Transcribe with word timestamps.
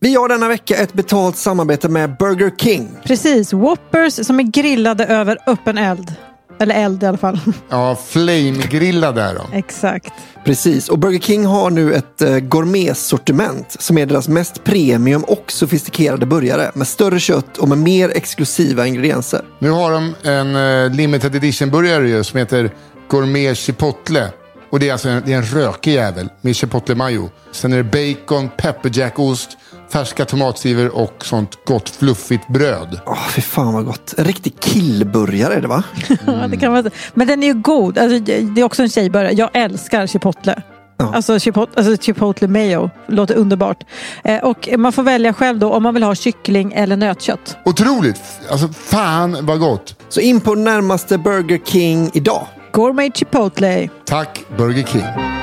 Vi 0.00 0.14
har 0.14 0.28
denna 0.28 0.48
vecka 0.48 0.76
ett 0.76 0.92
betalt 0.92 1.36
samarbete 1.36 1.88
med 1.88 2.16
Burger 2.18 2.50
King. 2.58 2.90
Precis, 3.04 3.52
Whoppers 3.52 4.26
som 4.26 4.40
är 4.40 4.42
grillade 4.42 5.06
över 5.06 5.38
öppen 5.46 5.78
eld. 5.78 6.14
Eller 6.60 6.74
eld 6.74 7.02
i 7.02 7.06
alla 7.06 7.18
fall. 7.18 7.40
Ja, 7.68 7.96
flamegrillad 8.06 9.18
är 9.18 9.34
de. 9.34 9.52
Exakt. 9.52 10.12
Precis, 10.44 10.88
och 10.88 10.98
Burger 10.98 11.18
King 11.18 11.46
har 11.46 11.70
nu 11.70 11.94
ett 11.94 12.22
eh, 12.22 12.38
gourmetsortiment 12.38 13.76
som 13.78 13.98
är 13.98 14.06
deras 14.06 14.28
mest 14.28 14.64
premium 14.64 15.24
och 15.24 15.52
sofistikerade 15.52 16.26
burgare 16.26 16.70
med 16.74 16.86
större 16.88 17.20
kött 17.20 17.58
och 17.58 17.68
med 17.68 17.78
mer 17.78 18.12
exklusiva 18.14 18.86
ingredienser. 18.86 19.40
Nu 19.58 19.70
har 19.70 19.92
de 19.92 20.14
en 20.22 20.56
eh, 20.56 20.90
limited 20.96 21.34
edition-burgare 21.34 22.24
som 22.24 22.38
heter 22.38 22.70
Gourmet 23.08 23.56
Chipotle. 23.58 24.28
Och 24.70 24.80
det 24.80 24.88
är 24.88 24.92
alltså 24.92 25.08
en, 25.08 25.22
det 25.26 25.32
är 25.32 25.36
en 25.36 25.44
rökig 25.44 25.92
jävel 25.94 26.28
med 26.40 26.56
chipotle 26.56 26.94
mayo. 26.94 27.30
Sen 27.52 27.72
är 27.72 27.82
det 27.82 28.16
bacon, 28.24 28.48
pepperjackost, 28.56 29.58
färska 29.92 30.24
tomatskivor 30.24 30.96
och 30.96 31.24
sånt 31.24 31.64
gott 31.64 31.88
fluffigt 31.88 32.48
bröd. 32.48 33.00
Åh, 33.06 33.28
fy 33.28 33.40
fan 33.42 33.74
vad 33.74 33.84
gott. 33.84 34.14
En 34.18 34.24
riktig 34.24 34.60
killburgare 34.60 35.54
är 35.54 35.60
det 35.60 35.68
va? 35.68 35.82
Ja, 36.26 36.32
det 36.32 36.56
kan 36.56 36.72
man 36.72 36.82
säga. 36.82 36.94
Men 37.14 37.26
den 37.26 37.42
är 37.42 37.46
ju 37.46 37.54
god. 37.54 37.98
Alltså, 37.98 38.18
det 38.18 38.60
är 38.60 38.64
också 38.64 38.82
en 38.82 38.88
tjejburgare. 38.88 39.32
Jag 39.32 39.50
älskar 39.52 40.06
chipotle. 40.06 40.62
Ja. 40.96 41.14
Alltså, 41.14 41.38
chipotle, 41.38 41.74
alltså 41.76 42.02
chipotle 42.02 42.48
mayo. 42.48 42.90
Låter 43.06 43.34
underbart. 43.34 43.84
Eh, 44.24 44.44
och 44.44 44.68
man 44.78 44.92
får 44.92 45.02
välja 45.02 45.32
själv 45.32 45.58
då 45.58 45.72
om 45.72 45.82
man 45.82 45.94
vill 45.94 46.02
ha 46.02 46.14
kyckling 46.14 46.72
eller 46.72 46.96
nötkött. 46.96 47.56
Otroligt! 47.64 48.22
Alltså 48.50 48.68
fan 48.68 49.46
vad 49.46 49.60
gott! 49.60 49.96
Så 50.08 50.20
in 50.20 50.40
på 50.40 50.54
närmaste 50.54 51.18
Burger 51.18 51.60
King 51.64 52.10
idag. 52.14 52.46
Gourmet 52.72 53.16
chipotle. 53.16 53.88
Tack 54.04 54.40
Burger 54.56 54.82
King. 54.84 55.37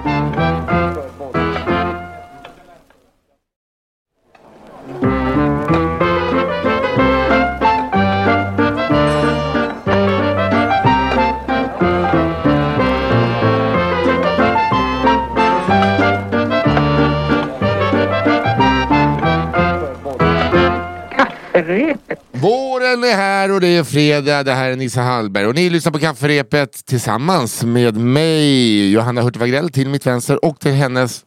Våren 22.45 23.03
är 23.03 23.15
här 23.15 23.51
och 23.51 23.61
det 23.61 23.67
är 23.67 23.83
fredag. 23.83 24.43
Det 24.43 24.53
här 24.53 24.69
är 24.71 24.75
Nisse 24.75 25.01
Hallberg 25.01 25.47
och 25.47 25.55
ni 25.55 25.69
lyssnar 25.69 25.91
på 25.91 25.99
Kafferepet 25.99 26.85
tillsammans 26.85 27.63
med 27.63 27.95
mig, 27.95 28.91
Johanna 28.91 29.21
Hurtig 29.21 29.73
till 29.73 29.89
mitt 29.89 30.05
vänster 30.05 30.45
och 30.45 30.59
till 30.59 30.71
hennes 30.71 31.23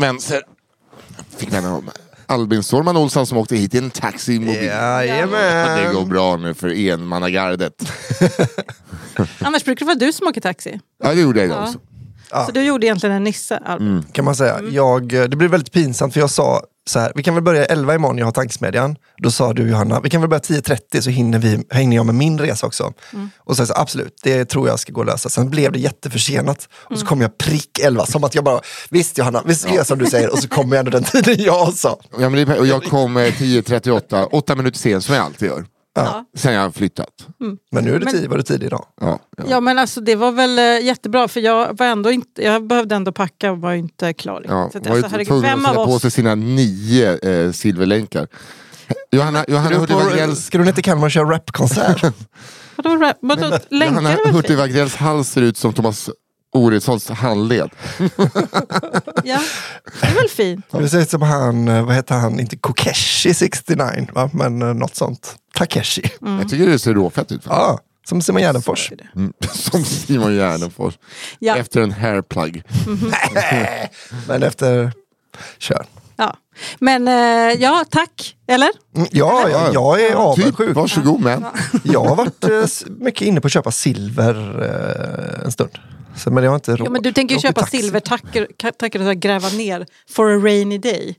vänster. 0.00 0.42
Fick 1.36 1.52
vänner 1.52 1.72
om 1.72 1.90
Albin 2.26 2.62
Sårman 2.62 2.96
Olsson 2.96 3.26
som 3.26 3.38
åkte 3.38 3.56
hit 3.56 3.74
i 3.74 3.78
en 3.78 3.90
taxi. 3.90 4.38
mobil. 4.38 4.54
Och 4.54 5.78
Det 5.78 5.90
går 5.94 6.06
bra 6.06 6.36
nu 6.36 6.54
för 6.54 6.88
enmannagardet. 6.90 7.74
Annars 9.38 9.64
brukar 9.64 9.86
det 9.86 9.94
vara 9.94 9.98
du 9.98 10.12
som 10.12 10.26
åker 10.26 10.40
taxi. 10.40 10.80
Ja, 11.04 11.14
det 11.14 11.20
gjorde 11.20 11.38
jag 11.40 11.46
idag 11.46 11.58
Ja. 11.58 11.66
också. 11.66 11.78
Så 12.46 12.52
du 12.52 12.62
gjorde 12.62 12.86
egentligen 12.86 13.16
en 13.16 13.24
Nisse, 13.24 13.56
Albin. 13.64 14.04
Kan 14.12 14.24
man 14.24 14.36
säga. 14.36 14.60
Jag, 14.70 15.08
det 15.08 15.36
blev 15.36 15.50
väldigt 15.50 15.72
pinsamt 15.72 16.12
för 16.12 16.20
jag 16.20 16.30
sa 16.30 16.62
så 16.86 16.98
här, 16.98 17.12
vi 17.14 17.22
kan 17.22 17.34
väl 17.34 17.42
börja 17.42 17.64
11 17.64 17.94
imorgon, 17.94 18.18
jag 18.18 18.26
har 18.26 18.32
tankesmedjan. 18.32 18.96
Då 19.18 19.30
sa 19.30 19.52
du 19.52 19.70
Johanna, 19.70 20.00
vi 20.00 20.10
kan 20.10 20.20
väl 20.20 20.30
börja 20.30 20.40
10.30 20.40 21.00
så 21.00 21.10
hinner, 21.10 21.38
vi, 21.38 21.64
hinner 21.72 21.96
jag 21.96 22.06
med 22.06 22.14
min 22.14 22.38
resa 22.38 22.66
också. 22.66 22.92
Och 23.38 23.56
så 23.56 23.66
sa 23.66 23.72
jag 23.72 23.80
absolut, 23.80 24.20
det 24.22 24.44
tror 24.44 24.68
jag 24.68 24.78
ska 24.80 24.92
gå 24.92 25.00
att 25.00 25.06
lösa. 25.06 25.28
Sen 25.28 25.50
blev 25.50 25.72
det 25.72 25.78
jätteförsenat 25.78 26.68
och 26.74 26.98
så 26.98 27.06
kom 27.06 27.20
jag 27.20 27.38
prick 27.38 27.78
11, 27.78 28.06
som 28.06 28.24
att 28.24 28.34
jag 28.34 28.44
bara, 28.44 28.60
visst 28.90 29.18
Johanna, 29.18 29.42
visst 29.46 29.68
gör 29.68 29.76
jag 29.76 29.86
som 29.86 29.98
du 29.98 30.06
säger 30.06 30.32
och 30.32 30.38
så 30.38 30.48
kommer 30.48 30.76
jag 30.76 30.86
ändå 30.86 30.98
den 30.98 31.04
tiden 31.04 31.44
jag 31.44 31.72
sa. 31.74 32.00
Ja, 32.18 32.28
men 32.28 32.46
det, 32.46 32.58
och 32.58 32.66
jag 32.66 32.84
kom 32.84 33.16
eh, 33.16 33.22
10.38, 33.22 34.28
åtta 34.32 34.54
minuter 34.54 34.78
sen 34.78 35.02
som 35.02 35.14
jag 35.14 35.24
alltid 35.24 35.48
gör. 35.48 35.64
Ja. 35.94 36.24
Sen 36.36 36.54
jag 36.54 36.62
har 36.62 36.70
flyttat. 36.70 37.08
Men 37.70 37.84
nu 37.84 37.94
är 37.94 37.98
det 37.98 38.04
Men- 38.04 38.14
tid, 38.14 38.30
var 38.30 38.36
det 38.36 38.42
tid 38.42 38.62
idag. 38.62 38.86
Ja, 39.00 39.18
ja. 39.36 39.44
Ja 39.48 39.60
men 39.60 39.78
alltså 39.78 40.00
det 40.00 40.14
var 40.16 40.32
väl 40.32 40.58
eh, 40.58 40.86
jättebra 40.86 41.28
för 41.28 41.40
jag 41.40 41.78
var 41.78 41.86
ändå 41.86 42.10
inte, 42.10 42.42
jag 42.44 42.66
behövde 42.66 42.94
ändå 42.94 43.12
packa 43.12 43.50
och 43.52 43.58
var 43.60 43.72
inte 43.72 44.12
klar. 44.12 44.44
Ja, 44.48 44.68
så 44.72 44.78
att, 44.78 44.86
var 44.86 44.94
alltså, 44.96 45.10
herregud, 45.10 45.28
tvungen 45.28 45.50
att 45.52 45.66
av 45.66 45.72
sätta 45.72 45.84
på 45.86 45.98
sig 45.98 46.10
sina 46.10 46.34
nio 46.34 47.18
eh, 47.18 47.52
silverlänkar. 47.52 48.28
Johanna, 49.12 49.44
Johanna 49.48 49.66
Ska 49.68 49.74
du, 49.74 49.80
Hurtig 49.80 49.96
på, 49.96 50.02
Wagrells 50.04 50.44
ska 50.44 50.58
du 50.58 50.64
ner 50.64 50.72
till 50.72 50.84
Kalmar 50.84 51.04
och 51.06 51.10
köra 51.10 51.30
rapkonsert? 51.30 52.02
Vadå, 52.76 52.90
rap- 52.96 53.16
vadå, 53.20 53.58
länkar 53.70 53.86
Johanna 53.94 54.12
är 54.12 54.16
väl 54.24 54.34
Hurtig 54.34 54.48
fint? 54.48 54.60
Wagrells 54.60 54.94
hals 54.96 55.28
ser 55.28 55.42
ut 55.42 55.56
som 55.56 55.72
Thomas 55.72 56.10
Oressons 56.52 57.08
handled. 57.10 57.70
Ja, 59.24 59.40
det 60.00 60.06
är 60.06 60.14
väl 60.14 60.28
fint. 60.28 60.66
Ut 60.94 61.10
som 61.10 61.22
han, 61.22 61.68
eh, 61.68 61.84
vad 61.86 61.94
heter 61.94 62.14
han, 62.14 62.40
inte 62.40 62.56
Kokeshi 62.56 63.34
69, 63.34 64.06
va? 64.12 64.30
men 64.32 64.62
eh, 64.62 64.74
något 64.74 64.94
sånt. 64.96 65.36
Takeshi. 65.54 66.10
Jag 66.20 66.48
tycker 66.48 66.66
det 66.66 66.78
ser 66.78 66.94
råfett 66.94 67.32
ut. 67.32 67.42
Ja, 67.48 67.78
som 68.08 68.22
Simon 68.22 68.42
Gärdenfors. 68.42 68.92
Mm. 69.16 69.32
Som 69.52 69.84
Simon 69.84 70.34
Gärdenfors. 70.36 70.98
Ja. 71.38 71.56
Efter 71.56 71.80
en 71.80 71.92
hairplug. 71.92 72.62
Men 74.28 74.42
efter, 74.42 74.92
kör. 75.58 75.86
Ja. 76.16 76.36
Men 76.78 77.08
eh, 77.08 77.14
ja, 77.62 77.84
tack. 77.90 78.36
Eller? 78.46 78.70
Mm, 78.96 79.08
Ja, 79.12 79.48
ja, 79.50 79.70
jag 79.72 80.00
är 80.02 80.08
Typ, 80.08 80.16
avundsjuk. 80.16 80.76
varsågod 80.76 81.20
men. 81.20 81.44
Jag 81.82 82.04
har 82.04 82.16
varit 82.16 82.84
mycket 83.00 83.22
inne 83.22 83.40
på 83.40 83.46
att 83.46 83.52
köpa 83.52 83.70
silver 83.70 84.34
en 85.44 85.52
stund. 85.52 85.70
Så, 86.16 86.30
men 86.30 86.44
jag 86.44 86.50
har 86.50 86.54
inte 86.56 86.76
råd. 86.76 86.86
Ja, 86.86 86.90
men 86.90 87.02
du 87.02 87.12
tänker 87.12 87.34
ju 87.34 87.36
Jag 87.36 87.42
köpa 87.42 87.66
silvertackor 87.66 88.46
tackor 88.56 89.08
och 89.08 89.16
gräva 89.16 89.48
ner 89.48 89.86
for 90.10 90.32
a 90.32 90.38
rainy 90.38 90.78
day. 90.78 91.16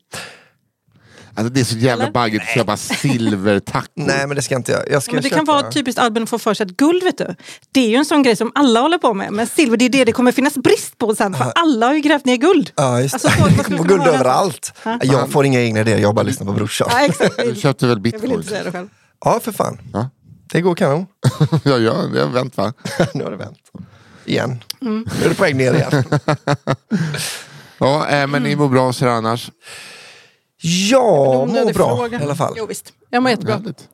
Alltså, 1.36 1.54
det 1.54 1.60
är 1.60 1.64
så 1.66 1.78
jävla 1.78 2.12
baggigt 2.12 2.44
att 2.44 2.50
köpa 2.56 2.78
silvertackor. 2.78 3.88
Nej, 3.96 4.28
men 4.28 4.36
det 4.36 4.42
ska 4.42 4.54
jag 4.54 4.60
inte 4.60 4.72
göra. 4.72 4.84
Jag 4.90 5.04
ska 5.04 5.12
Ja, 5.12 5.14
men 5.14 5.24
det 5.24 5.30
köpa... 5.30 5.36
kan 5.38 5.46
vara 5.46 5.72
typiskt 5.72 6.00
Albin 6.02 6.24
att 6.24 6.30
få 6.30 6.40
för 6.40 6.54
sig 6.54 6.64
att 6.66 6.72
guld, 6.78 7.04
vet 7.04 7.18
du. 7.18 7.36
Det 7.72 7.80
är 7.86 7.90
ju 7.90 7.96
en 7.96 8.06
sån 8.06 8.24
grej 8.24 8.36
som 8.36 8.52
alla 8.56 8.80
håller 8.80 8.98
på 8.98 9.14
med. 9.14 9.34
Men 9.34 9.48
silver, 9.48 9.78
det 9.78 9.86
är 9.86 9.90
det 9.90 10.06
det 10.06 10.12
kommer 10.12 10.32
finnas 10.32 10.54
brist 10.58 10.98
på 10.98 11.16
sen. 11.16 11.34
För 11.36 11.52
alla 11.56 11.88
har 11.88 11.94
ju 11.94 12.00
grävt 12.02 12.26
ner 12.26 12.36
guld. 12.38 12.72
Ja, 12.76 13.02
just 13.02 13.14
Alltså, 13.14 13.28
det. 13.28 13.34
folk- 13.36 13.50
det 13.52 13.58
vad 13.58 13.66
kommer 13.66 13.84
guld 13.84 14.02
överallt. 14.08 14.74
Ha? 14.84 15.00
Jag 15.04 15.30
får 15.32 15.46
inga 15.46 15.62
egna 15.62 15.80
idéer, 15.82 15.98
jag 15.98 16.16
bara 16.16 16.24
lyssnar 16.24 16.48
på 16.48 16.54
brorsan. 16.54 16.88
Ja, 16.92 17.06
exakt. 17.06 17.38
Du 17.38 17.56
köpte 17.56 17.88
väl 17.88 17.90
Jag 17.98 18.02
vill 18.04 18.12
bitcoin? 18.12 18.32
inte 18.32 18.48
säga 18.50 18.64
det 18.64 18.72
själv. 18.72 18.88
Ja, 19.26 19.40
för 19.44 19.52
fan. 19.52 19.78
Ja. 19.94 20.10
Det 20.52 20.62
går 20.62 20.76
kanon. 20.76 21.06
Ja, 21.64 21.78
ja, 21.78 21.94
det 22.14 22.22
har 22.22 22.28
vänt 22.30 22.58
va? 22.58 22.74
nu 23.14 23.24
har 23.24 23.32
det 23.32 23.38
vänt. 23.38 23.58
Igen. 24.26 24.64
Mm. 24.82 25.06
Nu 25.20 25.26
är 25.26 25.30
det 25.30 25.36
på 25.36 25.44
väg 25.44 25.56
ner 25.56 25.74
igen. 25.74 26.04
Ja, 27.78 28.08
eh, 28.10 28.28
men 28.28 28.44
ni 28.44 28.56
mår 28.56 28.70
bra 28.70 28.94
så 28.94 29.10
annars. 29.10 29.52
Ja, 30.62 31.46
mår 31.46 31.74
bra 31.74 31.98
fråga. 31.98 32.20
i 32.20 32.24
alla 32.24 32.36
fall. 32.36 32.54
Jo, 32.58 32.66
visst. 32.66 32.94
Jag 33.10 33.24
mår 33.24 33.30
jättebra. 33.30 33.54
Härligt. 33.56 33.88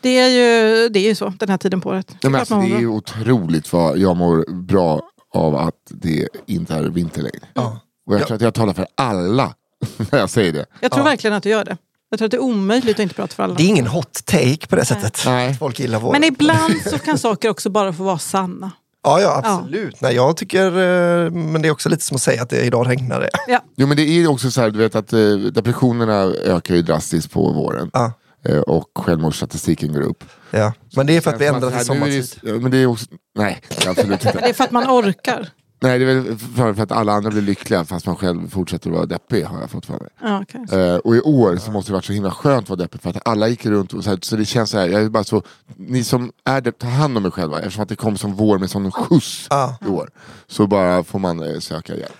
Det 0.00 0.18
är, 0.18 0.28
ju, 0.28 0.88
det 0.88 0.98
är 0.98 1.08
ju 1.08 1.14
så 1.14 1.28
den 1.38 1.48
här 1.48 1.58
tiden 1.58 1.80
på 1.80 1.88
året. 1.88 2.06
Ja, 2.10 2.16
men 2.22 2.30
Klart 2.30 2.40
alltså, 2.40 2.60
det 2.68 2.76
är 2.76 2.80
ju 2.80 2.86
otroligt 2.88 3.72
vad 3.72 3.98
jag 3.98 4.16
mår 4.16 4.52
bra 4.62 5.02
av 5.34 5.56
att 5.56 5.74
det 5.88 6.28
inte 6.46 6.74
är 6.74 6.82
vinter 6.82 7.22
längre. 7.22 7.46
Ja. 7.54 7.80
Och 8.06 8.14
jag 8.14 8.20
Ja. 8.20 8.26
tror 8.26 8.34
att 8.36 8.40
jag 8.42 8.54
talar 8.54 8.72
för 8.72 8.86
alla 8.94 9.54
när 10.10 10.18
jag 10.18 10.30
säger 10.30 10.52
det. 10.52 10.66
Jag 10.80 10.90
tror 10.92 11.00
Ja. 11.06 11.10
verkligen 11.10 11.34
att 11.36 11.42
du 11.42 11.48
gör 11.48 11.64
det. 11.64 11.76
Jag 12.10 12.18
tror 12.18 12.26
att 12.26 12.30
det 12.30 12.36
är 12.36 12.42
omöjligt 12.42 12.96
att 12.96 13.00
inte 13.02 13.14
prata 13.14 13.34
för 13.34 13.42
alla. 13.42 13.54
Det 13.54 13.62
är 13.62 13.68
ingen 13.68 13.86
hot 13.86 14.24
take 14.24 14.66
på 14.66 14.76
det 14.76 14.84
sättet. 14.84 15.22
Nej. 15.26 15.54
Folk 15.54 15.78
gillar 15.80 16.00
vår. 16.00 16.12
Men 16.12 16.24
ibland 16.24 16.74
så 16.90 16.98
kan 16.98 17.18
saker 17.18 17.48
också 17.50 17.70
bara 17.70 17.92
få 17.92 18.02
vara 18.04 18.18
sanna. 18.18 18.70
Ja, 19.06 19.20
ja 19.20 19.42
absolut. 19.44 20.00
Nej, 20.00 20.14
jag 20.14 20.36
tycker, 20.36 20.66
eh, 20.66 21.30
men 21.30 21.62
det 21.62 21.68
är 21.68 21.72
också 21.72 21.88
lite 21.88 22.04
som 22.04 22.14
att 22.14 22.22
säga 22.22 22.42
att 22.42 22.50
det 22.50 22.62
idag 22.64 22.88
regnar 22.88 23.20
det. 23.20 23.30
Ja. 23.48 23.60
Jo 23.76 23.86
men 23.86 23.96
det 23.96 24.02
är 24.02 24.30
också 24.30 24.50
så 24.50 24.60
här, 24.60 24.70
du 24.70 24.78
vet 24.78 24.94
att 24.94 25.12
eh, 25.12 25.18
depressionerna 25.52 26.22
ökar 26.44 26.74
ju 26.74 26.82
drastiskt 26.82 27.30
på 27.32 27.52
våren. 27.52 27.90
Ja, 27.92 28.12
Eh, 28.48 28.58
och 28.60 28.90
självmordsstatistiken 28.98 29.92
går 29.92 30.00
upp. 30.00 30.24
ja. 30.50 30.72
Men 30.96 31.06
det 31.06 31.16
är 31.16 31.20
för 31.20 31.30
att 31.34 31.40
vi 31.40 31.46
ändrar 31.46 31.68
till 31.70 31.78
det- 31.78 31.84
sommartid. 31.84 32.26
ja, 32.42 32.52
Men 32.52 32.70
det 32.70 32.76
är 32.78 32.86
också, 32.86 33.06
nej, 33.38 33.60
det 33.68 33.86
är 33.86 33.90
absolut 33.90 34.08
Men 34.08 34.18
det 34.18 34.28
inte. 34.38 34.48
är 34.48 34.52
för 34.52 34.64
att 34.64 34.70
man 34.70 34.84
orkar. 34.84 35.48
Nej, 35.80 35.98
det 35.98 36.10
är 36.10 36.14
väl 36.20 36.38
för, 36.74 36.82
att 36.82 36.92
alla 36.92 37.12
andra 37.12 37.30
blir 37.30 37.42
lyckliga 37.42 37.84
fast 37.84 38.06
man 38.06 38.16
själv 38.16 38.48
fortsätter 38.48 38.90
att 38.90 38.96
vara 38.96 39.06
deppig 39.06 39.44
har 39.44 39.60
jag 39.60 39.70
fått 39.70 39.86
för 39.86 39.92
mig. 39.92 40.08
Ja, 40.22 40.42
okay. 40.42 40.80
Eh, 40.80 40.96
och 40.96 41.16
i 41.16 41.20
år 41.20 41.56
så 41.56 41.70
måste 41.70 41.90
det 41.90 41.94
varit 41.94 42.04
så 42.04 42.12
himla 42.12 42.30
skönt 42.30 42.62
att 42.62 42.68
vara 42.68 42.76
deppig 42.78 43.00
för 43.02 43.10
att 43.10 43.28
alla 43.28 43.48
gick 43.48 43.66
runt 43.66 43.92
och 43.92 44.04
så, 44.04 44.10
här, 44.10 44.18
så 44.22 44.36
det 44.36 44.44
känns 44.44 44.70
så 44.70 44.78
här, 44.78 44.88
jag 44.88 45.02
är 45.02 45.08
bara 45.08 45.24
så, 45.24 45.42
ni 45.76 46.04
som 46.04 46.32
är 46.44 46.60
depp, 46.60 46.78
ta 46.78 46.86
hand 46.86 47.16
om 47.16 47.26
er 47.26 47.30
själva 47.30 47.58
eftersom 47.58 47.82
att 47.82 47.88
det 47.88 47.96
kommer 47.96 48.16
som 48.16 48.34
vår 48.34 48.58
med 48.58 48.70
sån 48.70 48.92
skjuts 48.92 49.46
Ja. 49.50 49.78
i 49.86 49.88
år. 49.88 50.10
Så 50.46 50.66
bara 50.66 51.04
får 51.04 51.18
man 51.18 51.42
eh, 51.42 51.58
söka 51.58 51.94
hjälp. 51.96 52.12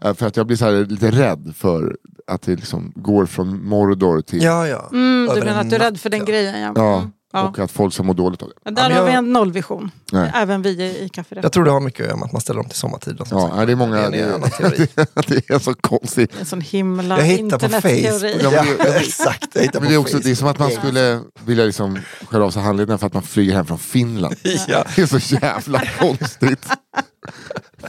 Eh, 0.00 0.14
för 0.14 0.26
att 0.26 0.36
jag 0.36 0.46
blir 0.46 0.56
så 0.56 0.64
här, 0.64 0.86
lite 0.86 1.10
rädd 1.10 1.52
för 1.56 1.96
att 2.26 2.42
det 2.42 2.56
liksom 2.56 2.92
går 2.96 3.26
från 3.26 3.68
Mordor 3.68 4.20
till... 4.20 4.42
Ja, 4.42 4.68
ja. 4.68 4.88
mm, 4.92 5.34
du 5.34 5.40
menar 5.40 5.52
en 5.52 5.58
att 5.66 5.70
du 5.70 5.76
är 5.76 5.80
rädd 5.80 6.00
för 6.00 6.10
den 6.10 6.20
ja. 6.20 6.26
grejen? 6.26 6.54
Ja. 6.60 6.72
Ja, 6.76 6.96
Mm. 6.98 7.12
Ja. 7.32 7.42
och 7.48 7.58
att 7.58 7.70
folk 7.70 7.94
ska 7.94 8.02
må 8.02 8.12
dåligt 8.12 8.42
av 8.42 8.48
det. 8.48 8.54
Men 8.64 8.74
Där 8.74 8.82
Ja, 8.82 8.88
men 8.88 8.98
har 8.98 9.04
vi 9.04 9.10
jag- 9.10 9.18
en 9.18 9.32
nollvision. 9.32 9.90
Nej. 10.12 10.32
Även 10.34 10.62
vi 10.62 10.70
i, 10.70 11.04
i 11.04 11.08
Kaffe 11.08 11.34
Rätt. 11.34 11.42
Jag 11.44 11.52
tror 11.52 11.64
det 11.64 11.70
har 11.70 11.80
mycket 11.80 12.00
att 12.00 12.06
göra 12.06 12.16
med 12.16 12.26
att 12.26 12.32
man 12.32 12.40
ställer 12.40 12.60
om 12.60 12.66
till 12.68 12.78
sommartid. 12.78 13.20
Ja, 13.30 13.52
nej, 13.56 13.66
det 13.66 13.72
är 13.72 13.76
många... 13.76 13.96
Det 13.96 14.02
är 14.20 14.22
en 14.22 14.28
Det 14.28 14.34
annan 14.34 14.50
teori. 14.50 14.88
är, 14.96 15.06
det 15.28 15.50
är 15.54 15.58
så 15.58 15.74
konstigt. 15.74 16.32
En 16.40 16.46
sån 16.46 16.60
himla 16.60 17.18
Jag 17.18 17.24
hittar 17.24 17.58
på 17.58 17.64
internetteori. 17.66 18.02
Facebook. 18.04 18.42
Ja, 18.42 18.50
Ja, 18.52 18.64
men 18.78 18.86
exakt, 18.96 19.48
jag 19.54 19.62
hittar 19.62 19.80
Men 19.80 19.88
det 19.88 19.94
är, 19.94 19.98
också, 19.98 20.18
det 20.18 20.30
är 20.30 20.34
som 20.34 20.48
att 20.48 20.58
man 20.58 20.70
skulle 20.70 21.20
vilja 21.44 21.64
liksom 21.64 21.98
skära 22.28 22.44
av 22.44 22.50
sig 22.50 22.62
handlederna 22.62 22.98
för 22.98 23.06
att 23.06 23.14
man 23.14 23.22
flyger 23.22 23.54
hem 23.54 23.66
från 23.66 23.78
Finland. 23.78 24.34
Ja. 24.68 24.84
Det 24.96 25.02
är 25.02 25.18
så 25.20 25.34
jävla 25.34 25.82
konstigt. 25.98 26.66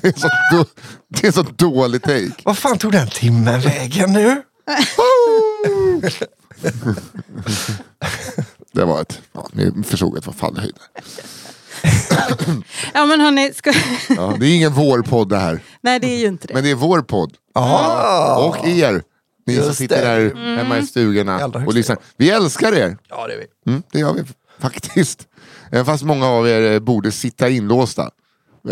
Det 0.01 0.07
är 0.07 0.13
så, 0.19 0.27
då, 0.51 0.65
det 1.07 1.27
är 1.27 1.31
så 1.31 1.41
dålig 1.41 2.01
take. 2.03 2.31
Vad 2.45 2.57
fan 2.57 2.77
tog 2.77 2.91
den 2.91 3.07
timmen 3.07 3.61
vägen 3.61 4.13
nu? 4.13 4.41
Det 8.71 8.85
var 8.85 9.01
ett, 9.01 9.21
ja, 9.33 9.47
ni 9.53 9.83
förstod 9.83 10.17
att 10.17 10.23
det 10.23 10.27
var 10.27 10.33
fallhöjden. 10.33 10.79
Ja 12.93 13.05
men 13.05 13.19
hörni, 13.21 13.53
ska... 13.53 13.73
Ja, 14.09 14.35
det 14.39 14.45
är 14.45 14.55
ingen 14.55 14.73
vår 14.73 15.01
podd 15.01 15.29
det 15.29 15.37
här. 15.37 15.59
nej 15.81 15.99
det 15.99 16.07
är 16.07 16.19
ju 16.19 16.27
inte 16.27 16.47
det. 16.47 16.53
Men 16.53 16.63
det 16.63 16.71
är 16.71 16.75
vår 16.75 17.01
podd. 17.01 17.33
Aha. 17.55 18.47
Och 18.47 18.67
er. 18.67 19.03
Ni 19.45 19.55
som 19.55 19.63
Just 19.65 19.77
sitter 19.77 19.95
det. 20.19 20.29
där 20.29 20.57
hemma 20.57 20.77
i 20.77 20.87
stugorna 20.87 21.45
och 21.45 21.73
lyssnar. 21.73 21.97
Vi 22.17 22.29
älskar 22.29 22.73
er. 22.73 22.97
Ja, 23.09 23.27
det 23.27 23.33
är 23.33 23.37
vi. 23.37 23.71
Mm, 23.71 23.83
det 23.91 23.99
gör 23.99 24.13
vi 24.13 24.23
faktiskt. 24.59 25.27
Även 25.71 25.85
fast 25.85 26.03
många 26.03 26.27
av 26.27 26.47
er 26.47 26.71
eh, 26.71 26.79
borde 26.79 27.11
sitta 27.11 27.49
inlåsta. 27.49 28.09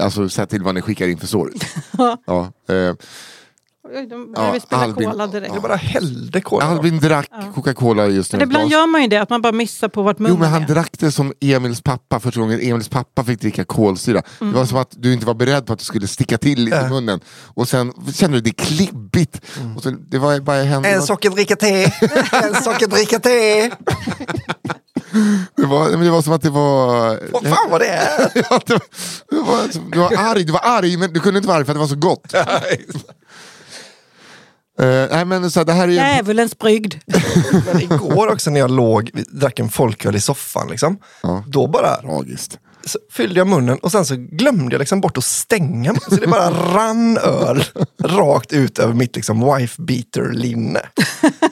Alltså 0.02 0.30
se 0.30 0.46
till 0.46 0.64
vad 0.64 0.76
ni 0.76 0.82
skickar 0.82 1.08
in 1.08 1.18
för 1.18 1.28
stories. 1.28 1.62
ja, 2.26 2.52
eh, 2.70 2.96
Oj, 3.96 4.08
De 4.10 4.32
börjar 4.34 4.54
vi 4.54 4.60
spela 4.60 4.82
Albin. 4.82 5.10
cola 5.12 5.28
direkt. 5.28 5.54
Jag 5.54 5.62
bara 5.64 5.76
hällde 5.76 6.42
kola. 6.42 6.66
Albin 6.66 7.00
drack 7.00 7.30
Coca-Cola 7.56 8.08
just 8.08 8.34
nu. 8.34 8.40
Men 8.40 8.48
ibland 8.48 8.72
gör 8.72 8.88
man 8.88 9.02
ju 9.02 9.08
det, 9.08 9.18
att 9.18 9.30
man 9.30 9.42
bara 9.42 9.52
missar 9.52 9.88
på 9.88 10.02
vart 10.02 10.20
munnen 10.20 10.36
Jo 10.36 10.40
men 10.42 10.50
han 10.50 10.64
är. 10.64 10.68
drack 10.68 10.92
det 11.00 11.12
som 11.12 11.34
Emils 11.42 11.82
pappa 11.82 12.20
första 12.20 12.40
gången 12.40 12.60
Emils 12.62 12.90
pappa 12.90 13.24
fick 13.24 13.42
dricka 13.42 13.64
kolsyra. 13.66 14.22
Det 14.40 14.46
var 14.46 14.66
som 14.66 14.78
att 14.78 14.92
du 14.98 15.14
inte 15.14 15.26
var 15.26 15.34
beredd 15.34 15.66
på 15.66 15.74
att 15.74 15.80
det 15.80 15.86
skulle 15.86 16.08
sticka 16.08 16.38
till 16.38 16.60
lite 16.64 16.78
i 16.78 16.80
Äh. 16.80 16.90
munnen. 16.90 17.20
Och 17.54 17.68
sen 17.70 17.94
kände 18.14 18.38
du 18.38 18.42
det 18.42 18.52
klibbigt. 18.64 19.42
Och 19.78 19.84
så, 19.84 19.90
det 19.90 20.18
var 20.18 20.40
bara 20.40 20.64
hände 20.64 20.90
En 20.90 21.02
sockerdricka 21.02 21.56
te, 21.56 21.84
en 22.32 22.64
sockerdricka 22.64 23.20
te. 23.20 23.70
det, 25.56 25.66
var, 25.66 25.90
men 25.90 26.00
det 26.00 26.10
var 26.10 26.22
som 26.22 26.34
att 26.34 26.42
det 26.42 26.50
var... 26.50 27.20
Vad 27.32 27.44
fan 27.44 27.72
var 27.72 27.80
det? 27.80 28.32
Ja, 28.50 28.60
det, 28.66 28.74
var, 28.74 28.82
det 29.30 29.36
var, 29.42 29.92
du 29.92 30.00
var 30.00 30.14
arg, 30.32 30.44
du 30.44 30.52
var 30.52 30.62
arg 30.64 30.98
men 30.98 31.14
du 31.14 31.20
kunde 31.20 31.38
inte 31.38 31.48
vara 31.48 31.58
arg 31.58 31.66
för 31.66 31.72
att 31.72 31.76
det 31.76 31.80
var 31.80 31.88
så 31.88 31.96
gott. 31.96 32.34
Eh, 34.80 35.06
nej 35.12 35.26
men 35.26 35.52
så 35.52 35.60
här, 35.60 35.66
det 35.66 35.74
här 35.74 35.84
är 35.84 35.88
ju... 35.88 35.94
Djävulens 35.94 36.58
brygd. 36.58 36.96
Men 37.66 37.82
igår 37.82 38.28
också 38.32 38.50
när 38.52 38.60
jag 38.60 38.72
låg, 38.72 39.12
drack 39.32 39.60
en 39.60 39.70
folköl 39.70 40.16
i 40.16 40.20
soffan, 40.22 40.68
liksom, 40.70 40.98
Ja. 41.24 41.44
då 41.48 41.68
bara 41.68 41.96
Tragiskt. 41.96 42.60
Så 42.88 43.00
fyllde 43.12 43.40
jag 43.40 43.48
munnen 43.48 43.78
och 43.78 43.92
sen 43.92 44.06
så 44.06 44.16
glömde 44.16 44.74
jag 44.76 44.80
liksom 44.80 45.02
bort 45.02 45.18
att 45.18 45.24
stänga 45.24 45.92
munnen. 45.92 46.02
Så 46.10 46.16
det 46.16 46.28
bara 46.28 46.50
rann 46.76 47.18
öl 47.18 47.64
rakt 48.04 48.54
ut 48.54 48.80
över 48.80 48.94
mitt 48.94 49.16
liksom, 49.16 49.56
wife 49.56 49.82
beater-linne. 49.82 50.80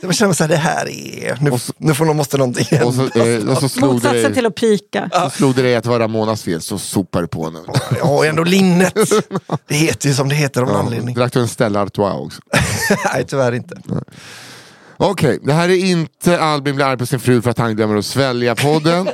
Jag 0.02 0.16
kände 0.16 0.36
så 0.36 0.44
här, 0.44 0.50
det 0.50 0.58
här 0.58 0.90
är... 0.90 1.38
Nu, 1.42 1.52
nu 1.78 1.94
får, 1.94 2.14
måste 2.14 2.38
någonting 2.38 2.66
hända. 2.70 2.86
Och 2.86 2.94
så, 2.94 3.20
eh, 3.20 3.50
och 3.50 3.58
så 3.58 3.70
slog 3.70 3.94
Motsatsen 3.94 4.24
dig, 4.24 4.34
till 4.34 4.46
att 4.46 4.56
pika. 4.56 5.10
så 5.14 5.30
slog 5.30 5.56
det 5.56 5.62
dig 5.62 5.76
att 5.76 5.84
det 5.84 5.90
var 5.90 6.00
Ramonas 6.00 6.44
fel, 6.44 6.62
så 6.62 6.78
sopar 6.78 7.22
du 7.22 7.28
på 7.28 7.50
nu. 7.50 7.60
Jag 7.98 8.06
har 8.06 8.26
ändå 8.26 8.44
linnet. 8.44 8.94
Det 9.68 9.76
heter 9.76 10.10
ju 10.10 10.16
som 10.16 10.30
det 10.30 10.36
heter 10.36 10.62
av 10.62 10.70
Ja, 10.70 10.78
anledning. 10.78 11.16
drack 11.16 11.34
du 11.34 11.40
en 11.40 11.48
Stella 11.48 11.82
Artois 11.82 12.26
också? 12.26 12.42
Nej, 13.14 13.26
tyvärr 13.28 13.52
inte. 13.52 13.82
Okej, 14.98 15.40
det 15.44 15.54
här 15.54 15.70
är 15.70 15.86
inte 15.86 16.40
Albin 16.40 16.76
blir 16.76 16.86
arg 16.86 16.98
på 16.98 17.06
sin 17.06 17.20
fru 17.20 17.42
för 17.42 17.50
att 17.50 17.58
han 17.58 17.76
glömmer 17.76 17.96
att 17.96 18.06
svälja 18.06 18.56
podden 18.56 19.08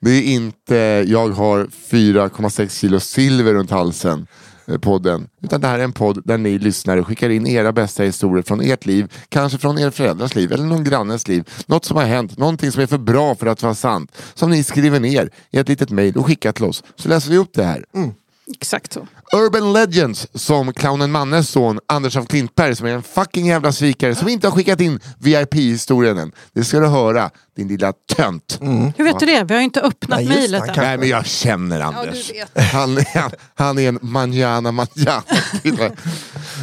det 0.00 0.10
är 0.10 0.22
inte 0.22 1.04
jag 1.08 1.28
har 1.28 1.64
4,6 1.90 2.80
kilo 2.80 3.00
silver 3.00 3.54
runt 3.54 3.70
halsen 3.70 4.26
eh, 4.66 4.78
podden. 4.78 5.28
Utan 5.42 5.60
det 5.60 5.66
här 5.66 5.78
är 5.78 5.84
en 5.84 5.92
podd 5.92 6.22
där 6.24 6.38
ni 6.38 6.58
lyssnare 6.58 7.04
skickar 7.04 7.30
in 7.30 7.46
era 7.46 7.72
bästa 7.72 8.02
historier 8.02 8.42
från 8.42 8.60
ert 8.60 8.86
liv. 8.86 9.12
Kanske 9.28 9.58
från 9.58 9.78
er 9.78 9.90
föräldrars 9.90 10.34
liv 10.34 10.52
eller 10.52 10.64
någon 10.64 10.84
grannes 10.84 11.28
liv. 11.28 11.48
Något 11.66 11.84
som 11.84 11.96
har 11.96 12.04
hänt, 12.04 12.38
någonting 12.38 12.72
som 12.72 12.82
är 12.82 12.86
för 12.86 12.98
bra 12.98 13.34
för 13.34 13.46
att 13.46 13.62
vara 13.62 13.74
sant. 13.74 14.12
Som 14.34 14.50
ni 14.50 14.64
skriver 14.64 15.00
ner 15.00 15.30
i 15.50 15.58
ett 15.58 15.68
litet 15.68 15.90
mejl 15.90 16.16
och 16.16 16.26
skickar 16.26 16.52
till 16.52 16.64
oss. 16.64 16.84
Så 16.96 17.08
läser 17.08 17.30
vi 17.30 17.36
upp 17.36 17.52
det 17.54 17.64
här. 17.64 17.84
Mm. 17.94 18.12
Exakt 18.54 18.92
så. 18.92 19.06
Urban 19.32 19.72
Legends 19.72 20.26
som 20.34 20.72
clownen 20.72 21.10
Mannes 21.12 21.48
son 21.50 21.78
Anders 21.88 22.16
af 22.16 22.28
Klintberg 22.28 22.76
som 22.76 22.86
är 22.86 22.90
en 22.94 23.02
fucking 23.02 23.46
jävla 23.46 23.72
svikare 23.72 24.14
som 24.14 24.28
inte 24.28 24.48
har 24.48 24.54
skickat 24.56 24.80
in 24.80 25.00
VIP-historien 25.18 26.18
än. 26.18 26.32
Det 26.52 26.64
ska 26.64 26.80
du 26.80 26.86
höra 26.86 27.30
din 27.56 27.68
lilla 27.68 27.92
tönt. 28.16 28.58
Hur 28.96 29.04
vet 29.04 29.20
du 29.20 29.26
det? 29.26 29.44
Vi 29.44 29.54
har 29.54 29.60
ju 29.60 29.64
inte 29.64 29.80
öppnat 29.80 30.18
Nej, 30.18 30.28
mejlet 30.28 30.68
än. 30.68 30.74
Nej 30.76 30.98
men 30.98 31.08
jag 31.08 31.26
känner 31.26 31.80
Anders. 31.80 32.30
vet. 32.30 32.64
han, 32.72 32.98
han, 33.14 33.30
han 33.54 33.78
är 33.78 33.88
en 33.88 33.98
manjana 34.02 34.72
manjana. 34.72 35.22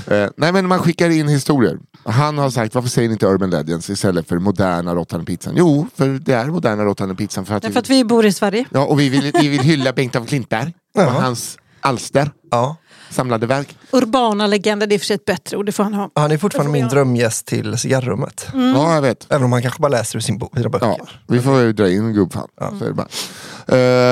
Eh, 0.08 0.30
Nej 0.38 0.52
men 0.52 0.68
man 0.68 0.80
skickar 0.80 1.10
in 1.10 1.28
historier. 1.28 1.78
Han 2.06 2.38
har 2.38 2.50
sagt 2.50 2.76
varför 2.76 2.90
säger 2.90 3.08
ni 3.10 3.14
inte 3.14 3.26
Urban 3.28 3.50
Legends 3.50 3.90
istället 3.90 4.28
för 4.28 4.40
moderna 4.40 4.96
råttande 4.96 5.26
pizzan? 5.26 5.54
Jo, 5.58 5.88
för 5.96 6.08
det 6.08 6.34
är 6.34 6.46
moderna 6.46 6.84
råttande 6.84 7.16
pizzan 7.16 7.46
för 7.46 7.56
att, 7.56 7.64
Därför 7.64 7.80
att 7.80 7.90
vi 7.90 8.04
bor 8.04 8.26
i 8.26 8.34
Sverige. 8.34 8.66
ja, 8.70 8.86
och 8.86 9.00
vi 9.00 9.10
vill, 9.10 9.32
vi 9.42 9.48
vill 9.48 9.60
hylla 9.62 9.94
Bengt 9.94 10.16
af 10.16 10.28
Klintberg 10.28 10.74
och 10.96 11.02
Ja. 11.02 11.10
hans 11.10 11.58
alster, 11.86 12.32
Ja. 12.52 12.76
samlade 13.10 13.48
verk. 13.48 13.78
Urbana 13.92 14.48
legender, 14.48 14.88
det 14.88 14.96
är 14.96 15.00
för 15.00 15.06
sig 15.06 15.16
ett 15.16 15.26
bättre 15.26 15.58
ord, 15.58 15.66
det 15.66 15.72
får 15.72 15.84
han 15.84 15.94
ha. 15.94 16.10
Han 16.16 16.32
är 16.32 16.38
fortfarande 16.38 16.72
min 16.72 16.82
jag. 16.82 16.90
drömgäst 16.92 17.46
till 17.46 17.78
cigarrummet. 17.78 18.48
Ja, 18.54 18.94
jag 18.96 19.02
vet. 19.02 19.28
Även 19.30 19.44
om 19.46 19.52
han 19.52 19.62
kanske 19.62 19.80
bara 19.82 19.88
läser 19.90 20.18
ur 20.18 20.22
sin 20.22 20.38
bok, 20.38 20.58
sina 20.58 20.70
böcker. 20.70 20.86
Ja, 20.88 21.08
vi 21.28 21.42
får 21.42 21.60
ju 21.62 21.74
dra 21.74 21.90
in 21.90 22.14
gubbfan. 22.14 22.48
Så 22.80 22.86
är 22.86 22.90
det 22.90 22.94
bara. 22.94 23.08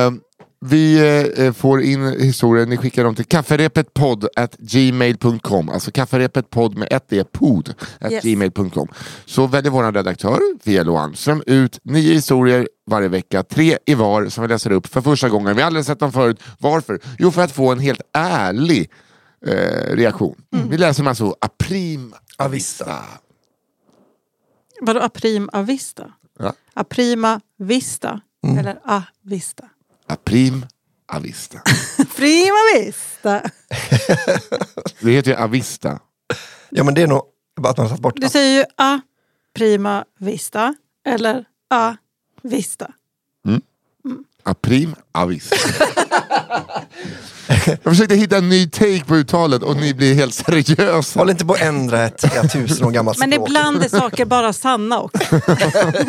Eh, 0.05 0.11
vi 0.65 0.99
eh, 1.37 1.53
får 1.53 1.81
in 1.81 2.05
historier, 2.19 2.65
ni 2.65 2.77
skickar 2.77 3.03
dem 3.03 3.15
till 3.15 3.25
kafferepetpodd 3.25 4.27
at 4.35 4.55
gmail.com. 4.57 5.69
Alltså 5.69 5.91
kafferepetpodd 5.91 6.77
med 6.77 6.87
ett 6.91 7.13
e, 7.13 7.23
pod 7.23 7.73
at 7.99 8.11
Yes. 8.11 8.23
gmail.com. 8.23 8.87
Så 9.25 9.47
väljer 9.47 9.71
vår 9.71 9.91
redaktör, 9.91 10.39
Fielo 10.63 10.97
Almström, 10.97 11.43
ut 11.47 11.79
nio 11.83 12.13
historier 12.13 12.67
varje 12.87 13.07
vecka. 13.07 13.43
Tre 13.43 13.77
i 13.85 13.93
var 13.93 14.25
som 14.29 14.41
vi 14.41 14.47
läser 14.47 14.71
upp 14.71 14.87
för 14.87 15.01
första 15.01 15.29
gången. 15.29 15.55
Vi 15.55 15.61
har 15.61 15.67
aldrig 15.67 15.85
sett 15.85 15.99
dem 15.99 16.11
förut. 16.11 16.39
Varför? 16.59 16.99
Jo, 17.19 17.31
för 17.31 17.41
att 17.41 17.51
få 17.51 17.71
en 17.71 17.79
helt 17.79 18.01
ärlig 18.13 18.91
eh, 19.45 19.95
reaktion. 19.95 20.35
Vi 20.69 20.77
läser 20.77 21.03
dem 21.03 21.07
alltså 21.07 21.35
aprim 21.41 22.13
Avista. 22.37 23.03
Vadå 24.81 24.99
aprim 24.99 25.49
avista? 25.53 26.11
Ja. 26.39 26.53
Aprima 26.73 27.41
vista? 27.57 28.21
Eller 28.59 28.79
avista? 28.85 29.63
Aprim 30.07 30.65
avista. 31.07 31.61
Prima 32.15 32.57
vista! 32.75 33.41
Det 34.99 35.11
heter 35.11 35.31
ju 35.31 35.37
avista. 35.37 35.99
Ja 36.69 36.83
men 36.83 36.93
det 36.93 37.01
är 37.01 37.07
nog 37.07 37.21
bara 37.61 37.69
att 37.69 37.77
man 37.77 37.87
tagit 37.87 38.01
bort 38.01 38.13
Du 38.17 38.29
säger 38.29 38.59
ju 38.59 38.65
a 38.77 39.01
prima 39.53 40.05
vista 40.19 40.75
eller 41.05 41.45
a 41.69 41.95
vista. 42.41 42.91
Aprim 44.43 44.95
avis. 45.11 45.49
Jag 47.65 47.79
försökte 47.83 48.15
hitta 48.15 48.37
en 48.37 48.49
ny 48.49 48.67
take 48.69 49.03
på 49.05 49.15
uttalet 49.15 49.63
och 49.63 49.75
ni 49.75 49.93
blir 49.93 50.13
helt 50.15 50.33
seriösa. 50.33 51.19
Håll 51.19 51.29
inte 51.29 51.45
på 51.45 51.53
att 51.53 51.61
ändra 51.61 52.03
ett 52.03 52.25
tusen 52.53 52.87
år 52.87 52.91
gammalt 52.91 53.17
Men 53.19 53.31
språk. 53.31 53.49
ibland 53.49 53.83
är 53.83 53.89
saker 53.89 54.25
bara 54.25 54.53
sanna 54.53 54.99
också. 55.01 55.23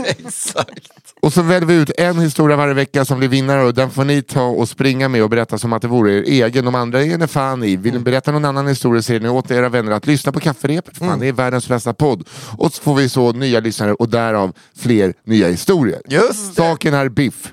Exakt. 0.06 0.88
Och 1.22 1.32
så 1.32 1.42
väljer 1.42 1.66
vi 1.68 1.74
ut 1.74 1.90
en 1.98 2.18
historia 2.18 2.56
varje 2.56 2.74
vecka 2.74 3.04
som 3.04 3.18
blir 3.18 3.28
vinnare 3.28 3.62
och 3.62 3.74
den 3.74 3.90
får 3.90 4.04
ni 4.04 4.22
ta 4.22 4.42
och 4.42 4.68
springa 4.68 5.08
med 5.08 5.22
och 5.22 5.30
berätta 5.30 5.58
som 5.58 5.72
att 5.72 5.82
det 5.82 5.88
vore 5.88 6.12
er 6.12 6.22
egen. 6.22 6.64
De 6.64 6.74
andra 6.74 7.02
är 7.02 7.18
ni 7.18 7.26
fan 7.26 7.64
i. 7.64 7.76
Vill 7.76 7.92
ni 7.94 7.98
berätta 7.98 8.32
någon 8.32 8.44
annan 8.44 8.66
historia 8.66 9.02
säger 9.02 9.20
ni 9.20 9.28
åt 9.28 9.50
era 9.50 9.68
vänner 9.68 9.92
att 9.92 10.06
lyssna 10.06 10.32
på 10.32 10.40
kafferepet. 10.40 10.98
Fan, 10.98 11.18
det 11.20 11.26
är 11.28 11.32
världens 11.32 11.68
bästa 11.68 11.94
podd. 11.94 12.28
Och 12.58 12.72
så 12.72 12.82
får 12.82 12.94
vi 12.94 13.08
så 13.08 13.32
nya 13.32 13.60
lyssnare 13.60 13.94
och 13.94 14.08
därav 14.08 14.52
fler 14.78 15.14
nya 15.26 15.48
historier. 15.48 16.00
Just 16.08 16.54
Saken 16.54 16.94
är 16.94 17.08
biff. 17.08 17.52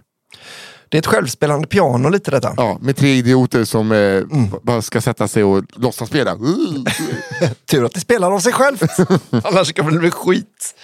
Det 0.92 0.98
är 0.98 1.00
ett 1.00 1.08
självspelande 1.08 1.68
piano 1.68 2.10
lite 2.10 2.32
detta. 2.32 2.54
Ja, 2.58 2.78
med 2.82 2.96
tre 2.96 3.10
idioter 3.10 3.64
som 3.64 3.92
eh, 3.92 4.24
bara 4.62 4.82
ska 4.82 5.02
sätta 5.02 5.28
sig 5.28 5.44
och 5.44 5.64
låtsas 5.76 6.10
spela. 6.10 6.36
Tur 7.66 7.86
att 7.86 7.94
det 7.94 8.00
spelar 8.00 8.32
av 8.32 8.40
sig 8.40 8.54
självt. 8.54 8.84
Annars 9.44 9.74
kan 9.74 9.94
det 9.94 10.00
bli 10.00 10.12
skit. 10.12 10.76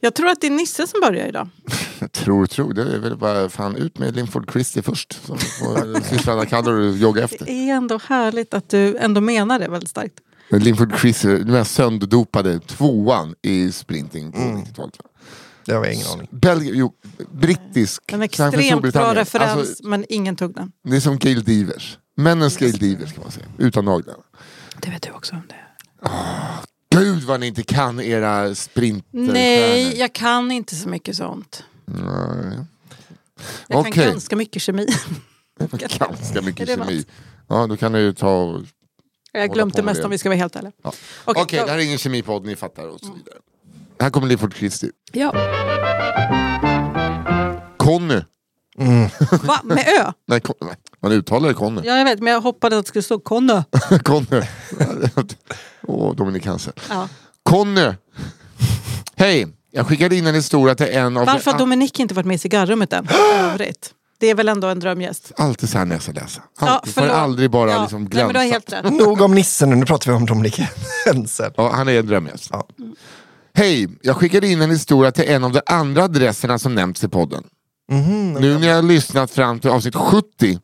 Jag 0.00 0.14
tror 0.14 0.28
att 0.28 0.40
det 0.40 0.46
är 0.46 0.50
Nisse 0.50 0.86
som 0.86 1.00
börjar 1.00 1.26
idag. 1.26 1.48
Tror, 2.12 2.46
tror. 2.46 2.72
Det 2.72 2.82
är 2.82 2.98
väl 2.98 3.16
bara 3.16 3.48
fan 3.48 3.76
ut 3.76 3.98
med 3.98 4.16
Linford 4.16 4.50
Christie 4.52 4.82
först. 4.82 5.26
Så 5.26 5.36
får 5.36 6.00
systrarna 6.10 6.46
Kallor 6.46 6.96
jogga 6.96 7.24
efter. 7.24 7.44
Det 7.44 7.70
är 7.70 7.74
ändå 7.74 8.00
härligt 8.06 8.54
att 8.54 8.68
du 8.68 8.96
ändå 8.96 9.20
menar 9.20 9.58
det 9.58 9.68
väldigt 9.68 9.90
starkt. 9.90 10.14
Linford 10.50 10.98
Christie, 10.98 11.30
den 11.30 11.54
här 11.54 11.64
sönderdopade 11.64 12.60
tvåan 12.60 13.34
i 13.42 13.72
sprinting 13.72 14.32
på 14.32 14.38
90-talet. 14.38 14.94
Det 15.64 15.72
har 15.72 15.84
jag 15.84 15.94
ingen 15.94 16.06
aning. 16.06 16.28
Belgien, 16.30 16.76
jo, 16.78 16.92
brittisk. 17.32 18.02
En 18.12 18.22
extremt 18.22 18.52
bra 18.54 18.62
Storbritannien. 18.62 19.14
referens, 19.14 19.56
Alltså, 19.58 19.86
men 19.86 20.04
ingen 20.08 20.36
tog 20.36 20.54
den. 20.54 20.72
det 20.84 20.96
är 20.96 21.00
som 21.00 21.18
Gail 21.18 21.44
Divers. 21.44 21.98
Männens 22.16 22.56
Gail 22.56 22.78
Divers 22.78 23.12
kan 23.12 23.22
man 23.22 23.32
säga. 23.32 23.46
Utan 23.58 23.84
naglarna. 23.84 24.22
Det 24.80 24.90
vet 24.90 25.02
du 25.02 25.10
också 25.10 25.34
om 25.34 25.42
det 25.48 25.54
Gud 26.98 27.22
vad 27.22 27.40
ni 27.40 27.46
inte 27.46 27.62
kan 27.62 28.00
era 28.00 28.54
sprinterstjärnor. 28.54 29.32
Nej, 29.32 29.98
jag 29.98 30.12
kan 30.12 30.50
inte 30.50 30.76
så 30.76 30.88
mycket 30.88 31.16
sånt. 31.16 31.64
Nej. 31.84 32.58
Jag 33.68 33.84
kan 33.84 33.92
Okej. 33.92 34.06
ganska 34.06 34.36
mycket 34.36 34.62
kemi. 34.62 34.86
Ganska 35.70 36.40
mycket 36.42 36.68
kemi. 36.68 37.04
Ja, 37.48 37.66
då 37.66 37.76
kan 37.76 37.92
du 37.92 38.00
ju 38.00 38.12
ta. 38.12 38.62
Jag 39.32 39.40
har 39.40 39.48
glömt 39.48 39.74
det 39.76 39.82
mesta 39.82 40.04
om 40.04 40.10
vi 40.10 40.18
ska 40.18 40.28
vara 40.28 40.38
helt 40.38 40.56
ärliga. 40.56 40.72
Ja. 40.82 40.92
Okej, 41.24 41.42
Okej, 41.42 41.58
go. 41.58 41.64
det 41.66 41.70
här 41.72 41.78
är 41.78 41.82
ingen 41.82 41.98
kemipodd, 41.98 42.44
ni 42.46 42.56
fattar 42.56 42.86
och 42.88 43.00
så 43.00 43.12
vidare. 43.12 43.34
Här 44.02 44.10
kommer 44.10 44.26
Linford 44.28 44.54
Christie. 44.54 44.90
Ja. 45.12 45.32
Conny. 47.76 48.20
Va? 49.42 49.60
Med 49.64 49.78
ö? 49.78 50.12
Nej, 50.28 50.40
Con- 50.40 50.54
nej, 50.60 50.74
man 51.02 51.12
uttalar 51.12 51.48
det 51.48 51.54
Conny. 51.54 51.80
Ja, 51.84 51.96
jag 51.98 52.04
vet, 52.04 52.20
men 52.20 52.32
jag 52.32 52.40
hoppades 52.40 52.78
att 52.78 52.84
det 52.84 52.88
skulle 52.88 53.02
stå 53.02 53.18
Conny. 53.18 53.62
Conny. 54.04 54.42
Åh, 55.86 56.14
dominikanser. 56.14 56.72
Ja. 56.88 57.08
Conny. 57.42 57.92
Hej! 59.16 59.46
Jag 59.70 59.86
skickade 59.86 60.16
in 60.16 60.26
en 60.26 60.34
historia 60.34 60.74
till 60.74 60.86
en 60.90 61.16
av... 61.16 61.26
Varför 61.26 61.50
har. 61.50 61.58
Dominik 61.58 62.00
inte 62.00 62.14
varit 62.14 62.26
med 62.26 62.34
i 62.34 62.38
cigarrummet 62.38 62.92
än? 62.92 63.06
för 63.08 63.34
övrigt? 63.38 63.90
Det 64.18 64.30
är 64.30 64.34
väl 64.34 64.48
ändå 64.48 64.68
en 64.68 64.80
drömgäst? 64.80 65.32
Alltid 65.36 65.68
så 65.68 65.78
här 65.78 65.84
när 65.84 65.94
jag 65.94 66.02
ska 66.02 66.12
läsa. 66.12 66.42
Ja, 66.60 66.68
Alltid. 66.68 66.94
Får 66.94 67.00
förlåt. 67.00 67.16
aldrig 67.16 67.50
bara 67.50 67.70
Ja, 67.70 67.82
liksom 67.82 68.02
nej, 68.02 68.08
men 68.08 68.10
glänsa. 68.10 68.32
du 68.32 68.38
har 68.38 68.46
helt 68.46 68.72
rätt. 68.72 68.92
Nog 68.92 69.20
om 69.20 69.34
nissen 69.34 69.70
nu, 69.70 69.76
nu 69.76 69.86
pratar 69.86 70.10
vi 70.10 70.16
om 70.16 70.26
Dominik 70.26 70.60
Hensen. 71.06 71.52
Ja, 71.56 71.72
han 71.74 71.88
är 71.88 71.98
en 71.98 72.06
drömgäst. 72.06 72.48
Ja. 72.52 72.68
Hej, 73.54 73.88
jag 74.02 74.16
skickade 74.16 74.48
in 74.48 74.62
en 74.62 74.70
historia 74.70 75.12
till 75.12 75.24
en 75.28 75.44
av 75.44 75.52
de 75.52 75.60
andra 75.66 76.04
adresserna 76.04 76.58
som 76.58 76.74
nämnts 76.74 77.04
i 77.04 77.08
podden. 77.08 77.44
Mhm, 77.90 78.32
Nu 78.32 78.58
när 78.58 78.68
jag 78.68 78.74
har 78.74 78.82
lyssnat 78.82 79.30
fram 79.30 79.60
till 79.60 79.70
avsnitt 79.70 79.94
70 79.94 80.58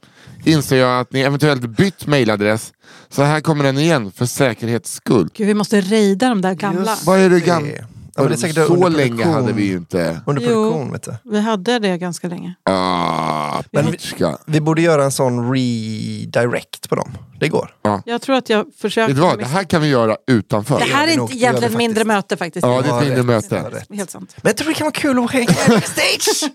inser 0.44 0.76
jag 0.76 1.00
att 1.00 1.12
ni 1.12 1.20
eventuellt 1.20 1.60
bytt 1.62 2.06
mailadress. 2.06 2.72
Så 3.08 3.22
här 3.22 3.40
kommer 3.40 3.64
den 3.64 3.78
igen 3.78 4.12
för 4.12 4.26
säkerhets 4.26 4.92
skull. 4.92 5.28
Gud, 5.34 5.46
vi 5.46 5.54
måste 5.54 5.80
rejda 5.80 6.28
de 6.28 6.40
där 6.40 6.54
gamla. 6.54 6.90
Just 6.90 7.06
Vad 7.06 7.18
är 7.18 7.30
det 7.30 7.40
gamla? 7.40 7.72
Ja, 8.18 8.22
men 8.22 8.32
det 8.32 8.36
är 8.36 8.38
säkert 8.38 8.66
så 8.66 8.88
länge 8.88 9.24
hade 9.24 9.52
vi 9.52 9.64
ju 9.64 9.76
inte. 9.76 10.20
Under 10.26 10.42
Jo. 10.42 10.48
produktion 10.48 10.92
vet 10.92 11.02
du. 11.02 11.14
Vi 11.24 11.40
hade 11.40 11.78
det 11.78 11.98
ganska 11.98 12.28
länge. 12.28 12.54
Ah, 12.62 13.62
Men 13.72 13.90
vi-. 13.90 13.98
Vi 14.46 14.60
borde 14.60 14.82
göra 14.82 15.04
en 15.04 15.12
sån 15.12 15.52
redirect 15.52 16.88
på 16.88 16.94
dem. 16.94 17.18
Det 17.40 17.48
går. 17.48 17.74
Jag 18.04 18.22
tror 18.22 18.36
att 18.36 18.50
jag 18.50 18.66
försöker... 18.76 19.14
Vet 19.14 19.22
vad, 19.22 19.38
det 19.38 19.44
här 19.44 19.64
kan 19.64 19.82
vi 19.82 19.88
göra 19.88 20.16
utanför. 20.26 20.78
Det 20.78 20.84
här 20.84 21.08
är 21.08 21.12
inte 21.12 21.34
egentligen 21.36 21.76
mindre 21.76 22.04
möte 22.04 22.36
faktiskt. 22.36 22.66
Ja, 22.66 22.70
det 22.70 22.76
är 22.76 22.80
ett 22.80 22.86
Ja, 22.88 23.00
mindre 23.00 23.22
möte. 23.22 23.70
Ja. 23.88 23.96
Helt 23.96 24.10
sant. 24.10 24.34
Men 24.36 24.48
jag 24.50 24.56
tror 24.56 24.68
det 24.68 24.74
kan 24.74 24.84
vara 24.84 24.92
kul 24.92 25.18
att 25.24 25.30
hänga 25.30 25.46
backstage 25.68 26.50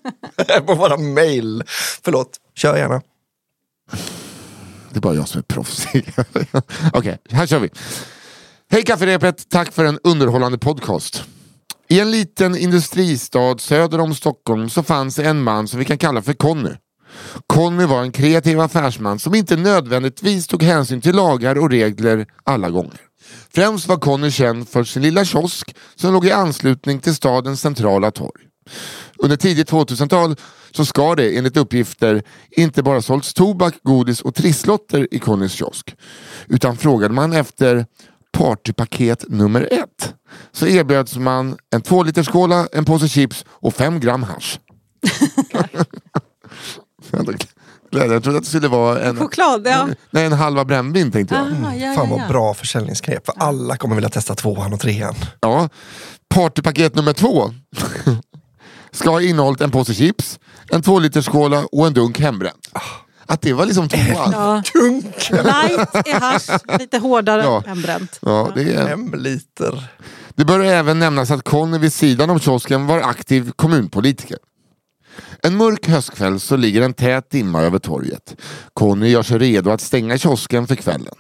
på 0.66 0.76
våra 0.76 0.98
mail. 0.98 1.64
Förlåt, 2.04 2.30
kör 2.56 2.78
gärna. 2.78 3.02
Det 4.90 4.98
är 4.98 5.02
bara 5.02 5.16
jag 5.16 5.28
som 5.28 5.40
är 5.40 5.44
proffsig. 5.44 6.14
Okej, 6.94 7.18
här 7.30 7.48
kör 7.48 7.60
vi. 7.60 7.70
Hej 8.72 8.84
kafferepet, 8.84 9.50
tack 9.50 9.74
för 9.74 9.86
en 9.86 10.00
underhållande 10.04 10.58
podcast. 10.58 11.24
I 11.88 12.00
en 12.00 12.12
liten 12.12 12.58
industristad 12.58 13.58
söder 13.60 14.00
om 14.00 14.16
Stockholm 14.16 14.70
så 14.70 14.84
fanns 14.84 15.20
en 15.20 15.44
man 15.44 15.68
som 15.68 15.80
vi 15.80 15.86
kan 15.86 15.98
kalla 15.98 16.22
för 16.22 16.34
Conny. 16.34 16.72
Conny 17.48 17.86
var 17.86 18.02
en 18.02 18.12
kreativ 18.12 18.60
affärsman 18.60 19.20
som 19.20 19.36
inte 19.36 19.56
nödvändigtvis 19.56 20.48
tog 20.48 20.64
hänsyn 20.64 21.02
till 21.02 21.16
lagar 21.16 21.58
och 21.58 21.70
regler 21.70 22.26
alla 22.44 22.70
gånger. 22.70 23.00
Främst 23.54 23.88
var 23.88 23.98
Conny 23.98 24.32
känd 24.32 24.70
för 24.70 24.84
sin 24.84 25.02
lilla 25.02 25.26
kiosk 25.26 25.76
som 25.96 26.14
låg 26.14 26.26
i 26.26 26.32
anslutning 26.32 27.00
till 27.00 27.16
stadens 27.16 27.62
centrala 27.62 28.12
torg. 28.12 28.44
Under 29.18 29.38
tidigt 29.38 29.72
2000-tal 29.72 30.36
så 30.72 30.86
ska 30.86 31.16
det 31.16 31.38
enligt 31.38 31.58
uppgifter 31.58 32.24
inte 32.52 32.84
bara 32.84 33.02
sålts 33.02 33.34
tobak, 33.34 33.74
godis 33.84 34.22
och 34.22 34.36
trisslotter 34.36 35.08
i 35.12 35.20
Connys 35.20 35.54
kiosk. 35.54 35.96
Utan 36.48 36.78
frågade 36.78 37.14
man 37.14 37.34
efter 37.34 37.86
partypaket 38.32 39.26
nummer 39.28 39.68
ett 39.72 40.14
så 40.52 40.68
erbjöds 40.68 41.18
man 41.18 41.58
en 41.72 41.82
två 41.82 42.04
liters 42.04 42.28
cola, 42.28 42.68
en 42.72 42.86
påse 42.86 43.08
chips 43.08 43.46
och 43.50 43.74
fem 43.74 44.00
gram 44.00 44.24
hasch. 44.24 44.60
Jag 47.92 48.24
trodde 48.24 48.38
att 48.38 48.44
det 48.44 48.50
skulle 48.50 48.68
vara 48.68 49.02
en, 49.02 49.18
Choklad, 49.18 49.68
ja. 49.68 49.88
nej, 50.12 50.26
en 50.26 50.34
halva 50.34 50.66
brännvin 50.66 51.12
tänkte 51.12 51.36
jag. 51.36 51.44
Ah, 51.44 51.76
ja, 51.76 51.94
Fan 51.94 52.10
ja, 52.10 52.16
vad 52.16 52.22
ja. 52.22 52.28
bra 52.28 52.54
försäljningsknep. 52.54 53.26
För 53.26 53.36
alla 53.38 53.78
kommer 53.78 53.96
vilja 53.96 54.10
testa 54.10 54.36
tvåan 54.36 54.74
och 54.74 54.80
trean. 54.80 55.16
Ja. 55.40 55.70
Partypaket 56.30 56.96
nummer 56.96 57.14
två 57.14 57.54
ska 58.92 59.10
ha 59.10 59.22
innehållit 59.22 59.62
en 59.62 59.72
påse 59.72 59.94
chips, 59.94 60.40
en 60.72 60.82
två 60.82 61.00
liters 61.00 61.28
cola 61.28 61.66
och 61.72 61.88
en 61.88 61.94
dunk 61.94 62.20
hembränt. 62.20 62.70
Att 63.26 63.42
det 63.42 63.54
var 63.54 63.66
liksom 63.66 63.90
tvåan. 63.90 64.32
Ja. 64.32 64.62
Light 65.30 65.96
är 66.08 66.20
hasch, 66.20 66.80
lite 66.80 66.98
hårdare 66.98 67.42
Ja. 67.44 67.64
än 67.68 67.82
bränt. 67.82 68.20
Ja, 68.22 68.52
det, 68.56 68.74
är, 68.74 68.88
Fem 68.88 69.14
liter. 69.18 69.88
det 70.36 70.46
bör 70.46 70.60
även 70.60 71.00
nämnas 71.00 71.32
att 71.32 71.44
Conny 71.44 71.78
vid 71.78 71.94
sidan 71.94 72.30
om 72.30 72.40
kiosken 72.40 72.88
var 72.88 73.00
aktiv 73.02 73.52
kommunpolitiker. 73.56 74.38
En 75.44 75.58
mörk 75.58 75.88
höstkväll 75.88 76.40
så 76.40 76.56
ligger 76.56 76.82
en 76.82 76.94
tät 76.94 77.30
dimma 77.30 77.62
över 77.62 77.80
torget. 77.80 78.36
Conny 78.74 79.08
gör 79.08 79.24
sig 79.24 79.38
redo 79.38 79.70
att 79.72 79.82
stänga 79.82 80.18
kiosken 80.18 80.68
för 80.68 80.76
kvällen. 80.76 81.16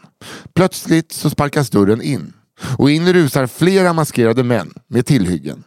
Plötsligt 0.55 1.11
så 1.11 1.29
sparkas 1.29 1.69
dörren 1.69 2.01
in 2.01 2.33
och 2.77 2.91
in 2.91 3.13
rusar 3.13 3.47
flera 3.47 3.93
maskerade 3.93 4.43
män 4.43 4.73
med 4.87 5.05
tillhyggen. 5.05 5.63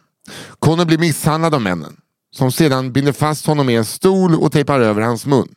Conny 0.59 0.85
blir 0.85 0.97
misshandlad 0.97 1.55
av 1.55 1.61
männen 1.61 1.97
som 2.35 2.51
sedan 2.51 2.91
binder 2.93 3.11
fast 3.11 3.45
honom 3.45 3.69
i 3.69 3.75
en 3.75 3.85
stol 3.85 4.35
och 4.35 4.51
tejpar 4.51 4.79
över 4.79 5.01
hans 5.01 5.25
mun. 5.25 5.47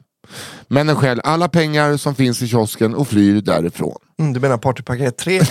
Männen 0.68 0.96
stjäl 0.96 1.20
alla 1.25 1.49
pengar 1.49 1.96
som 1.96 2.14
finns 2.14 2.42
i 2.42 2.49
kiosken 2.49 2.94
och 2.94 3.08
flyr 3.08 3.40
därifrån. 3.40 3.99
Mm, 4.18 4.32
du 4.32 4.40
menar 4.40 4.58
partypaket 4.58 5.16
tre? 5.16 5.40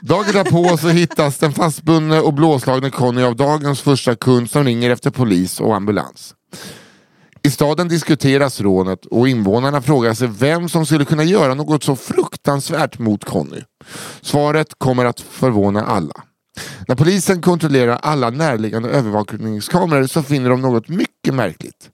Dagen 0.00 0.32
därpå 0.32 0.76
så 0.76 0.88
hittas 0.88 1.38
den 1.38 1.52
fastbundne 1.52 2.20
och 2.20 2.34
blåslagne 2.34 2.90
Conny 2.90 3.22
av 3.22 3.36
dagens 3.36 3.80
första 3.80 4.16
kund 4.16 4.50
som 4.50 4.64
ringer 4.64 4.90
efter 4.90 5.10
polis 5.10 5.60
och 5.60 5.76
ambulans. 5.76 6.34
I 7.42 7.50
staden 7.50 7.88
diskuteras 7.88 8.60
rånet 8.60 9.06
och 9.06 9.28
invånarna 9.28 9.82
frågar 9.82 10.14
sig 10.14 10.28
vem 10.28 10.68
som 10.68 10.86
skulle 10.86 11.04
kunna 11.04 11.24
göra 11.24 11.54
något 11.54 11.84
så 11.84 11.96
fruktansvärt 11.96 12.98
mot 12.98 13.24
Conny. 13.24 13.62
Svaret 14.20 14.68
kommer 14.78 15.04
att 15.04 15.20
förvåna 15.20 15.84
alla. 15.84 16.14
När 16.88 16.96
polisen 16.96 17.42
kontrollerar 17.42 17.98
alla 18.02 18.30
närliggande 18.30 18.88
övervakningskameror 18.88 20.06
så 20.06 20.22
finner 20.22 20.50
de 20.50 20.60
något 20.60 20.88
mycket 20.88 21.34
märkligt. 21.34 21.90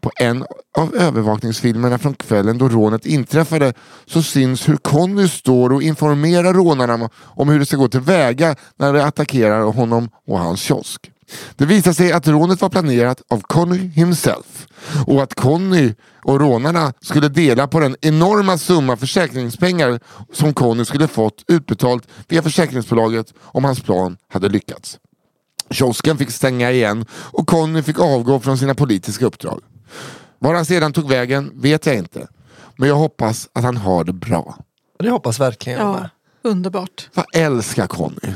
På 0.00 0.10
en 0.20 0.44
av 0.78 0.94
övervakningsfilmerna 0.94 1.98
från 1.98 2.14
kvällen 2.14 2.58
då 2.58 2.68
rånet 2.68 3.06
inträffade 3.06 3.74
så 4.06 4.22
syns 4.22 4.68
hur 4.68 4.76
Conny 4.76 5.28
står 5.28 5.72
och 5.72 5.82
informerar 5.82 6.54
rånarna 6.54 7.10
om 7.16 7.48
hur 7.48 7.58
det 7.58 7.66
ska 7.66 7.76
gå 7.76 7.88
tillväga 7.88 8.56
när 8.78 8.92
de 8.92 9.00
attackerar 9.00 9.60
honom 9.60 10.08
och 10.26 10.38
hans 10.38 10.60
kiosk. 10.60 11.10
Det 11.56 11.66
visar 11.66 11.92
sig 11.92 12.12
att 12.12 12.28
rånet 12.28 12.62
var 12.62 12.68
planerat 12.68 13.22
av 13.28 13.40
Conny 13.40 13.78
himself 13.78 14.65
och 15.06 15.22
att 15.22 15.34
Conny 15.34 15.94
och 16.24 16.40
rånarna 16.40 16.92
skulle 17.00 17.28
dela 17.28 17.66
på 17.66 17.80
den 17.80 17.96
enorma 18.00 18.58
summa 18.58 18.96
försäkringspengar 18.96 20.00
som 20.32 20.54
Conny 20.54 20.84
skulle 20.84 21.08
fått 21.08 21.44
utbetalt 21.48 22.08
via 22.28 22.42
försäkringsbolaget 22.42 23.34
om 23.40 23.64
hans 23.64 23.80
plan 23.80 24.16
hade 24.28 24.48
lyckats. 24.48 24.98
Kiosken 25.70 26.18
fick 26.18 26.30
stänga 26.30 26.70
igen 26.72 27.06
och 27.10 27.46
Conny 27.46 27.82
fick 27.82 27.98
avgå 28.00 28.40
från 28.40 28.58
sina 28.58 28.74
politiska 28.74 29.26
uppdrag. 29.26 29.60
Var 30.38 30.54
han 30.54 30.64
sedan 30.64 30.92
tog 30.92 31.08
vägen 31.08 31.50
vet 31.54 31.86
jag 31.86 31.96
inte. 31.96 32.28
Men 32.76 32.88
jag 32.88 32.96
hoppas 32.96 33.48
att 33.52 33.64
han 33.64 33.76
har 33.76 34.04
det 34.04 34.12
bra. 34.12 34.58
Det 34.98 35.10
hoppas 35.10 35.40
verkligen 35.40 35.78
jag 35.78 35.94
med. 35.94 36.10
underbart. 36.42 37.08
Jag 37.14 37.24
älskar 37.34 37.86
Conny. 37.86 38.34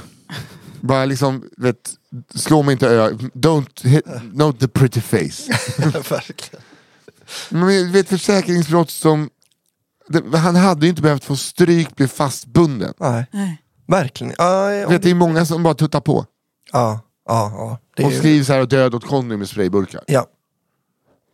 Bara 0.81 1.05
liksom, 1.05 1.45
vet, 1.57 1.91
slå 2.35 2.63
mig 2.63 2.73
inte 2.73 2.89
ö. 2.89 3.11
Don't 3.35 3.87
hit, 3.89 4.05
not 4.33 4.61
the 4.61 4.69
pretty 4.69 5.01
face. 5.01 5.53
verkligen. 6.11 6.65
Men 7.49 7.93
vet 7.93 8.09
försäkringsbrott 8.09 8.91
som... 8.91 9.31
Det, 10.09 10.39
han 10.39 10.57
hade 10.57 10.87
ju 10.87 10.91
inte 10.91 11.03
behövt 11.03 11.25
få 11.25 11.37
stryk, 11.37 11.97
bli 11.97 12.09
fastbunden. 12.09 12.95
Nej, 13.01 13.27
Nej. 13.33 13.63
verkligen. 13.87 14.35
Ja, 14.39 14.73
ja, 14.73 14.89
Vet, 14.89 15.03
det 15.03 15.11
är 15.11 15.15
många 15.15 15.47
som 15.47 15.63
bara 15.63 15.75
tuttar 15.75 16.01
på. 16.01 16.27
ja, 16.73 17.01
ja, 17.29 17.53
ja. 17.57 17.79
Det 17.97 18.05
Och 18.05 18.13
ju- 18.13 18.19
skriver 18.19 18.45
så 18.45 18.53
här 18.53 18.67
död 18.67 18.95
åt 18.95 19.07
Conny 19.07 19.37
med 19.37 19.49
sprayburkar. 19.49 20.01
ja. 20.07 20.27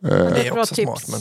Eh, 0.05 0.09
Det 0.09 0.47
är 0.47 0.51
Bra 0.51 0.61
också 0.61 0.75
tips. 0.75 0.85
smart. 0.87 1.03
Men 1.11 1.19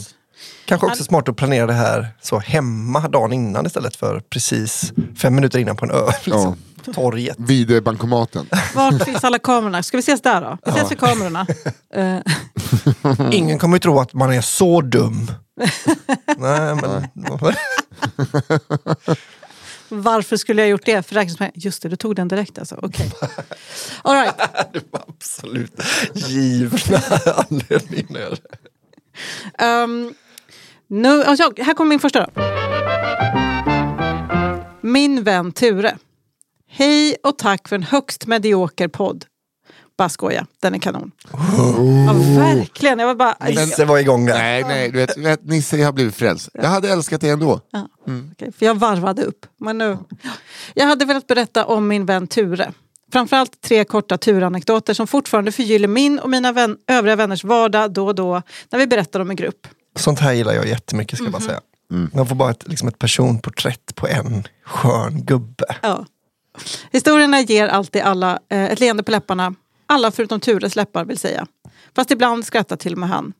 kanske 0.65 0.87
också 0.87 1.05
smart 1.05 1.29
att 1.29 1.37
planera 1.37 1.67
det 1.67 1.73
här 1.73 2.09
så 2.23 2.39
hemma 2.39 3.09
dagen 3.09 3.33
innan 3.33 3.67
istället 3.67 3.97
för 3.97 4.21
precis 4.21 4.93
fem 5.17 5.35
minuter 5.35 5.59
innan 5.59 5.77
på 5.77 5.85
en 5.85 5.91
ö. 5.91 6.07
Liksom. 6.25 6.57
På 6.76 6.76
torget. 6.95 7.37
vid 7.39 7.71
eh, 7.71 7.81
bankomaten. 7.81 8.47
Vart 8.75 9.05
finns 9.05 9.25
alla 9.25 9.39
kamerorna? 9.39 9.83
Ska 9.83 9.97
vi 9.97 10.01
ses 10.01 10.21
där 10.23 10.41
då? 10.41 10.59
Vi 10.65 10.71
ses 10.71 10.91
vid 10.91 10.99
kamerorna. 10.99 11.47
Eh, 11.95 12.19
Ingen 13.33 13.59
kommer 13.59 13.77
ju 13.77 13.81
tro 13.81 14.01
att 14.01 14.15
man 14.15 14.33
är 14.33 14.41
så 14.41 14.81
dum. 14.81 15.31
Nej, 16.37 16.75
men... 16.75 17.07
varför 20.03 20.37
skulle 20.37 20.63
jag 20.63 20.69
gjort 20.69 20.85
det? 20.87 21.03
Försäkringspengar? 21.07 21.53
Just 21.55 21.83
det, 21.83 21.89
du 21.89 21.97
tog 21.97 22.17
den 22.17 22.29
direkt 22.29 22.59
alltså. 22.59 22.79
Okej. 22.83 23.13
All 24.03 24.15
right. 24.15 24.35
det 24.73 24.81
var 24.91 25.03
absolut 25.09 25.81
givna 26.15 27.01
anledningar. 27.51 28.39
Um, 29.85 30.15
nu, 30.87 31.25
alltså, 31.25 31.53
här 31.59 31.75
kommer 31.75 31.89
min 31.89 32.01
första 32.01 32.27
då. 32.27 32.43
Min 34.81 35.23
vän 35.25 35.53
Ture. 35.53 35.97
Hej 36.79 37.17
och 37.23 37.39
tack 37.39 37.69
för 37.69 37.77
en 37.77 37.83
högst 37.83 38.27
medioker 38.27 38.89
podd. 38.89 39.25
Bara 39.99 40.09
skoja, 40.09 40.47
den 40.63 40.75
är 40.75 40.79
kanon. 40.79 41.11
Ja, 41.33 42.13
verkligen. 42.39 42.99
Jag 42.99 43.07
var 43.07 43.15
bara... 43.15 43.37
Nisse 43.49 43.85
var 43.85 43.99
igång 43.99 44.27
där. 44.27 44.35
Nej, 44.35 44.65
nej, 44.65 44.91
du 44.91 44.99
vet, 44.99 45.17
vet 45.19 45.45
Nisse 45.45 45.83
har 45.85 45.93
blivit 45.93 46.15
frälst. 46.15 46.49
Jag 46.53 46.69
hade 46.69 46.89
älskat 46.93 47.21
det 47.21 47.29
ändå. 47.29 47.61
Ja, 47.71 47.89
okej, 48.33 48.53
för 48.59 48.67
jag 48.67 48.75
varvade 48.75 49.23
upp. 49.23 49.47
Men 49.61 49.79
nu. 49.79 49.99
Jag 50.75 50.87
hade 50.87 51.05
velat 51.05 51.27
berätta 51.27 51.65
om 51.65 51.89
min 51.89 52.07
vän 52.07 52.27
Ture. 52.27 52.73
Framförallt 53.13 53.61
tre 53.61 53.85
korta 53.85 54.19
turanekdoter 54.19 54.95
som 54.95 55.07
fortfarande 55.07 55.53
förgyller 55.53 55.89
min 55.89 56.19
och 56.19 56.31
mina 56.31 56.53
vän, 56.53 56.77
övriga 56.87 57.17
vänners 57.17 57.45
vardag 57.45 57.93
då 57.93 58.07
och 58.07 58.15
då 58.15 58.43
när 58.71 58.79
vi 58.79 58.87
berättar 58.87 59.19
dem 59.19 59.31
i 59.33 59.35
grupp. 59.35 59.67
Sånt 59.99 60.21
här 60.21 60.33
gillar 60.33 60.53
jag 60.53 60.67
jättemycket 60.69 61.19
ska 61.19 61.25
jag 61.27 61.33
Mhm. 61.35 61.41
bara 61.47 61.49
säga. 61.49 61.61
Man 62.15 62.27
får 62.27 62.35
bara 62.37 62.51
ett, 62.51 62.69
liksom 62.69 62.89
ett 62.89 62.99
personporträtt 62.99 63.95
på 63.95 64.09
en 64.09 64.45
skön 64.65 65.25
gubbe. 65.25 65.77
Ja. 65.83 66.07
Historierna 66.91 67.41
ger 67.41 67.69
alltid 67.69 68.03
alla 68.03 68.39
eh, 68.49 68.65
ett 68.65 68.81
leende 68.81 69.03
på 69.03 69.11
läpparna. 69.11 69.55
Alla 69.87 70.11
förutom 70.11 70.41
Tures 70.41 70.77
läppar 70.77 71.05
vill 71.05 71.19
säga. 71.19 71.47
Fast 71.97 72.11
ibland 72.11 72.47
skrattar 72.47 72.77
till 72.77 72.93
och 72.93 72.99
med 72.99 73.09
han. 73.09 73.33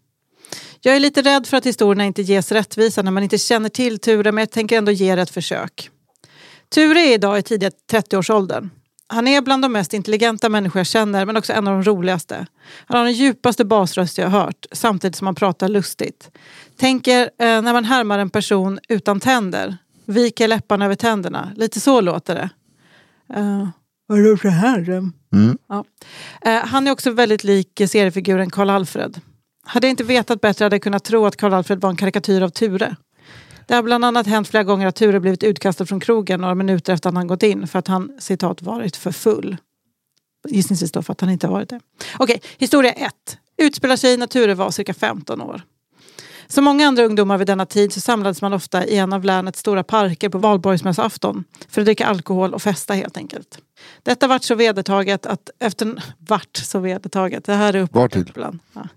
Jag 0.81 0.97
är 0.97 1.01
lite 1.01 1.23
rädd 1.23 1.47
för 1.47 1.57
att 1.57 1.67
historierna 1.67 2.05
inte 2.05 2.23
ges 2.23 2.53
rättvisa 2.53 3.03
när 3.03 3.11
man 3.11 3.23
inte 3.23 3.39
känner 3.39 3.69
till 3.69 3.99
Ture 3.99 4.33
men 4.33 4.43
jag 4.43 4.51
tänker 4.51 4.79
ändå 4.79 4.93
ge 4.93 5.15
det 5.15 5.23
ett 5.23 5.31
försök. 5.31 5.91
Ture 6.69 7.01
är 7.01 7.15
idag 7.15 7.39
i 7.39 7.43
tidiga 7.43 7.71
30-årsåldern. 7.93 8.71
Han 9.09 9.29
är 9.29 9.41
bland 9.41 9.63
de 9.63 9.73
mest 9.73 9.95
intelligenta 9.95 10.49
människor 10.49 10.81
jag 10.81 10.87
känner 10.87 11.27
men 11.27 11.37
också 11.37 11.53
en 11.53 11.69
av 11.69 11.75
de 11.75 11.83
roligaste. 11.83 12.47
Han 12.87 12.99
har 12.99 13.05
den 13.05 13.15
djupaste 13.15 13.65
basröst 13.65 14.19
jag 14.19 14.29
hört 14.29 14.67
samtidigt 14.73 15.17
som 15.17 15.27
han 15.27 15.35
pratar 15.35 15.69
lustigt. 15.69 16.31
Tänker 16.77 17.23
eh, 17.23 17.63
när 17.63 17.73
man 17.73 17.85
härmar 17.85 18.19
en 18.19 18.31
person 18.31 18.79
utan 18.89 19.21
tänder. 19.21 19.77
Viker 20.05 20.49
läpparna 20.49 20.85
över 20.85 20.95
tänderna. 20.95 21.53
Lite 21.57 21.81
så 21.81 22.01
låter 22.01 22.35
det. 22.35 22.51
Uh, 23.37 23.69
det 24.43 24.51
här? 24.51 24.89
Mm. 24.89 25.59
Ja. 25.69 25.85
Eh, 26.41 26.67
han 26.67 26.87
är 26.87 26.91
också 26.91 27.11
väldigt 27.11 27.45
lik 27.45 27.83
seriefiguren 27.89 28.51
Karl 28.51 28.71
Alfred. 28.71 29.21
Hade 29.65 29.87
jag 29.87 29.93
inte 29.93 30.05
vetat 30.05 30.41
bättre 30.41 30.65
hade 30.65 30.77
jag 30.77 30.83
kunnat 30.83 31.05
tro 31.05 31.27
att 31.27 31.37
Karl 31.37 31.55
Alfred 31.55 31.81
var 31.81 31.91
en 31.91 31.97
karikatyr 31.97 32.43
av 32.43 32.49
Ture. 32.49 32.97
Det 33.67 33.75
har 33.75 33.83
bland 33.83 34.05
annat 34.05 34.27
hänt 34.27 34.49
flera 34.49 34.65
gånger 34.65 34.87
att 34.87 34.97
Ture 34.97 35.21
blivit 35.21 35.43
utkastad 35.43 35.87
från 35.87 36.01
krogen 36.01 36.41
några 36.41 36.55
minuter 36.55 36.93
efter 36.93 37.09
att 37.09 37.15
han 37.15 37.27
gått 37.27 37.43
in 37.43 37.67
för 37.67 37.79
att 37.79 37.89
han 37.89 38.13
citat 38.19 38.63
varit 38.63 38.97
för 38.97 39.13
full. 39.13 39.57
Gissningsvis 40.49 40.93
då 40.93 41.03
för 41.03 41.13
att 41.13 41.21
han 41.21 41.31
inte 41.31 41.47
har 41.47 41.55
varit 41.55 41.69
det. 41.69 41.81
Okej, 42.19 42.43
historia 42.59 42.93
1. 42.93 43.13
Utspelar 43.57 43.97
sig 43.97 44.17
när 44.17 44.27
Ture 44.27 44.55
var 44.55 44.71
cirka 44.71 44.95
15 44.95 45.41
år. 45.41 45.63
Som 46.49 46.65
många 46.65 46.89
andra 46.89 47.05
ungdomar 47.05 47.39
vid 47.39 47.47
denna 47.47 47.67
tid 47.67 47.93
så 47.93 48.01
samlades 48.01 48.43
man 48.43 48.53
ofta 48.53 48.87
i 48.87 48.97
en 48.97 49.13
av 49.13 49.25
länets 49.25 49.61
stora 49.61 49.85
parker 49.85 50.29
på 50.29 50.39
valborgsmässoafton 50.39 51.45
för 51.69 51.81
att 51.81 51.85
dricka 51.85 52.07
alkohol 52.07 52.55
och 52.55 52.63
festa 52.63 52.95
helt 52.95 53.17
enkelt. 53.17 53.59
Detta 54.03 54.27
vart 54.27 54.45
så 54.45 54.55
vedertaget 54.55 55.27
att 55.27 55.51
efter... 55.59 56.03
Vart 56.19 56.57
så 56.57 56.79
vedertaget? 56.79 57.45
Det 57.45 57.55
här 57.55 57.75
är 57.75 58.09
till? 58.09 58.29
ibland. 58.29 58.59
Ja. 58.73 58.89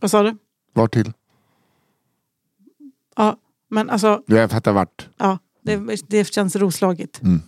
Vad 0.00 0.10
sa 0.10 0.22
du? 0.22 0.36
Var 0.72 0.88
till? 0.88 1.12
Ja, 3.16 3.36
men 3.70 3.90
alltså 3.90 4.22
Jag 4.26 4.50
fattar 4.50 4.72
vart. 4.72 5.08
Ja, 5.16 5.38
det, 5.62 6.00
det 6.08 6.34
känns 6.34 6.56
roslagigt. 6.56 7.20
Mm. 7.22 7.42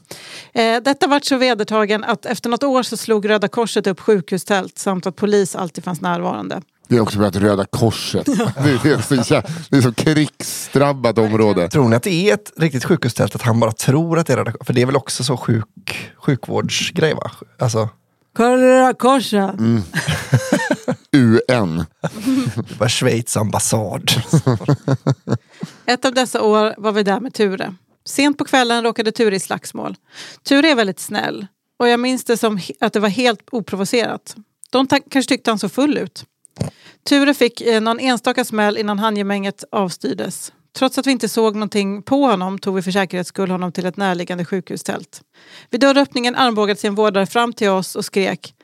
Eh, 0.52 0.82
detta 0.82 1.06
vart 1.06 1.24
så 1.24 1.36
vedertagen 1.36 2.04
att 2.04 2.26
efter 2.26 2.50
något 2.50 2.62
år 2.62 2.82
så 2.82 2.96
slog 2.96 3.28
Röda 3.28 3.48
Korset 3.48 3.86
upp 3.86 4.00
sjukhustält 4.00 4.78
samt 4.78 5.06
att 5.06 5.16
polis 5.16 5.56
alltid 5.56 5.84
fanns 5.84 6.00
närvarande. 6.00 6.62
Det 6.88 6.96
är 6.96 7.00
också 7.00 7.18
börjat 7.18 7.36
Röda 7.36 7.64
Korset. 7.64 8.26
Det 8.26 8.32
är, 8.32 8.82
det 8.84 8.90
är 8.90 9.22
så, 9.22 9.42
det 9.70 9.76
är 9.76 9.80
så 9.80 9.92
krigsdrabbat 9.92 11.18
område. 11.18 11.68
Tror 11.68 11.88
ni 11.88 11.96
att 11.96 12.02
det 12.02 12.30
är 12.30 12.34
ett 12.34 12.52
riktigt 12.56 12.84
sjukhustält 12.84 13.34
att 13.34 13.42
han 13.42 13.60
bara 13.60 13.72
tror 13.72 14.18
att 14.18 14.26
det 14.26 14.32
är 14.32 14.36
Röda 14.36 14.52
Korset? 14.52 14.66
För 14.66 14.74
det 14.74 14.82
är 14.82 14.86
väl 14.86 14.96
också 14.96 15.24
så 15.24 15.36
sjuk, 15.36 16.12
sjukvårdsgrej 16.16 17.14
va? 17.14 17.30
Alltså, 17.58 17.88
Röda 18.38 18.94
Korset! 18.94 19.54
UN. 21.12 21.84
det 22.68 22.80
var 22.80 22.88
Schweiz 22.88 23.36
ambassad. 23.36 24.10
Ett 25.86 26.04
av 26.04 26.14
dessa 26.14 26.42
år 26.42 26.74
var 26.78 26.92
vi 26.92 27.02
där 27.02 27.20
med 27.20 27.34
Ture. 27.34 27.74
Sent 28.04 28.38
på 28.38 28.44
kvällen 28.44 28.82
råkade 28.84 29.12
Ture 29.12 29.36
i 29.36 29.40
slagsmål. 29.40 29.96
Ture 30.42 30.70
är 30.70 30.74
väldigt 30.74 31.00
snäll 31.00 31.46
och 31.78 31.88
jag 31.88 32.00
minns 32.00 32.24
det 32.24 32.36
som 32.36 32.60
att 32.80 32.92
det 32.92 33.00
var 33.00 33.08
helt 33.08 33.40
oprovocerat. 33.52 34.36
De 34.70 34.86
kanske 34.86 35.22
tyckte 35.22 35.50
han 35.50 35.58
så 35.58 35.68
full 35.68 35.98
ut. 35.98 36.24
Ture 37.08 37.34
fick 37.34 37.60
eh, 37.60 37.80
någon 37.80 38.00
enstaka 38.00 38.44
smäll 38.44 38.78
innan 38.78 38.98
handgemänget 38.98 39.64
avstyrdes. 39.72 40.52
Trots 40.78 40.98
att 40.98 41.06
vi 41.06 41.10
inte 41.10 41.28
såg 41.28 41.54
någonting 41.54 42.02
på 42.02 42.26
honom 42.26 42.58
tog 42.58 42.74
vi 42.74 42.82
för 42.82 42.90
säkerhets 42.90 43.28
skull 43.28 43.50
honom 43.50 43.72
till 43.72 43.86
ett 43.86 43.96
närliggande 43.96 44.44
sjukhustält. 44.44 45.22
Vid 45.70 45.80
dörröppningen 45.80 46.34
armbågade 46.34 46.80
sig 46.80 46.88
en 46.88 46.94
vårdare 46.94 47.26
fram 47.26 47.52
till 47.52 47.68
oss 47.68 47.96
och 47.96 48.04
skrek 48.04 48.54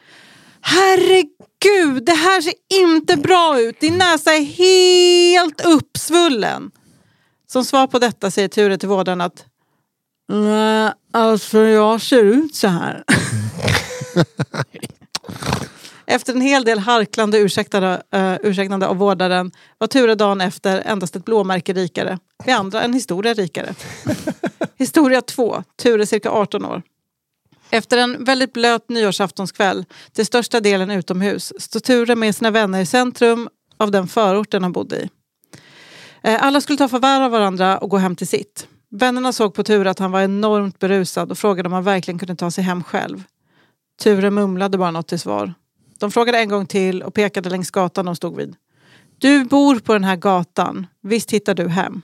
Herregud, 0.61 2.05
det 2.05 2.13
här 2.13 2.41
ser 2.41 2.55
inte 2.83 3.17
bra 3.17 3.61
ut! 3.61 3.81
Din 3.81 3.99
näsa 3.99 4.35
är 4.35 4.45
helt 4.45 5.67
uppsvullen! 5.67 6.71
Som 7.47 7.65
svar 7.65 7.87
på 7.87 7.99
detta 7.99 8.31
säger 8.31 8.49
Ture 8.49 8.79
till 8.79 8.89
vårdaren 8.89 9.21
att 9.21 9.45
Nej, 10.29 10.93
alltså 11.13 11.59
jag 11.59 12.01
ser 12.01 12.25
ut 12.25 12.55
så 12.55 12.69
här. 12.69 13.05
Efter 16.13 16.33
en 16.33 16.41
hel 16.41 16.65
del 16.65 16.79
harklande 16.79 17.39
ursäktande, 17.39 18.03
uh, 18.17 18.37
ursäktande 18.43 18.87
av 18.87 18.97
vårdaren 18.97 19.53
var 19.79 19.87
Ture 19.87 20.15
dagen 20.15 20.41
efter 20.41 20.83
endast 20.87 21.17
ett 21.17 21.25
blåmärke 21.25 21.73
rikare. 21.73 22.19
Vi 22.45 22.53
andra 22.53 22.83
en 22.83 22.93
historia 22.93 23.35
rikare. 23.35 23.75
historia 24.77 25.23
2. 25.23 25.63
Ture 25.83 26.07
cirka 26.07 26.31
18 26.31 26.65
år. 26.65 26.83
Efter 27.71 27.99
en 27.99 28.25
väldigt 28.25 28.53
blöt 28.53 28.89
nyårsaftonskväll, 28.89 29.85
till 30.13 30.27
största 30.27 30.61
delen 30.61 30.91
utomhus, 30.91 31.53
står 31.59 31.81
Ture 31.81 32.15
med 32.15 32.37
sina 32.37 32.51
vänner 32.51 32.81
i 32.81 32.87
centrum 32.87 33.49
av 33.77 33.91
den 33.91 34.09
förorten 34.09 34.63
han 34.63 34.73
bodde 34.73 34.97
i. 34.97 35.09
Eh, 36.23 36.45
Alla 36.45 36.61
skulle 36.61 36.79
ta 36.79 36.89
farväl 36.89 37.23
av 37.23 37.31
varandra 37.31 37.79
och 37.79 37.91
gå 37.91 37.97
hem 37.97 38.17
till 38.17 38.29
sitt. 38.29 38.67
Vännerna 38.91 39.33
såg 39.33 39.55
på 39.55 39.65
Ture 39.65 39.91
att 39.91 39.99
han 39.99 40.13
var 40.13 40.21
enormt 40.21 40.79
berusad 40.79 41.31
och 41.31 41.39
frågade 41.39 41.67
om 41.67 41.73
han 41.73 41.85
verkligen 41.85 42.19
kunde 42.19 42.37
ta 42.37 42.51
sig 42.51 42.65
hem 42.65 42.85
själv. 42.85 43.23
Ture 44.03 44.31
mumlade 44.31 44.79
bara 44.79 44.91
något 44.91 45.09
till 45.09 45.21
svar. 45.21 45.55
De 46.03 46.11
frågade 46.11 46.39
en 46.39 46.49
gång 46.49 46.67
till 46.67 47.03
och 47.03 47.15
pekade 47.15 47.51
längs 47.51 47.71
gatan 47.71 48.05
de 48.05 48.17
stod 48.17 48.37
vid. 48.37 48.57
Du 49.19 49.45
bor 49.45 49.79
på 49.79 49.93
den 49.93 50.05
här 50.05 50.17
gatan. 50.17 50.87
Visst 51.03 51.31
hittar 51.31 51.55
du 51.55 51.69
hem? 51.69 52.03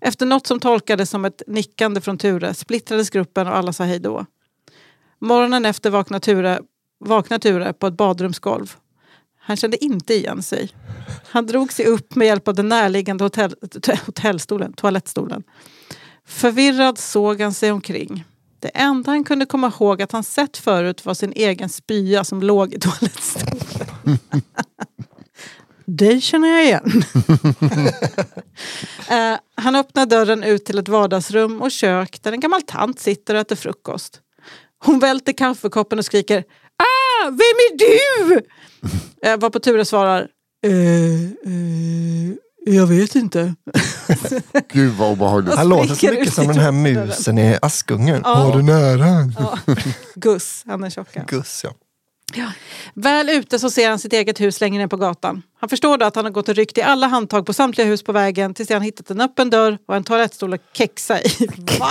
Efter 0.00 0.26
något 0.26 0.46
som 0.46 0.60
tolkades 0.60 1.10
som 1.10 1.24
ett 1.24 1.42
nickande 1.46 2.00
från 2.00 2.18
Ture 2.18 2.54
splittrades 2.54 3.10
gruppen 3.10 3.46
och 3.46 3.56
alla 3.56 3.72
sa 3.72 3.84
hej 3.84 3.98
då. 3.98 4.26
Morgonen 5.18 5.66
efter 5.66 5.90
vaknade 5.90 6.24
Ture, 6.24 6.60
vaknade 7.00 7.42
Ture 7.42 7.72
på 7.72 7.86
ett 7.86 7.96
badrumsgolv. 7.96 8.76
Han 9.40 9.56
kände 9.56 9.84
inte 9.84 10.14
igen 10.14 10.42
sig. 10.42 10.70
Han 11.28 11.46
drog 11.46 11.72
sig 11.72 11.86
upp 11.86 12.14
med 12.14 12.26
hjälp 12.26 12.48
av 12.48 12.54
den 12.54 12.68
närliggande 12.68 13.24
hotell, 13.24 13.54
hotellstolen, 14.06 14.72
toalettstolen. 14.72 15.42
Förvirrad 16.26 16.98
såg 16.98 17.40
han 17.40 17.54
sig 17.54 17.72
omkring. 17.72 18.24
Det 18.64 18.70
enda 18.74 19.10
han 19.10 19.24
kunde 19.24 19.46
komma 19.46 19.72
ihåg 19.80 20.02
att 20.02 20.12
han 20.12 20.24
sett 20.24 20.56
förut 20.56 21.04
var 21.04 21.14
sin 21.14 21.32
egen 21.32 21.68
spya 21.68 22.24
som 22.24 22.42
låg 22.42 22.74
i 22.74 22.78
toalettstolen. 22.78 24.18
Det 25.86 26.20
känner 26.20 26.48
jag 26.48 26.64
igen. 26.64 27.02
Eh, 29.10 29.38
han 29.54 29.76
öppnar 29.76 30.06
dörren 30.06 30.42
ut 30.42 30.64
till 30.64 30.78
ett 30.78 30.88
vardagsrum 30.88 31.62
och 31.62 31.70
kök 31.70 32.22
där 32.22 32.32
en 32.32 32.40
gammal 32.40 32.62
tant 32.62 33.00
sitter 33.00 33.34
och 33.34 33.40
äter 33.40 33.56
frukost. 33.56 34.20
Hon 34.84 34.98
välter 34.98 35.32
kaffekoppen 35.32 35.98
och 35.98 36.04
skriker 36.04 36.44
Ah, 36.76 37.30
vem 37.30 37.38
är 37.38 37.78
du? 37.78 38.40
Eh, 39.22 39.38
varpå 39.38 39.58
Ture 39.58 39.84
svarar 39.84 40.28
eh, 40.64 41.22
eh, 41.24 42.34
jag 42.66 42.86
vet 42.86 43.14
inte. 43.14 43.54
Gud 44.72 44.92
vad 44.92 45.12
obehagligt. 45.12 45.54
Han 45.54 45.68
låter 45.68 45.94
så 45.94 46.06
mycket 46.06 46.34
som 46.34 46.46
den 46.46 46.58
här 46.58 46.72
musen 46.72 47.38
i 47.38 47.58
Askungen. 47.62 48.20
Ja. 48.24 48.34
Har 48.34 48.56
du 48.56 48.62
nära? 48.62 49.32
Ja. 49.38 49.58
Gus, 50.14 50.62
han 50.66 50.84
är 50.84 50.90
tjocka. 50.90 51.24
Gus 51.28 51.64
ja. 51.64 51.72
Väl 52.94 53.30
ute 53.30 53.58
så 53.58 53.70
ser 53.70 53.88
han 53.88 53.98
sitt 53.98 54.12
eget 54.12 54.40
hus 54.40 54.60
längre 54.60 54.78
ner 54.78 54.86
på 54.88 54.96
gatan. 54.96 55.42
Han 55.60 55.68
förstår 55.68 55.98
då 55.98 56.06
att 56.06 56.16
han 56.16 56.24
har 56.24 56.32
gått 56.32 56.48
och 56.48 56.54
ryckt 56.54 56.78
i 56.78 56.82
alla 56.82 57.06
handtag 57.06 57.46
på 57.46 57.52
samtliga 57.52 57.86
hus 57.86 58.02
på 58.02 58.12
vägen 58.12 58.54
tills 58.54 58.70
han 58.70 58.82
hittat 58.82 59.10
en 59.10 59.20
öppen 59.20 59.50
dörr 59.50 59.78
och 59.88 59.96
en 59.96 60.04
toalettstol 60.04 60.54
att 60.54 60.60
kexa 60.72 61.20
i. 61.22 61.48
Va? 61.80 61.90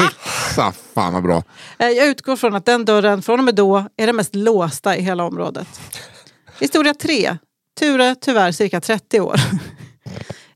Sa, 0.55 0.73
fan 0.93 1.13
vad 1.13 1.23
bra. 1.23 1.43
Eh, 1.79 1.87
Jag 1.89 2.07
utgår 2.07 2.35
från 2.35 2.55
att 2.55 2.65
den 2.65 2.85
dörren 2.85 3.21
från 3.21 3.39
och 3.39 3.45
med 3.45 3.55
då 3.55 3.85
är 3.97 4.07
den 4.07 4.15
mest 4.15 4.35
låsta 4.35 4.97
i 4.97 5.01
hela 5.01 5.23
området. 5.23 5.67
Historia 6.59 6.93
3. 6.93 7.37
Ture, 7.79 8.15
tyvärr 8.15 8.51
cirka 8.51 8.81
30 8.81 9.19
år. 9.19 9.35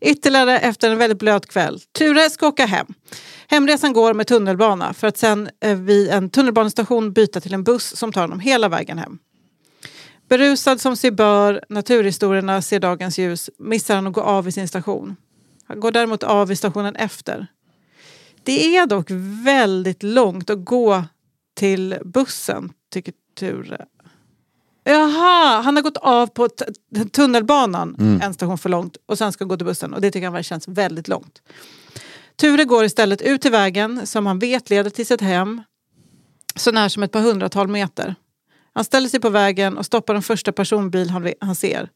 Ytterligare 0.02 0.60
efter 0.60 0.92
en 0.92 0.98
väldigt 0.98 1.20
blöt 1.20 1.46
kväll. 1.46 1.80
Ture 1.98 2.30
ska 2.30 2.48
åka 2.48 2.66
hem. 2.66 2.88
Hemresan 3.48 3.94
går 3.94 4.14
med 4.14 4.28
tunnelbana 4.28 4.94
för 4.94 5.08
att 5.08 5.18
sen 5.18 5.50
eh, 5.62 5.78
vid 5.78 6.10
en 6.10 6.30
tunnelbanestation 6.30 7.14
byta 7.14 7.42
till 7.42 7.54
en 7.54 7.64
buss 7.64 7.96
som 7.96 8.12
tar 8.12 8.22
honom 8.22 8.40
hela 8.40 8.70
vägen 8.70 8.98
hem. 8.98 9.20
Berusad 10.30 10.82
som 10.82 10.96
sig 10.96 11.12
bör, 11.12 11.64
naturhistorierna 11.70 12.62
ser 12.62 12.80
dagens 12.80 13.18
ljus, 13.18 13.50
missar 13.60 13.96
han 13.96 14.08
att 14.08 14.14
gå 14.14 14.22
av 14.22 14.48
i 14.48 14.52
sin 14.52 14.68
station. 14.68 15.16
Han 15.68 15.80
går 15.80 15.92
däremot 15.92 16.24
av 16.24 16.52
i 16.52 16.56
stationen 16.56 16.96
efter. 16.96 17.48
Det 18.44 18.78
är 18.78 18.86
dock 18.86 19.08
väldigt 19.46 20.04
långt 20.04 20.50
att 20.50 20.66
gå 20.66 21.04
till 21.56 21.98
bussen, 22.04 22.74
tycker 22.94 23.14
Ture. 23.40 23.86
Jaha, 24.88 25.62
han 25.62 25.76
har 25.76 25.84
gått 25.84 25.98
av 25.98 26.28
på 26.28 26.50
tunnelbanan 27.12 27.96
en 28.24 28.34
station 28.34 28.58
för 28.58 28.70
långt 28.70 28.98
och 29.06 29.18
sen 29.18 29.32
ska 29.32 29.46
gå 29.46 29.58
till 29.58 29.66
bussen 29.66 29.94
och 29.94 30.02
det 30.02 30.12
tycker 30.12 30.30
han 30.30 30.44
känns 30.44 30.68
väldigt 30.68 31.08
långt. 31.08 31.42
Ture 32.36 32.64
går 32.64 32.86
istället 32.86 33.22
ut 33.22 33.42
till 33.42 33.52
vägen 33.52 34.08
som 34.08 34.26
han 34.26 34.40
vet 34.40 34.70
leder 34.70 34.90
till 34.90 35.06
sitt 35.06 35.22
hem 35.22 35.62
så 36.56 36.72
när 36.72 36.90
som 36.90 37.04
ett 37.04 37.12
par 37.12 37.22
hundratal 37.22 37.68
meter. 37.68 38.16
Han 38.74 38.84
ställer 38.84 39.10
sig 39.10 39.20
på 39.20 39.30
vägen 39.30 39.78
och 39.78 39.86
stoppar 39.86 40.14
den 40.14 40.24
första 40.24 40.52
personbil 40.52 41.10
han, 41.10 41.34
han 41.42 41.56
ser. 41.56 41.90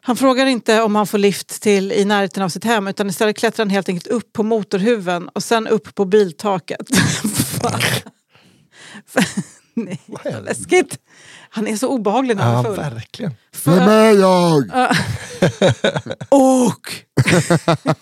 Han 0.00 0.16
frågar 0.16 0.46
inte 0.46 0.82
om 0.82 0.94
han 0.94 1.06
får 1.06 1.18
lift 1.18 1.62
till 1.62 1.92
i 1.92 2.04
närheten 2.04 2.42
av 2.42 2.48
sitt 2.48 2.64
hem 2.64 2.86
utan 2.88 3.08
istället 3.08 3.38
klättrar 3.38 3.64
han 3.64 3.70
helt 3.70 3.88
enkelt 3.88 4.06
upp 4.06 4.32
på 4.32 4.42
motorhuven 4.42 5.28
och 5.28 5.42
sen 5.42 5.66
upp 5.66 5.94
på 5.94 6.04
biltaket. 6.04 6.86
Nej, 9.74 10.00
läskigt. 10.44 10.98
Han 11.56 11.66
är 11.66 11.76
så 11.76 11.88
obehaglig 11.88 12.36
när 12.36 12.42
han 12.42 12.52
Ja, 12.52 12.60
är 12.60 12.64
full. 12.64 12.76
verkligen. 12.76 13.34
Vem 13.64 13.88
är 13.88 14.10
jag? 14.20 14.62
Och! 16.28 16.92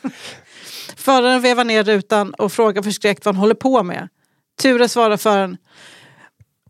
Föraren 0.96 1.42
vevar 1.42 1.64
ner 1.64 1.84
rutan 1.84 2.34
och 2.34 2.52
frågar 2.52 2.82
förskräckt 2.82 3.24
vad 3.24 3.34
han 3.34 3.40
håller 3.40 3.54
på 3.54 3.82
med. 3.82 4.08
Ture 4.62 4.88
svarar 4.88 5.16
föraren. 5.16 5.56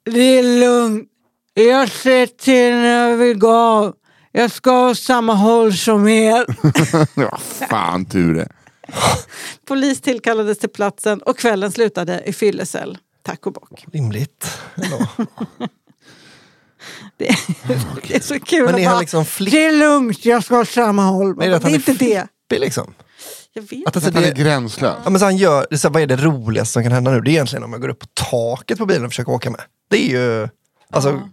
Det 0.04 0.38
är 0.38 0.60
lugnt. 0.60 1.08
Jag 1.54 1.88
ser 1.90 2.26
till 2.26 2.74
när 2.74 3.08
jag 3.10 3.16
vill 3.16 3.38
gå 3.38 3.52
av. 3.54 3.94
Jag 4.32 4.50
ska 4.50 4.88
åt 4.90 4.98
samma 4.98 5.34
håll 5.34 5.74
som 5.74 6.08
er. 6.08 6.44
Ja, 7.20 7.38
fan 7.68 8.04
Ture. 8.04 8.48
Polis 9.66 10.00
tillkallades 10.00 10.58
till 10.58 10.68
platsen 10.68 11.22
och 11.22 11.38
kvällen 11.38 11.72
slutade 11.72 12.22
i 12.26 12.32
fyllecell. 12.32 12.98
Tack 13.22 13.46
och 13.46 13.52
bock. 13.52 13.84
Rimligt. 13.92 14.58
Det 17.18 17.28
är, 17.28 17.38
det 18.08 18.14
är 18.16 18.20
så 18.20 18.40
kul 18.40 18.64
Men 18.64 18.78
är 18.78 18.88
han 18.88 19.00
liksom 19.00 19.24
flipp- 19.24 19.50
Det 19.52 19.64
är 19.66 19.72
lugnt, 19.72 20.24
jag 20.24 20.44
ska 20.44 20.58
åt 20.60 20.68
samma 20.68 21.02
håll. 21.04 21.36
Men 21.36 21.46
är 21.46 21.50
det 21.50 21.56
att 21.56 21.62
det 21.62 21.68
är 21.68 21.70
han 21.70 21.74
är 21.74 21.90
inte 21.90 21.92
det. 22.04 22.26
flippig 22.48 22.60
liksom? 22.64 22.94
Jag 23.52 23.62
vet. 23.62 23.86
Att 23.88 23.96
alltså 23.96 24.08
Att 24.10 24.14
han 24.14 24.24
är 24.24 24.34
gränslös. 24.34 24.94
ja, 25.04 25.10
men 25.10 25.18
så 25.18 25.24
han 25.24 25.36
gör, 25.36 25.66
det 25.70 25.74
är 25.74 25.78
så 25.78 25.88
här, 25.88 25.92
vad 25.92 26.02
är 26.02 26.06
det 26.06 26.16
roligaste 26.16 26.72
som 26.72 26.82
kan 26.82 26.92
hända 26.92 27.10
nu? 27.10 27.20
Det 27.20 27.30
är 27.30 27.32
egentligen 27.32 27.62
om 27.64 27.72
jag 27.72 27.80
går 27.80 27.88
upp 27.88 27.98
på 27.98 28.06
taket 28.30 28.78
på 28.78 28.86
bilen 28.86 29.04
och 29.04 29.10
försöker 29.10 29.32
åka 29.32 29.50
med. 29.50 29.60
Det 29.90 29.96
är 29.96 30.08
ju, 30.08 30.48
alltså, 30.92 31.28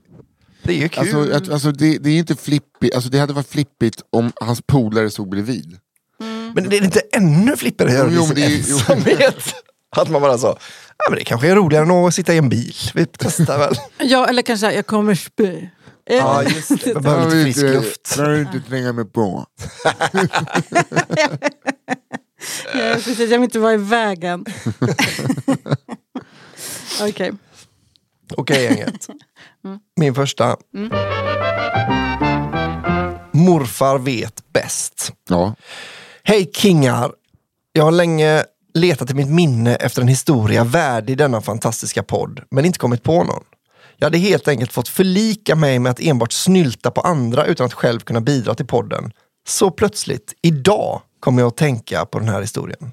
det 0.64 0.74
är 0.74 0.78
ju 0.78 0.90
kul. 0.90 1.00
Alltså, 1.16 1.36
att, 1.38 1.50
alltså, 1.50 1.72
det, 1.72 1.98
det 1.98 2.10
är 2.10 2.18
inte 2.18 2.36
flippigt, 2.36 2.96
alltså, 2.96 3.10
det 3.10 3.20
hade 3.20 3.34
varit 3.34 3.50
flippigt 3.50 4.02
om 4.10 4.32
hans 4.36 4.62
polare 4.62 5.10
stod 5.10 5.30
bredvid. 5.30 5.78
Men 6.56 6.70
det 6.70 6.78
är 6.78 6.84
inte 6.84 7.02
ännu 7.12 7.58
flippigare 7.58 7.92
att 7.92 7.98
göra 7.98 8.10
Jo, 8.12 8.22
det 8.22 8.28
men 8.28 8.38
i 8.38 8.42
det 8.42 8.54
är- 8.60 8.64
sin 8.64 8.74
ensamhet. 8.74 9.54
Att 9.96 10.10
man 10.10 10.22
bara 10.22 10.38
så, 10.38 10.48
ja 10.98 11.06
men 11.10 11.20
det 11.20 11.26
kanske 11.26 11.48
är 11.48 11.56
roligare 11.56 11.86
än 11.86 11.92
att 11.92 12.14
sitta 12.14 12.34
i 12.34 12.38
en 12.38 12.50
bil. 12.50 12.76
Vi 12.94 13.06
testar 13.06 13.58
väl. 13.58 13.76
Ja, 13.98 14.28
eller 14.28 14.42
kanske 14.42 14.72
jag 14.74 14.88
kommer 14.88 15.16
spy. 15.16 15.68
Ja 16.06 16.44
just 16.44 16.84
det, 16.84 16.94
man 16.94 17.04
behöver 17.04 17.24
Jag 17.24 17.34
lite 17.34 17.60
frisk 17.60 17.74
luft. 17.76 18.16
Jag 18.18 18.30
vill 18.30 18.40
inte 18.42 18.70
tränga 18.70 18.94
mig 18.94 19.06
på. 19.06 19.46
Ja, 22.74 22.94
precis, 22.94 23.20
jag 23.20 23.28
vill 23.28 23.44
inte 23.44 23.60
vara 23.60 23.74
i 23.74 23.78
vägen. 23.78 24.46
Okej. 27.02 27.32
Okej 28.38 28.64
gänget. 28.64 29.08
Min 29.96 30.16
första. 30.16 30.58
Morfar 33.32 33.98
vet 33.98 34.44
bäst. 34.54 35.12
Ja. 35.30 35.56
Hej 36.24 36.52
kingar! 36.54 37.12
Jag 37.74 37.84
har 37.84 37.92
länge 37.92 38.44
letat 38.74 39.12
i 39.12 39.14
mitt 39.14 39.30
minne 39.30 39.76
efter 39.76 40.02
en 40.02 40.08
historia 40.08 40.64
värdig 40.64 41.18
denna 41.18 41.42
fantastiska 41.42 42.04
podd, 42.04 42.42
men 42.52 42.66
inte 42.66 42.80
kommit 42.80 43.04
på 43.04 43.24
någon. 43.24 43.44
Jag 43.98 44.06
hade 44.06 44.18
helt 44.18 44.48
enkelt 44.48 44.72
fått 44.74 44.88
förlika 44.88 45.56
mig 45.56 45.80
med 45.80 45.90
att 45.90 46.00
enbart 46.00 46.32
snylta 46.32 46.92
på 46.92 47.02
andra 47.02 47.46
utan 47.46 47.66
att 47.66 47.74
själv 47.74 48.00
kunna 48.00 48.22
bidra 48.22 48.56
till 48.56 48.68
podden. 48.68 49.12
Så 49.48 49.72
plötsligt, 49.72 50.34
idag, 50.42 51.02
kom 51.20 51.38
jag 51.38 51.48
att 51.48 51.58
tänka 51.58 52.06
på 52.06 52.20
den 52.20 52.30
här 52.30 52.42
historien. 52.42 52.92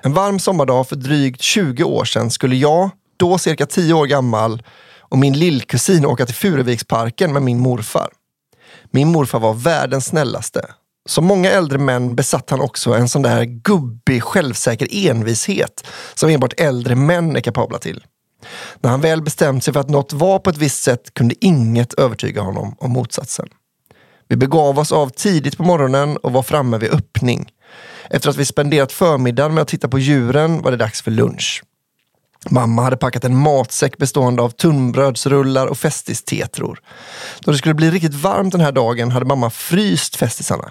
En 0.00 0.12
varm 0.12 0.38
sommardag 0.38 0.88
för 0.88 0.96
drygt 0.96 1.42
20 1.42 1.84
år 1.84 2.04
sedan 2.04 2.30
skulle 2.30 2.56
jag, 2.56 2.90
då 3.16 3.38
cirka 3.38 3.66
10 3.66 3.94
år 3.94 4.06
gammal, 4.06 4.62
och 4.98 5.18
min 5.18 5.38
lillkusin 5.38 6.06
åka 6.06 6.26
till 6.26 6.34
Furuviksparken 6.34 7.32
med 7.32 7.42
min 7.42 7.58
morfar. 7.58 8.08
Min 8.90 9.08
morfar 9.08 9.40
var 9.40 9.54
världens 9.54 10.06
snällaste. 10.06 10.66
Som 11.06 11.24
många 11.24 11.50
äldre 11.50 11.78
män 11.78 12.14
besatt 12.14 12.50
han 12.50 12.60
också 12.60 12.94
en 12.94 13.08
sån 13.08 13.22
där 13.22 13.44
gubbig, 13.44 14.22
självsäker 14.22 14.88
envishet 14.90 15.86
som 16.14 16.30
enbart 16.30 16.60
äldre 16.60 16.94
män 16.94 17.36
är 17.36 17.40
kapabla 17.40 17.78
till. 17.78 18.04
När 18.80 18.90
han 18.90 19.00
väl 19.00 19.22
bestämt 19.22 19.64
sig 19.64 19.72
för 19.72 19.80
att 19.80 19.88
något 19.88 20.12
var 20.12 20.38
på 20.38 20.50
ett 20.50 20.56
visst 20.56 20.82
sätt 20.82 21.14
kunde 21.14 21.34
inget 21.40 21.94
övertyga 21.94 22.42
honom 22.42 22.76
om 22.78 22.90
motsatsen. 22.90 23.48
Vi 24.28 24.36
begav 24.36 24.78
oss 24.78 24.92
av 24.92 25.08
tidigt 25.08 25.56
på 25.56 25.62
morgonen 25.62 26.16
och 26.16 26.32
var 26.32 26.42
framme 26.42 26.78
vid 26.78 26.90
öppning. 26.90 27.50
Efter 28.10 28.30
att 28.30 28.36
vi 28.36 28.44
spenderat 28.44 28.92
förmiddagen 28.92 29.54
med 29.54 29.62
att 29.62 29.68
titta 29.68 29.88
på 29.88 29.98
djuren 29.98 30.62
var 30.62 30.70
det 30.70 30.76
dags 30.76 31.02
för 31.02 31.10
lunch. 31.10 31.62
Mamma 32.50 32.82
hade 32.82 32.96
packat 32.96 33.24
en 33.24 33.36
matsäck 33.36 33.98
bestående 33.98 34.42
av 34.42 34.50
tunnbrödsrullar 34.50 35.66
och 35.66 35.78
festistetror. 35.78 36.80
Då 37.40 37.50
det 37.50 37.58
skulle 37.58 37.74
bli 37.74 37.90
riktigt 37.90 38.14
varmt 38.14 38.52
den 38.52 38.60
här 38.60 38.72
dagen 38.72 39.10
hade 39.10 39.26
mamma 39.26 39.50
fryst 39.50 40.16
festisarna. 40.16 40.70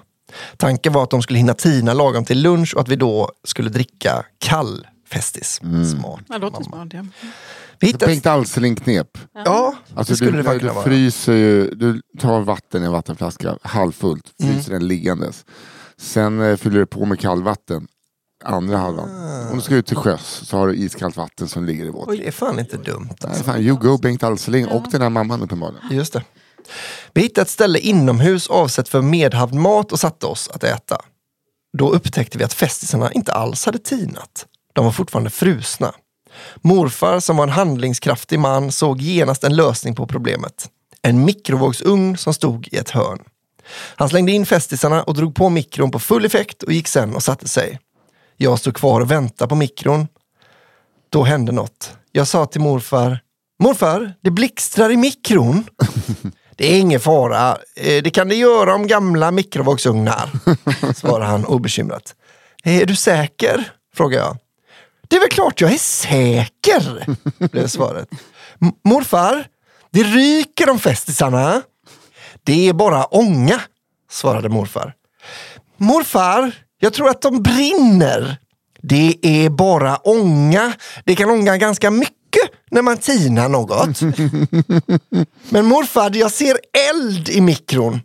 Tanken 0.58 0.94
var 0.94 1.04
att 1.04 1.10
de 1.10 1.22
skulle 1.22 1.40
hinna 1.40 1.54
tina 1.54 1.94
lagom 1.94 2.26
till 2.26 2.42
lunch 2.42 2.74
och 2.76 2.82
att 2.82 2.88
vi 2.88 2.96
då 2.96 3.32
skulle 3.44 3.70
dricka 3.70 4.26
kall 4.40 4.88
festis. 5.10 5.60
Smart. 5.98 6.20
Det 6.28 6.38
låter 6.38 6.64
smart. 6.64 6.88
Ja. 6.92 7.06
Vi 7.80 7.88
hittade... 7.88 8.06
Bengt 8.06 8.26
Alsling-knep. 8.26 9.18
Ja, 9.46 9.76
Alltså 9.96 10.14
det 10.14 10.18
skulle 10.18 10.32
du, 10.32 10.38
det 10.38 10.44
faktiskt 10.44 10.76
du 10.76 10.82
fryser 10.82 11.34
ju, 11.34 11.70
du 11.70 12.02
tar 12.20 12.40
vatten 12.42 12.84
i 12.84 12.86
en 12.86 12.92
vattenflaska 12.92 13.58
halvfullt, 13.62 14.32
Mm. 14.44 14.54
fryser 14.56 14.72
den 14.74 14.88
liggandes. 14.88 15.46
Sen 15.98 16.42
eh, 16.42 16.56
fyller 16.58 16.80
du 16.80 16.86
på 16.86 17.06
med 17.06 17.20
kallvatten, 17.20 17.88
andra 18.44 18.78
halvan. 18.78 19.10
Ah. 19.10 19.50
Om 19.52 19.56
du 19.58 19.62
ska 19.64 19.76
ut 19.76 19.86
till 19.86 19.96
sjöss 19.98 20.42
så 20.48 20.58
har 20.58 20.68
du 20.68 20.76
iskallt 20.76 21.18
vatten 21.18 21.48
som 21.48 21.66
ligger 21.66 21.86
i 21.86 21.90
våt. 21.90 22.10
Det 22.18 22.28
är 22.28 22.32
fan 22.32 22.60
inte 22.60 22.78
dumt. 22.78 23.10
Nej, 23.24 23.44
fan, 23.44 23.62
you 23.62 23.78
go 23.78 23.98
Bengt 23.98 24.24
Alsling 24.24 24.68
och 24.68 24.84
den 24.92 25.02
här 25.02 25.10
mamman 25.10 25.42
uppenbarligen. 25.44 25.84
Just 25.92 26.14
det. 26.14 26.24
Vi 27.14 27.22
hittade 27.22 27.42
ett 27.42 27.50
ställe 27.50 27.80
inomhus 27.80 28.48
avsett 28.48 28.90
för 28.90 29.02
medhavd 29.02 29.54
mat 29.54 29.92
och 29.92 30.00
satte 30.00 30.26
oss 30.26 30.50
att 30.54 30.64
äta. 30.64 31.02
Då 31.78 31.90
upptäckte 31.90 32.38
vi 32.38 32.44
att 32.44 32.54
festisarna 32.54 33.12
inte 33.12 33.34
alls 33.34 33.66
hade 33.66 33.80
tinat. 33.80 34.46
De 34.74 34.86
var 34.86 34.92
fortfarande 34.92 35.30
frusna. 35.30 35.94
Morfar, 36.62 37.20
som 37.20 37.38
var 37.38 37.44
en 37.44 37.50
handlingskraftig 37.50 38.40
man, 38.40 38.72
såg 38.72 39.02
genast 39.02 39.44
en 39.44 39.56
lösning 39.56 39.96
på 39.96 40.08
problemet. 40.08 40.70
En 41.02 41.26
mikrovågsugn 41.26 42.18
som 42.18 42.34
stod 42.34 42.68
i 42.72 42.78
ett 42.78 42.90
hörn. 42.90 43.20
Han 43.96 44.10
slängde 44.10 44.32
in 44.32 44.46
festisarna 44.46 45.04
och 45.04 45.14
drog 45.14 45.36
på 45.36 45.50
mikron 45.50 45.92
på 45.92 46.00
full 46.00 46.26
effekt 46.26 46.64
och 46.64 46.74
gick 46.74 46.88
sen 46.88 47.16
och 47.16 47.24
satte 47.24 47.48
sig. 47.48 47.80
Jag 48.38 48.60
stod 48.60 48.76
kvar 48.76 49.02
och 49.02 49.12
väntade 49.12 49.50
på 49.50 49.56
mikron. 49.56 50.08
Då 51.10 51.24
hände 51.24 51.52
något. 51.52 51.98
Jag 52.12 52.28
sa 52.28 52.46
till 52.46 52.62
morfar, 52.62 53.20
morfar, 53.60 54.14
det 54.22 54.32
blixtrar 54.32 54.92
i 54.92 54.98
mikron. 54.98 55.66
Det 56.56 56.74
är 56.74 56.80
ingen 56.80 57.00
fara, 57.00 57.58
Eh, 57.76 58.04
det 58.04 58.10
kan 58.10 58.30
det 58.30 58.36
göra 58.36 58.76
om 58.76 58.88
gamla 58.88 59.32
mikrovågsugnar, 59.32 60.30
svarade 60.96 61.26
han 61.26 61.46
obekymrat. 61.46 62.16
Är 62.64 62.86
du 62.86 62.96
säker? 62.96 63.72
frågade 63.96 64.24
jag. 64.24 64.38
Det 65.08 65.16
är 65.16 65.20
väl 65.20 65.30
klart 65.30 65.62
jag 65.62 65.74
är 65.74 65.78
säker, 65.78 67.06
blev 67.52 67.68
svaret. 67.68 68.08
"M- 68.62 68.72
Morfar, 68.84 69.48
det 69.92 70.04
ryker 70.04 70.70
om 70.70 70.80
festisarna. 70.80 71.62
Det 72.44 72.70
är 72.70 72.74
bara 72.74 73.06
ånga, 73.06 73.62
svarade 74.12 74.50
morfar. 74.50 74.94
Morfar, 75.78 76.52
jag 76.80 76.94
tror 76.94 77.10
att 77.10 77.22
de 77.22 77.42
brinner. 77.44 78.38
Det 78.82 79.18
är 79.22 79.50
bara 79.50 79.96
ånga. 79.98 80.74
Det 81.06 81.16
kan 81.16 81.30
ånga 81.30 81.58
ganska 81.58 81.92
mycket 81.92 82.16
när 82.72 82.82
man 82.82 82.98
tinar 82.98 83.50
något. 83.50 84.02
Men 85.50 85.66
morfar, 85.66 86.12
jag 86.14 86.32
ser 86.32 86.58
eld 86.92 87.30
i 87.30 87.42
mikron. 87.42 88.02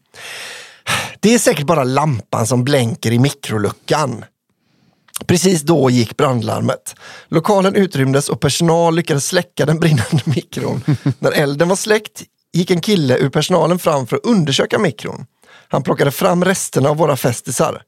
Det 1.20 1.34
är 1.34 1.38
säkert 1.38 1.66
bara 1.66 1.84
lampan 1.84 2.46
som 2.46 2.64
blänker 2.64 3.12
i 3.12 3.18
mikroluckan. 3.18 4.24
Precis 5.26 5.62
då 5.62 5.90
gick 5.90 6.16
brandlarmet. 6.16 6.94
Lokalen 7.28 7.74
utrymdes 7.74 8.28
och 8.28 8.40
personal 8.40 8.96
lyckades 8.96 9.26
släcka 9.26 9.66
den 9.66 9.78
brinnande 9.80 10.22
mikron. 10.24 10.82
När 11.18 11.32
elden 11.32 11.68
var 11.68 11.76
släckt 11.76 12.22
gick 12.52 12.70
en 12.70 12.80
kille 12.80 13.18
ur 13.18 13.28
personalen 13.28 13.78
fram 13.78 14.06
för 14.06 14.16
att 14.16 14.24
undersöka 14.24 14.78
mikron. 14.78 15.26
Han 15.68 15.82
plockade 15.82 16.10
fram 16.10 16.44
resterna 16.44 16.88
av 16.88 16.96
våra 16.96 17.16
festisar. 17.16 17.82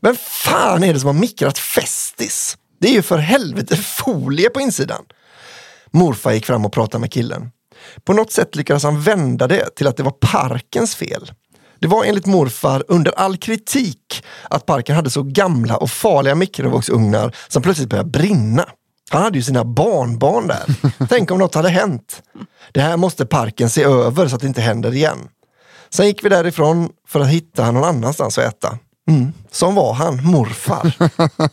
Men 0.00 0.16
fan 0.16 0.84
är 0.84 0.94
det 0.94 1.00
som 1.00 1.06
har 1.06 1.14
mikrat 1.14 1.58
festis? 1.58 2.56
Det 2.80 2.88
är 2.88 2.92
ju 2.92 3.02
för 3.02 3.18
helvete 3.18 3.76
folie 3.76 4.50
på 4.50 4.60
insidan. 4.60 5.04
Morfar 5.90 6.32
gick 6.32 6.46
fram 6.46 6.64
och 6.64 6.72
pratade 6.72 7.00
med 7.00 7.12
killen. 7.12 7.50
På 8.04 8.12
något 8.12 8.32
sätt 8.32 8.56
lyckades 8.56 8.82
han 8.82 9.00
vända 9.00 9.46
det 9.46 9.74
till 9.76 9.86
att 9.86 9.96
det 9.96 10.02
var 10.02 10.10
parkens 10.10 10.94
fel. 10.94 11.32
Det 11.80 11.86
var 11.86 12.04
enligt 12.04 12.26
morfar 12.26 12.84
under 12.88 13.12
all 13.12 13.36
kritik 13.36 14.24
att 14.50 14.66
parken 14.66 14.96
hade 14.96 15.10
så 15.10 15.22
gamla 15.22 15.76
och 15.76 15.90
farliga 15.90 16.34
mikrovågsugnar 16.34 17.36
som 17.48 17.62
plötsligt 17.62 17.88
började 17.88 18.10
brinna. 18.10 18.64
Han 19.10 19.22
hade 19.22 19.38
ju 19.38 19.42
sina 19.42 19.64
barnbarn 19.64 20.46
där. 20.46 20.64
Tänk 21.08 21.30
om 21.30 21.38
något 21.38 21.54
hade 21.54 21.68
hänt. 21.68 22.22
Det 22.72 22.80
här 22.80 22.96
måste 22.96 23.26
parken 23.26 23.70
se 23.70 23.82
över 23.82 24.28
så 24.28 24.34
att 24.34 24.40
det 24.40 24.46
inte 24.46 24.60
händer 24.60 24.94
igen. 24.94 25.18
Sen 25.90 26.06
gick 26.06 26.24
vi 26.24 26.28
därifrån 26.28 26.90
för 27.08 27.20
att 27.20 27.28
hitta 27.28 27.70
någon 27.70 27.84
annanstans 27.84 28.38
att 28.38 28.44
äta. 28.44 28.78
Mm. 29.08 29.32
Som 29.50 29.74
var 29.74 29.92
han, 29.92 30.24
morfar. 30.24 30.92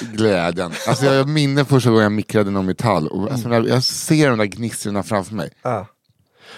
Glädjen. 0.00 0.72
Alltså 0.88 1.04
jag 1.04 1.28
minns 1.28 1.68
första 1.68 1.90
gången 1.90 2.02
jag 2.02 2.12
mikrade 2.12 2.50
någon 2.50 2.66
metall. 2.66 3.08
Och, 3.08 3.32
alltså, 3.32 3.48
jag 3.48 3.84
ser 3.84 4.28
de 4.30 4.38
där 4.38 4.44
gnistorna 4.46 5.02
framför 5.02 5.34
mig. 5.34 5.50
Ja. 5.62 5.86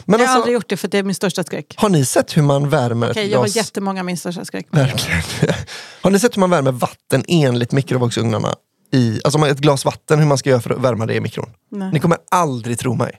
Men 0.05 0.21
Jag 0.21 0.27
har 0.27 0.33
alltså, 0.33 0.41
aldrig 0.41 0.55
gjort 0.55 0.69
det 0.69 0.77
för 0.77 0.89
det 0.89 0.99
är 0.99 1.03
min 1.03 1.15
största 1.15 1.45
skräck. 1.45 1.75
har 1.77 1.89
ni 1.89 2.05
sett 2.05 2.37
hur 2.37 2.43
man 2.43 2.69
värmer 2.69 3.11
Okej, 3.11 3.25
ett 3.25 3.31
jag 3.31 3.39
har 3.39 3.45
glas? 3.45 3.57
jättemånga 3.57 4.03
min 4.03 4.17
största 4.17 4.45
skräck. 4.45 4.67
Verkligen. 4.71 5.23
Har 6.03 6.11
ni 6.11 6.19
sett 6.19 6.37
hur 6.37 6.41
man 6.41 6.51
värmer 6.51 6.73
vatten 6.73 7.25
enligt 7.29 7.73
mikrovågsugnarna? 7.73 8.55
i, 8.93 9.21
alltså 9.25 9.47
ett 9.47 9.59
glas 9.59 9.85
vatten, 9.85 10.19
hur 10.19 10.27
man 10.27 10.39
ska 10.39 10.51
göra 10.51 10.61
för 10.61 10.71
att 10.71 10.81
värma 10.81 11.07
det 11.07 11.15
i 11.15 11.21
mikron. 11.21 11.51
Nej. 11.71 11.91
Ni 11.93 12.01
kommer 12.01 12.19
aldrig 12.31 12.79
tro 12.79 12.95
mig. 12.95 13.19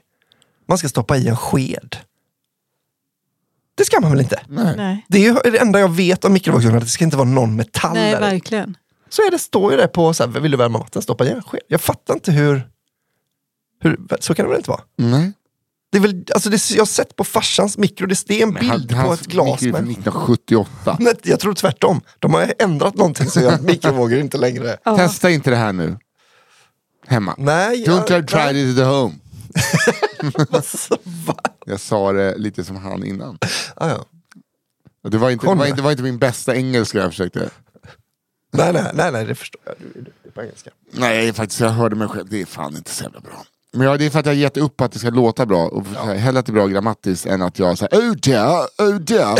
Man 0.68 0.78
ska 0.78 0.88
stoppa 0.88 1.16
i 1.16 1.28
en 1.28 1.36
sked. 1.36 1.96
Det 3.74 3.84
ska 3.84 4.00
man 4.00 4.10
väl 4.10 4.20
inte? 4.20 4.40
Nej. 4.48 4.74
Nej. 4.76 5.06
Det 5.08 5.18
är 5.18 5.22
ju 5.22 5.50
det 5.50 5.58
enda 5.58 5.80
jag 5.80 5.88
vet 5.88 6.24
om 6.24 6.32
mikrovågsugnar, 6.32 6.76
att 6.78 6.84
det 6.84 6.90
ska 6.90 7.04
inte 7.04 7.16
vara 7.16 7.28
någon 7.28 7.56
metall 7.56 7.94
Nej, 7.94 8.10
där. 8.12 8.18
i. 8.18 8.20
verkligen. 8.20 8.76
Så 9.12 9.22
är 9.22 9.30
det, 9.30 9.38
står 9.38 9.72
ju 9.72 9.78
det 9.78 9.88
på, 9.88 10.14
så 10.14 10.22
här, 10.26 10.40
vill 10.40 10.50
du 10.50 10.56
värma 10.56 10.78
vatten, 10.78 11.02
stoppa 11.02 11.24
i 11.24 11.30
en 11.30 11.42
sked. 11.42 11.60
Jag 11.68 11.80
fattar 11.80 12.14
inte 12.14 12.32
hur, 12.32 12.68
hur... 13.80 14.00
Så 14.20 14.34
kan 14.34 14.44
det 14.44 14.48
väl 14.48 14.58
inte 14.58 14.70
vara? 14.70 14.80
Nej. 14.96 15.32
Det 15.92 15.98
är 15.98 16.02
väl, 16.02 16.24
alltså 16.34 16.50
det, 16.50 16.70
jag 16.70 16.80
har 16.80 16.86
sett 16.86 17.16
på 17.16 17.24
farsans 17.24 17.78
mikro, 17.78 18.06
det 18.06 18.30
är 18.30 18.42
en 18.42 18.54
bild 18.54 18.90
på 18.90 18.96
hans 18.96 19.20
ett 19.20 19.26
glas. 19.26 19.62
mikro 19.62 19.68
är 19.68 19.72
Med, 19.72 19.80
från 19.80 19.90
1978. 19.90 20.96
Nej, 21.00 21.14
jag 21.22 21.40
tror 21.40 21.54
tvärtom. 21.54 22.00
De 22.18 22.34
har 22.34 22.54
ändrat 22.58 22.94
någonting 22.94 23.26
så 23.26 23.48
att 23.48 23.62
mikrovågor 23.62 24.18
inte 24.18 24.38
längre... 24.38 24.76
Ja. 24.84 24.96
Testa 24.96 25.30
inte 25.30 25.50
det 25.50 25.56
här 25.56 25.72
nu. 25.72 25.98
Hemma. 27.06 27.34
Nej, 27.38 27.84
Don't 27.84 28.12
jag, 28.12 28.28
try 28.28 28.52
this 28.52 28.78
at 28.78 28.86
home. 28.86 29.14
Alltså? 30.50 30.96
Jag 31.66 31.80
sa 31.80 32.12
det 32.12 32.38
lite 32.38 32.64
som 32.64 32.76
han 32.76 33.04
innan. 33.04 33.38
Ah, 33.76 33.88
ja. 33.88 34.04
Det 35.10 35.18
var 35.18 35.30
inte, 35.30 35.46
det 35.46 35.54
var 35.54 35.66
inte, 35.66 35.76
det 35.76 35.82
var 35.82 35.90
inte 35.90 36.02
min 36.02 36.18
bästa 36.18 36.56
engelska 36.56 36.98
jag 36.98 37.10
försökte. 37.10 37.50
Nej, 38.52 38.72
nej, 38.72 38.90
nej, 38.94 39.12
nej, 39.12 39.24
det 39.24 39.34
förstår 39.34 39.60
jag. 39.64 39.74
Du 39.78 40.00
är 40.00 40.04
duktig 40.04 40.34
på 40.34 40.42
engelska. 40.42 40.70
Nej, 40.92 41.32
faktiskt 41.32 41.60
jag 41.60 41.68
hörde 41.68 41.96
mig 41.96 42.08
själv. 42.08 42.28
Det 42.30 42.40
är 42.40 42.46
fan 42.46 42.76
inte 42.76 42.90
så 42.90 43.04
jävla 43.04 43.20
bra. 43.20 43.44
Men 43.74 43.86
ja, 43.86 43.96
det 43.96 44.06
är 44.06 44.10
för 44.10 44.18
att 44.20 44.26
jag 44.26 44.32
har 44.32 44.38
gett 44.38 44.56
upp 44.56 44.80
att 44.80 44.92
det 44.92 44.98
ska 44.98 45.10
låta 45.10 45.46
bra. 45.46 45.66
Och 45.68 45.86
ja. 45.94 46.02
Hellre 46.02 46.38
att 46.40 46.46
det 46.46 46.50
är 46.50 46.54
bra 46.54 46.66
grammatiskt 46.66 47.26
än 47.26 47.42
att 47.42 47.58
jag 47.58 47.78
säger 47.78 47.96
oh 47.98 48.12
dear, 48.12 48.66
oh 48.78 48.94
dear. 48.94 49.38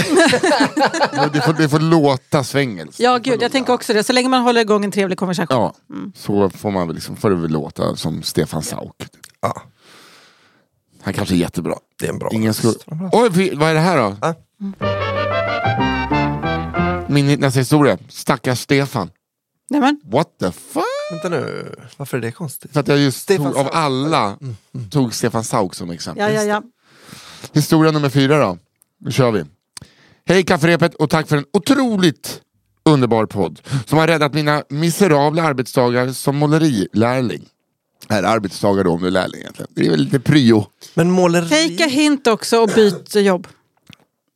Men 1.17 1.31
det, 1.33 1.41
får, 1.41 1.53
det 1.53 1.69
får 1.69 1.79
låta 1.81 2.45
svängelskt. 2.45 3.01
Ja, 3.01 3.19
gud, 3.19 3.43
jag 3.43 3.53
tänker 3.53 3.73
också 3.73 3.93
det. 3.93 4.05
Så 4.05 4.13
länge 4.13 4.29
man 4.29 4.43
håller 4.43 4.61
igång 4.61 4.85
en 4.85 4.91
trevlig 4.91 5.19
konversation. 5.19 5.57
Ja, 5.57 5.75
så 6.17 6.51
får 6.51 6.71
man 6.71 6.87
väl 6.87 6.95
liksom, 6.95 7.17
får 7.17 7.31
det 7.31 7.37
väl 7.37 7.51
låta 7.51 7.97
som 7.97 8.23
Stefan 8.23 8.63
Sauk. 8.63 8.95
Ja, 9.41 9.63
Han 11.03 11.15
kanske 11.15 11.35
är 11.35 11.37
jättebra. 11.39 11.75
det 11.99 12.07
är 12.07 12.11
en 12.11 12.19
bra 12.19 12.31
Ingen 12.33 12.55
skulle... 12.55 12.75
Oj, 13.13 13.55
vad 13.55 13.69
är 13.71 13.75
det 13.75 13.81
här 13.81 13.97
då? 13.99 14.17
Ja. 14.21 15.92
Min 17.13 17.41
nästa 17.41 17.61
historia. 17.61 17.99
Stackars 18.09 18.61
Stefan. 18.61 19.11
Nej, 19.71 19.81
men, 19.81 20.01
What 20.05 20.39
the 20.41 20.53
fuck? 20.53 20.85
Vänta 21.11 21.29
nu, 21.29 21.75
varför 21.97 22.17
är 22.17 22.21
det 22.21 22.33
konstigt? 22.33 22.73
För 22.73 22.81
att 22.81 22.89
jag 22.89 22.99
just 22.99 23.29
tog, 23.29 23.57
av 23.57 23.69
alla 23.73 24.39
tog 24.91 25.15
Stefan 25.15 25.45
Sauk 25.45 25.75
som 25.75 25.91
exempel. 25.91 26.35
ja, 26.35 26.43
ja, 26.43 26.43
ja. 26.43 26.63
Historia 27.53 27.93
nummer 27.93 28.09
fyra 28.09 28.39
då. 28.39 28.59
Nu 29.01 29.13
kör 29.13 29.31
vi. 29.31 29.45
Hej 30.27 30.43
kafferepet 30.43 30.95
och 30.95 31.11
tack 31.11 31.29
för 31.29 31.37
en 31.37 31.45
otroligt 31.53 32.41
underbar 32.85 33.27
podd 33.27 33.61
som 33.87 33.99
har 33.99 34.07
räddat 34.07 34.35
mina 34.35 34.65
miserabla 34.69 35.43
arbetsdagar 35.43 36.13
som 36.13 36.37
målerilärling. 36.37 37.49
Är 38.09 38.23
arbetsdagar 38.23 38.85
då 38.85 38.91
om 38.91 39.01
du 39.01 39.07
är 39.07 39.11
lärling 39.11 39.41
egentligen. 39.41 39.71
Det 39.75 39.87
är 39.87 39.91
väl 39.91 40.01
lite 40.01 40.21
pryo. 40.21 40.67
Men 40.95 41.11
måleri... 41.11 41.49
Take 41.69 41.85
a 41.85 41.89
hint 41.89 42.27
också 42.27 42.59
och 42.59 42.71
byt 42.75 43.15
jobb. 43.15 43.47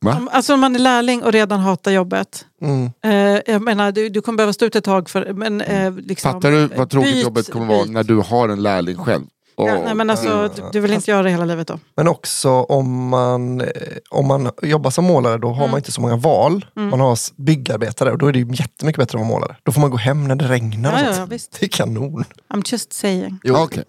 Va? 0.05 0.15
Om, 0.17 0.29
alltså 0.31 0.53
om 0.53 0.59
man 0.59 0.75
är 0.75 0.79
lärling 0.79 1.23
och 1.23 1.31
redan 1.31 1.59
hatar 1.59 1.91
jobbet. 1.91 2.45
Mm. 2.61 2.91
Eh, 3.03 3.41
jag 3.53 3.61
menar, 3.61 3.91
du, 3.91 4.09
du 4.09 4.21
kommer 4.21 4.37
behöva 4.37 4.53
stå 4.53 4.65
ut 4.65 4.75
ett 4.75 4.83
tag 4.83 5.09
för... 5.09 5.33
Men, 5.33 5.61
eh, 5.61 5.93
liksom, 5.93 6.33
Fattar 6.33 6.51
du 6.51 6.67
vad 6.67 6.89
tråkigt 6.89 7.13
byt- 7.13 7.23
jobbet 7.23 7.51
kommer 7.51 7.65
vara 7.65 7.83
byt. 7.83 7.91
när 7.93 8.03
du 8.03 8.15
har 8.15 8.49
en 8.49 8.63
lärling 8.63 8.95
själv? 8.97 9.23
Åh. 9.59 9.67
Ja, 9.67 9.81
nej, 9.85 9.95
men 9.95 10.09
alltså, 10.09 10.49
du, 10.55 10.61
du 10.73 10.79
vill 10.79 10.93
inte 10.93 11.11
göra 11.11 11.23
det 11.23 11.29
hela 11.29 11.45
livet 11.45 11.67
då? 11.67 11.79
Men 11.95 12.07
också 12.07 12.49
om 12.49 13.07
man, 13.07 13.61
eh, 13.61 13.67
om 14.09 14.27
man 14.27 14.49
jobbar 14.61 14.91
som 14.91 15.05
målare, 15.05 15.37
då 15.37 15.47
har 15.47 15.55
Mm. 15.55 15.71
man 15.71 15.77
inte 15.77 15.91
så 15.91 16.01
många 16.01 16.15
val. 16.15 16.65
Man 16.73 16.99
har 16.99 17.13
s- 17.13 17.33
byggarbetare 17.35 18.11
och 18.11 18.17
då 18.17 18.27
är 18.27 18.33
det 18.33 18.39
ju 18.39 18.47
jättemycket 18.53 18.99
bättre 18.99 19.17
att 19.17 19.21
vara 19.27 19.39
målare. 19.39 19.55
Då 19.63 19.71
får 19.71 19.81
man 19.81 19.89
gå 19.91 19.97
hem 19.97 20.27
när 20.27 20.35
det 20.35 20.47
regnar. 20.47 21.03
Ja, 21.03 21.13
ja, 21.17 21.25
visst. 21.25 21.57
Det 21.59 21.65
är 21.65 21.69
kanon. 21.69 22.23
I'm 22.53 22.63
just 22.71 22.93
saying. 22.93 23.39
Jo. 23.43 23.55
Okej. 23.57 23.83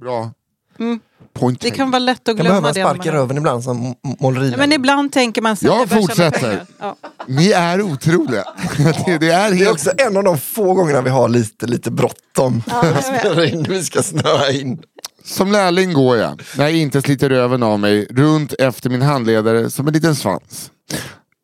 Bra. 0.00 0.30
Mm. 0.78 1.00
Point 1.34 1.60
Det 1.60 1.70
kan 1.70 1.90
vara 1.90 1.98
lätt 1.98 2.18
att 2.28 2.36
kan 2.36 2.36
glömma 2.36 2.48
behöva 2.60 2.72
det. 2.72 2.80
en 2.80 2.86
om 2.86 2.90
spark 2.90 2.98
man 2.98 3.06
i 3.06 3.08
är- 3.08 3.12
röven 3.20 3.36
ibland 3.36 3.64
som 3.64 3.94
måleri. 4.20 4.54
Men 4.56 4.72
ibland 4.72 5.12
tänker 5.12 5.42
man 5.42 5.56
så 5.56 5.66
Jag 5.66 5.88
fortsätter. 5.90 6.66
Ja. 6.80 6.96
Ni 7.28 7.50
är 7.50 7.82
otroliga. 7.82 8.44
det, 8.76 8.84
det 9.06 9.12
är 9.12 9.18
det 9.18 9.30
är 9.32 9.52
helt... 9.52 9.70
också 9.70 9.90
en 9.98 10.16
av 10.16 10.24
de 10.24 10.38
få 10.38 10.74
gångerna 10.74 11.00
vi 11.00 11.10
har 11.10 11.28
lite, 11.28 11.66
lite 11.66 11.90
bråttom. 11.90 12.62
Ja, 12.66 13.44
in, 13.44 13.66
vi 13.68 13.84
ska 13.84 14.02
snöa 14.02 14.50
in. 14.50 14.82
Som 15.24 15.52
lärling 15.52 15.92
går 15.92 16.16
jag, 16.16 16.42
när 16.56 16.64
jag 16.64 16.72
inte 16.76 17.02
sliter 17.02 17.28
röven 17.28 17.62
av 17.62 17.80
mig, 17.80 18.06
runt 18.10 18.52
efter 18.52 18.90
min 18.90 19.02
handledare 19.02 19.70
som 19.70 19.86
en 19.88 19.92
liten 19.94 20.16
svans. 20.16 20.70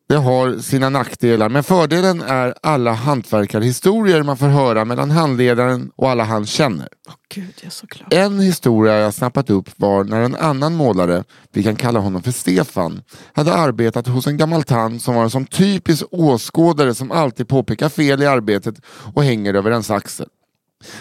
Det 0.09 0.17
har 0.17 0.57
sina 0.57 0.89
nackdelar, 0.89 1.49
men 1.49 1.63
fördelen 1.63 2.21
är 2.21 2.53
alla 2.63 2.93
hantverkarhistorier 2.93 4.23
man 4.23 4.37
får 4.37 4.47
höra 4.47 4.85
mellan 4.85 5.11
handledaren 5.11 5.91
och 5.95 6.09
alla 6.09 6.23
han 6.23 6.45
känner. 6.45 6.87
Åh, 7.07 7.13
Gud, 7.33 7.53
jag 7.55 7.65
är 7.65 7.69
så 7.69 7.85
glad. 7.87 8.13
En 8.13 8.39
historia 8.39 8.97
jag 8.97 9.13
snappat 9.13 9.49
upp 9.49 9.69
var 9.75 10.03
när 10.03 10.21
en 10.21 10.35
annan 10.35 10.73
målare, 10.73 11.23
vi 11.51 11.63
kan 11.63 11.75
kalla 11.75 11.99
honom 11.99 12.23
för 12.23 12.31
Stefan, 12.31 13.01
hade 13.33 13.53
arbetat 13.53 14.07
hos 14.07 14.27
en 14.27 14.37
gammal 14.37 14.63
tant 14.63 15.01
som 15.01 15.15
var 15.15 15.23
en 15.23 15.29
sån 15.29 15.45
typisk 15.45 16.03
åskådare 16.11 16.93
som 16.93 17.11
alltid 17.11 17.47
påpekar 17.47 17.89
fel 17.89 18.21
i 18.21 18.27
arbetet 18.27 18.75
och 19.13 19.23
hänger 19.23 19.53
över 19.53 19.71
ens 19.71 19.91
axel. 19.91 20.27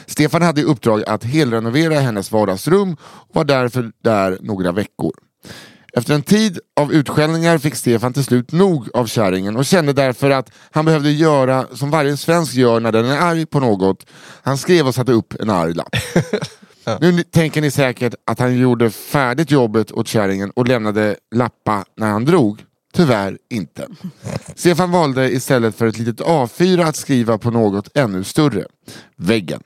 Stefan 0.07 0.43
hade 0.43 0.61
i 0.61 0.65
uppdrag 0.65 1.05
att 1.07 1.25
helrenovera 1.25 2.01
hennes 2.01 2.33
vardagsrum 2.33 2.97
och 3.03 3.35
var 3.35 3.45
därför 3.45 3.93
där 4.03 4.39
några 4.41 4.73
veckor. 4.73 5.13
Efter 5.99 6.15
en 6.15 6.23
tid 6.23 6.59
av 6.81 6.93
utskällningar 6.93 7.59
fick 7.59 7.75
Stefan 7.75 8.13
till 8.13 8.25
slut 8.25 8.53
nog 8.53 8.89
av 8.95 9.07
kärringen 9.07 9.57
och 9.57 9.65
kände 9.65 9.93
därför 9.93 10.31
att 10.31 10.51
han 10.71 10.85
behövde 10.85 11.11
göra 11.11 11.67
som 11.75 11.91
varje 11.91 12.17
svensk 12.17 12.55
gör 12.55 12.81
när 12.81 12.93
den 12.93 13.05
är 13.05 13.19
arg 13.21 13.47
på 13.47 13.61
något. 13.61 14.07
Han 14.43 14.59
skrev 14.59 14.87
och 14.87 14.95
satte 14.95 15.13
upp 15.13 15.35
en 15.41 15.51
arg 15.51 15.75
lapp. 15.75 15.97
Nu 17.01 17.13
ni- 17.13 17.25
tänker 17.25 17.61
ni 17.61 17.71
säkert 17.71 18.15
att 18.27 18.39
han 18.39 18.59
gjorde 18.59 18.91
färdigt 18.91 19.51
jobbet 19.51 19.93
åt 19.93 20.09
kärringen 20.09 20.51
och 20.51 20.67
lämnade 20.69 21.17
lappa 21.35 21.85
när 21.97 22.11
han 22.11 22.25
drog. 22.25 22.65
Tyvärr 22.95 23.39
inte. 23.51 23.87
Stefan 24.55 24.91
valde 24.91 25.31
istället 25.33 25.77
för 25.77 25.87
ett 25.87 25.99
litet 25.99 26.21
A4 26.27 26.85
att 26.89 26.97
skriva 26.97 27.39
på 27.39 27.51
något 27.51 27.97
ännu 27.97 28.25
större. 28.25 28.65
Väggen. 29.17 29.63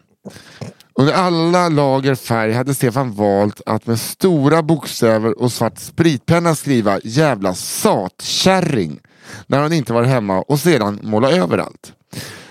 Under 0.94 1.12
alla 1.12 1.68
lager 1.68 2.14
färg 2.14 2.52
hade 2.52 2.74
Stefan 2.74 3.12
valt 3.12 3.60
att 3.66 3.86
med 3.86 4.00
stora 4.00 4.62
bokstäver 4.62 5.38
och 5.42 5.52
svart 5.52 5.78
spritpenna 5.78 6.54
skriva 6.54 7.00
jävla 7.04 7.54
satkärring 7.54 9.00
när 9.46 9.60
han 9.62 9.72
inte 9.72 9.92
var 9.92 10.02
hemma 10.02 10.42
och 10.42 10.60
sedan 10.60 11.00
måla 11.02 11.30
överallt. 11.30 11.92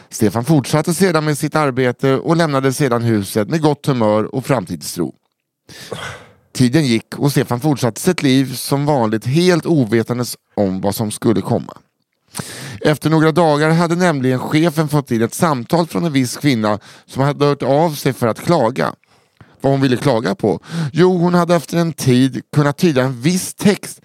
Stefan 0.10 0.46
fortsatte 0.46 0.94
sedan 0.94 1.26
med 1.26 1.38
sitt 1.38 1.56
arbete 1.56 2.14
och 2.14 2.36
lämnade 2.36 2.74
sedan 2.74 3.02
huset 3.02 3.50
med 3.50 3.62
gott 3.62 3.86
humör 3.86 4.36
och 4.36 4.46
framtidstro. 4.46 5.14
Tiden 6.54 6.86
gick 6.86 7.20
och 7.20 7.32
Stefan 7.32 7.60
fortsatte 7.60 8.02
sitt 8.02 8.24
liv 8.24 8.54
som 8.56 8.86
vanligt 8.86 9.26
helt 9.26 9.66
ovetandes 9.66 10.38
om 10.56 10.82
vad 10.82 10.96
som 10.96 11.12
skulle 11.12 11.42
komma. 11.42 11.74
Efter 12.84 13.10
några 13.10 13.32
dagar 13.32 13.70
hade 13.70 13.96
nämligen 13.96 14.40
chefen 14.40 14.90
fått 14.90 15.12
in 15.12 15.22
ett 15.22 15.34
samtal 15.34 15.88
från 15.88 16.06
en 16.06 16.14
viss 16.14 16.38
kvinna 16.38 16.80
som 17.06 17.24
hade 17.24 17.46
hört 17.46 17.64
av 17.64 17.92
sig 17.92 18.14
för 18.14 18.28
att 18.28 18.40
klaga. 18.40 18.94
Vad 19.62 19.72
hon 19.72 19.82
ville 19.82 19.98
klaga 19.98 20.36
på? 20.36 20.60
Jo, 20.94 21.18
hon 21.18 21.34
hade 21.34 21.56
efter 21.56 21.78
en 21.78 21.94
tid 21.94 22.42
kunnat 22.56 22.78
tyda 22.78 23.04
en 23.04 23.22
viss 23.22 23.54
text 23.54 24.02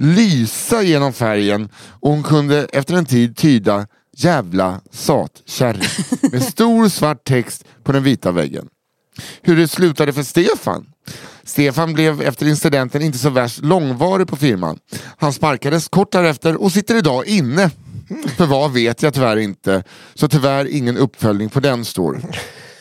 lysa 0.00 0.82
genom 0.82 1.12
färgen 1.12 1.68
och 2.00 2.10
hon 2.10 2.22
kunde 2.22 2.64
efter 2.64 2.94
en 2.94 3.06
tid 3.06 3.36
tyda 3.36 3.86
jävla 4.16 4.80
satkärring 4.90 5.82
med 6.32 6.42
stor 6.42 6.88
svart 6.88 7.24
text 7.24 7.64
på 7.82 7.92
den 7.92 8.02
vita 8.02 8.32
väggen. 8.32 8.68
Hur 9.42 9.56
det 9.56 9.68
slutade 9.68 10.12
för 10.12 10.22
Stefan? 10.22 10.86
Stefan 11.46 11.94
blev 11.94 12.22
efter 12.22 12.46
incidenten 12.46 13.02
inte 13.02 13.18
så 13.18 13.30
värst 13.30 13.58
långvarig 13.62 14.26
på 14.28 14.36
firman. 14.36 14.78
Han 15.16 15.32
sparkades 15.32 15.88
kort 15.88 16.12
därefter 16.12 16.56
och 16.62 16.72
sitter 16.72 16.94
idag 16.96 17.26
inne. 17.26 17.70
För 18.36 18.46
vad 18.46 18.72
vet 18.72 19.02
jag 19.02 19.14
tyvärr 19.14 19.36
inte. 19.36 19.82
Så 20.14 20.28
tyvärr 20.28 20.64
ingen 20.64 20.96
uppföljning 20.96 21.48
på 21.48 21.60
den 21.60 21.84
storyn. 21.84 22.32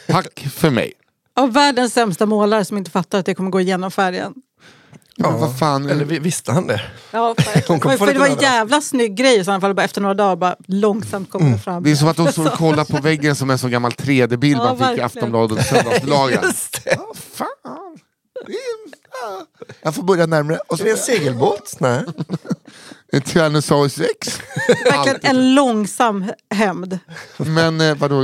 Tack 0.07 0.39
för 0.53 0.69
mig. 0.69 0.93
Av 1.35 1.53
världens 1.53 1.93
sämsta 1.93 2.25
målare 2.25 2.65
som 2.65 2.77
inte 2.77 2.91
fattar 2.91 3.19
att 3.19 3.25
det 3.25 3.35
kommer 3.35 3.49
gå 3.51 3.59
igenom 3.61 3.91
färgen. 3.91 4.33
Ja, 5.15 5.31
men 5.31 5.39
vad 5.39 5.59
fan. 5.59 5.89
Eller 5.89 6.05
vi- 6.05 6.19
visste 6.19 6.51
han 6.51 6.67
det? 6.67 6.81
Ja, 7.11 7.35
Hon 7.67 7.79
för 7.79 8.13
det 8.13 8.19
var 8.19 8.27
en 8.27 8.39
jävla 8.41 8.81
snygg 8.81 9.15
grej 9.15 9.39
i 9.39 9.43
så 9.45 9.59
fall. 9.61 9.73
Bara 9.73 9.83
efter 9.83 10.01
några 10.01 10.13
dagar 10.13 10.35
bara 10.35 10.55
långsamt 10.67 11.29
kommer 11.31 11.51
det 11.51 11.57
fram. 11.59 11.83
Det 11.83 11.91
är 11.91 11.95
som 11.95 12.07
att 12.07 12.17
de 12.17 12.31
står 12.31 12.45
och 12.45 12.53
kollar 12.57 12.85
på 12.85 12.97
väggen 12.97 13.35
som 13.35 13.49
en 13.49 13.57
sån 13.57 13.71
gammal 13.71 13.91
3D-bild 13.91 14.57
Ja, 14.61 14.63
man 14.63 14.77
fick 14.77 14.81
i 14.81 14.85
verkligen. 14.85 15.05
Aftonbladets 15.05 15.69
söndagsbilaga. 15.69 16.41
Just 16.43 16.83
det. 16.83 16.95
Vad 16.97 17.17
fan. 17.17 17.97
Ja. 19.21 19.45
Jag 19.81 19.95
får 19.95 20.03
börja 20.03 20.25
närmare. 20.25 20.59
Och 20.67 20.77
så 20.77 20.83
Är 20.83 20.85
det 20.85 20.91
en 20.91 20.97
segelbåt? 20.97 21.75
Nej. 21.79 22.03
en 23.11 23.21
Tyrannosaurus 23.21 23.97
rex. 23.97 24.39
Verkligen 24.85 25.19
en 25.37 25.55
långsam 25.55 26.25
hämnd. 26.49 26.99
Men 27.37 27.81
eh, 27.81 27.95
vadå, 27.95 28.21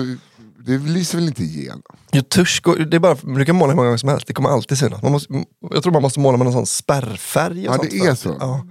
det 0.65 0.77
lyser 0.77 1.17
väl 1.17 1.27
inte 1.27 1.43
igenom? 1.43 1.81
Jo, 2.11 2.21
går- 2.63 2.75
det 2.75 2.97
är 2.97 2.99
bara, 2.99 3.15
du 3.15 3.45
kan 3.45 3.55
måla 3.55 3.71
hur 3.71 3.75
många 3.75 3.85
gånger 3.87 3.97
som 3.97 4.09
helst, 4.09 4.27
det 4.27 4.33
kommer 4.33 4.49
alltid 4.49 4.77
synas. 4.77 5.01
Man 5.01 5.11
måste, 5.11 5.33
jag 5.71 5.83
tror 5.83 5.93
man 5.93 6.01
måste 6.01 6.19
måla 6.19 6.37
med 6.37 6.45
någon 6.45 6.53
sån 6.53 6.65
spärrfärg. 6.65 7.67
Och 7.67 7.73
Ja, 7.73 7.77
sånt 7.77 7.91
det 7.91 7.97
är 7.97 8.15
så. 8.15 8.35
Ja. 8.39 8.65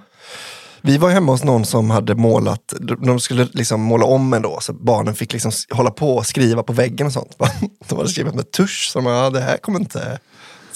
Vi 0.80 0.98
var 0.98 1.10
hemma 1.10 1.32
hos 1.32 1.44
någon 1.44 1.64
som 1.64 1.90
hade 1.90 2.14
målat, 2.14 2.74
de 3.06 3.20
skulle 3.20 3.48
liksom 3.52 3.80
måla 3.80 4.04
om 4.04 4.32
en 4.32 4.42
då, 4.42 4.58
så 4.60 4.72
barnen 4.72 5.14
fick 5.14 5.32
liksom 5.32 5.48
s- 5.48 5.64
hålla 5.70 5.90
på 5.90 6.16
och 6.16 6.26
skriva 6.26 6.62
på 6.62 6.72
väggen 6.72 7.06
och 7.06 7.12
sånt. 7.12 7.36
De 7.88 7.96
hade 7.96 8.08
skrivit 8.08 8.34
med 8.34 8.50
tusch, 8.50 8.88
så 8.92 8.98
de 8.98 9.04
bara, 9.04 9.16
ja, 9.24 9.30
det 9.30 9.40
här 9.40 9.56
kommer 9.56 9.80
inte, 9.80 10.18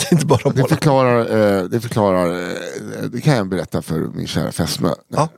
det 0.03 0.13
är 0.13 0.15
inte 0.15 0.27
bara 0.27 0.51
Det 0.53 0.69
förklarar, 0.69 1.21
eh, 1.21 1.65
det 1.65 1.81
förklarar, 1.81 2.33
eh, 2.33 3.03
det 3.13 3.21
kan 3.21 3.37
jag 3.37 3.49
berätta 3.49 3.83
för 3.83 4.01
min 4.01 4.27
kära 4.27 4.53
fästmö. 4.53 4.91
Ja. 5.09 5.29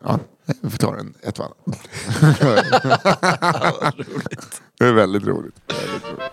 det 0.62 0.70
förklarar 0.70 0.98
en, 0.98 1.14
ett 1.22 1.40
annat. 1.40 1.57
det 4.79 4.85
är 4.85 4.92
väldigt 4.92 5.24
roligt. 5.24 5.55
Väldigt 5.68 6.05
roligt. 6.05 6.24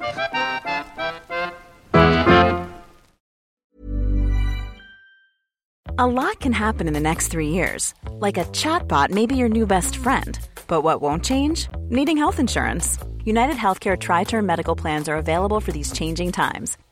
A 5.97 6.07
lot 6.07 6.39
can 6.39 6.53
happen 6.53 6.87
in 6.87 6.93
the 6.93 6.99
next 6.99 7.31
three 7.31 7.49
years. 7.49 7.93
Like 8.19 8.39
a 8.39 8.45
chatbot 8.45 9.11
may 9.11 9.27
be 9.27 9.35
your 9.35 9.49
new 9.49 9.67
best 9.67 9.97
friend. 9.97 10.39
But 10.67 10.81
what 10.81 11.01
won't 11.01 11.23
change? 11.23 11.69
Needing 11.89 12.17
health 12.17 12.39
insurance. 12.39 12.97
United 13.23 13.55
Healthcare 13.55 13.95
Tri 13.99 14.23
Term 14.23 14.45
Medical 14.45 14.75
Plans 14.75 15.07
are 15.07 15.17
available 15.17 15.59
for 15.59 15.71
these 15.71 15.91
changing 15.91 16.31
times. 16.31 16.77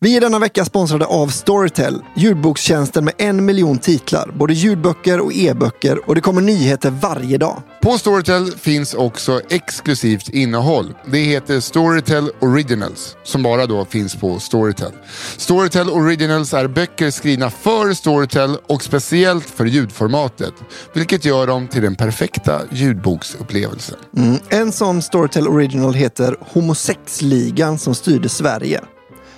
Vi 0.00 0.16
är 0.16 0.20
denna 0.20 0.38
vecka 0.38 0.64
sponsrade 0.64 1.04
av 1.06 1.28
Storytel, 1.28 2.02
ljudbokstjänsten 2.16 3.04
med 3.04 3.14
en 3.18 3.44
miljon 3.44 3.78
titlar, 3.78 4.30
både 4.38 4.54
ljudböcker 4.54 5.20
och 5.20 5.32
e-böcker 5.32 6.08
och 6.08 6.14
det 6.14 6.20
kommer 6.20 6.40
nyheter 6.42 6.90
varje 6.90 7.38
dag. 7.38 7.62
På 7.82 7.98
Storytel 7.98 8.52
finns 8.52 8.94
också 8.94 9.40
exklusivt 9.50 10.28
innehåll. 10.28 10.94
Det 11.06 11.18
heter 11.18 11.60
Storytel 11.60 12.30
Originals, 12.40 13.16
som 13.24 13.42
bara 13.42 13.66
då 13.66 13.84
finns 13.84 14.16
på 14.16 14.38
Storytel. 14.38 14.92
Storytel 15.36 15.90
Originals 15.90 16.54
är 16.54 16.68
böcker 16.68 17.10
skrivna 17.10 17.50
för 17.50 17.94
Storytel 17.94 18.56
och 18.66 18.82
speciellt 18.82 19.50
för 19.50 19.64
ljudformatet, 19.64 20.54
vilket 20.94 21.24
gör 21.24 21.46
dem 21.46 21.68
till 21.68 21.82
den 21.82 21.96
perfekta 21.96 22.60
ljudboksupplevelsen. 22.70 23.96
Mm. 24.16 24.38
En 24.48 24.72
sån 24.72 25.02
Storytel 25.02 25.48
Original 25.48 25.94
heter 25.94 26.36
Homosexligan 26.40 27.78
som 27.78 27.94
styrde 27.94 28.28
Sverige. 28.28 28.80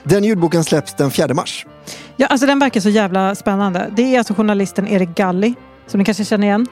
Den 0.03 0.25
ljudboken 0.25 0.65
släpps 0.65 0.95
den 0.95 1.11
4 1.11 1.35
mars. 1.35 1.67
Ja, 2.17 2.27
alltså 2.27 2.47
den 2.47 2.59
verkar 2.59 2.81
så 2.81 2.89
jävla 2.89 3.35
spännande. 3.35 3.91
Det 3.97 4.15
är 4.15 4.19
alltså 4.19 4.35
journalisten 4.35 4.89
Erik 4.89 5.09
Galli, 5.09 5.55
som 5.87 5.99
ni 5.99 6.05
kanske 6.05 6.25
känner 6.25 6.47
igen. 6.47 6.67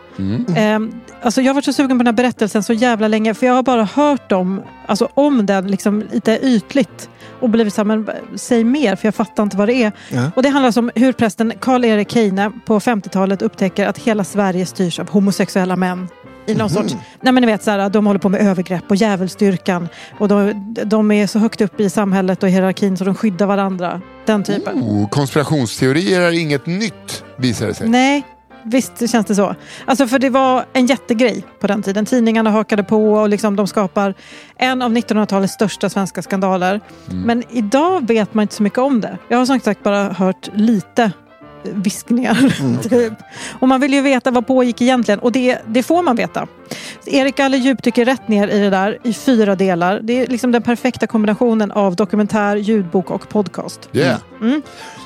Ehm, 0.56 1.00
alltså 1.22 1.40
jag 1.40 1.48
har 1.48 1.54
varit 1.54 1.64
så 1.64 1.72
sugen 1.72 1.98
på 1.98 2.04
den 2.04 2.06
här 2.06 2.12
berättelsen 2.12 2.62
så 2.62 2.72
jävla 2.72 3.08
länge, 3.08 3.34
för 3.34 3.46
jag 3.46 3.54
har 3.54 3.62
bara 3.62 3.84
hört 3.84 4.32
om, 4.32 4.62
alltså 4.86 5.08
om 5.14 5.46
den 5.46 5.66
liksom 5.66 6.04
lite 6.12 6.38
ytligt. 6.42 7.10
Och 7.40 7.50
blivit 7.50 7.74
så 7.74 7.80
här, 7.80 7.84
men 7.84 8.10
säg 8.34 8.64
mer, 8.64 8.96
för 8.96 9.06
jag 9.06 9.14
fattar 9.14 9.42
inte 9.42 9.56
vad 9.56 9.68
det 9.68 9.74
är. 9.74 9.92
Ja. 10.08 10.30
Och 10.36 10.42
det 10.42 10.48
handlar 10.48 10.66
alltså 10.66 10.80
om 10.80 10.90
hur 10.94 11.12
prästen 11.12 11.52
Karl-Erik 11.60 12.14
Heine 12.14 12.52
på 12.66 12.80
50-talet 12.80 13.42
upptäcker 13.42 13.86
att 13.86 13.98
hela 13.98 14.24
Sverige 14.24 14.66
styrs 14.66 14.98
av 14.98 15.10
homosexuella 15.10 15.76
män. 15.76 16.08
I 16.48 16.54
någon 16.54 16.70
sorts, 16.70 16.96
nej 17.20 17.32
men 17.32 17.40
ni 17.40 17.46
vet 17.46 17.62
så 17.62 17.70
här, 17.70 17.90
de 17.90 18.06
håller 18.06 18.20
på 18.20 18.28
med 18.28 18.40
övergrepp 18.40 18.84
och 18.88 18.96
djävulsdyrkan. 18.96 19.88
Och 20.18 20.28
de, 20.28 20.74
de 20.84 21.10
är 21.10 21.26
så 21.26 21.38
högt 21.38 21.60
upp 21.60 21.80
i 21.80 21.90
samhället 21.90 22.42
och 22.42 22.48
hierarkin 22.48 22.96
så 22.96 23.04
de 23.04 23.14
skyddar 23.14 23.46
varandra. 23.46 24.00
Den 24.26 24.44
typen. 24.44 24.82
Oh, 24.82 25.08
konspirationsteorier 25.08 26.20
är 26.20 26.32
inget 26.32 26.66
nytt, 26.66 27.24
visar 27.36 27.66
det 27.66 27.74
sig. 27.74 27.88
Nej, 27.88 28.22
visst 28.62 29.10
känns 29.10 29.26
det 29.26 29.34
så. 29.34 29.54
Alltså 29.84 30.06
för 30.06 30.18
det 30.18 30.30
var 30.30 30.64
en 30.72 30.86
jättegrej 30.86 31.44
på 31.60 31.66
den 31.66 31.82
tiden. 31.82 32.06
Tidningarna 32.06 32.50
hakade 32.50 32.82
på 32.82 33.12
och 33.12 33.28
liksom 33.28 33.56
de 33.56 33.66
skapar 33.66 34.14
en 34.56 34.82
av 34.82 34.92
1900-talets 34.92 35.52
största 35.52 35.90
svenska 35.90 36.22
skandaler. 36.22 36.80
Men 37.24 37.42
idag 37.50 38.08
vet 38.08 38.34
man 38.34 38.42
inte 38.42 38.54
så 38.54 38.62
mycket 38.62 38.78
om 38.78 39.00
det. 39.00 39.18
Jag 39.28 39.38
har 39.38 39.46
som 39.46 39.60
sagt 39.60 39.82
bara 39.82 40.12
hört 40.12 40.48
lite 40.54 41.12
viskningar. 41.62 42.54
Typ. 42.88 43.12
Och 43.60 43.68
man 43.68 43.80
vill 43.80 43.94
ju 43.94 44.00
veta 44.00 44.30
vad 44.30 44.46
pågick 44.46 44.82
egentligen 44.82 45.20
och 45.20 45.32
det, 45.32 45.58
det 45.66 45.82
får 45.82 46.02
man 46.02 46.16
veta. 46.16 46.46
Erik 47.06 47.40
Alle 47.40 47.56
djupdyker 47.56 48.04
rätt 48.04 48.28
ner 48.28 48.48
i 48.48 48.58
det 48.58 48.70
där 48.70 48.98
i 49.04 49.12
fyra 49.12 49.54
delar. 49.54 50.00
Det 50.02 50.12
är 50.12 50.26
liksom 50.26 50.52
den 50.52 50.62
perfekta 50.62 51.06
kombinationen 51.06 51.72
av 51.72 51.96
dokumentär, 51.96 52.56
ljudbok 52.56 53.10
och 53.10 53.28
podcast. 53.28 53.88
Yeah. 53.92 54.18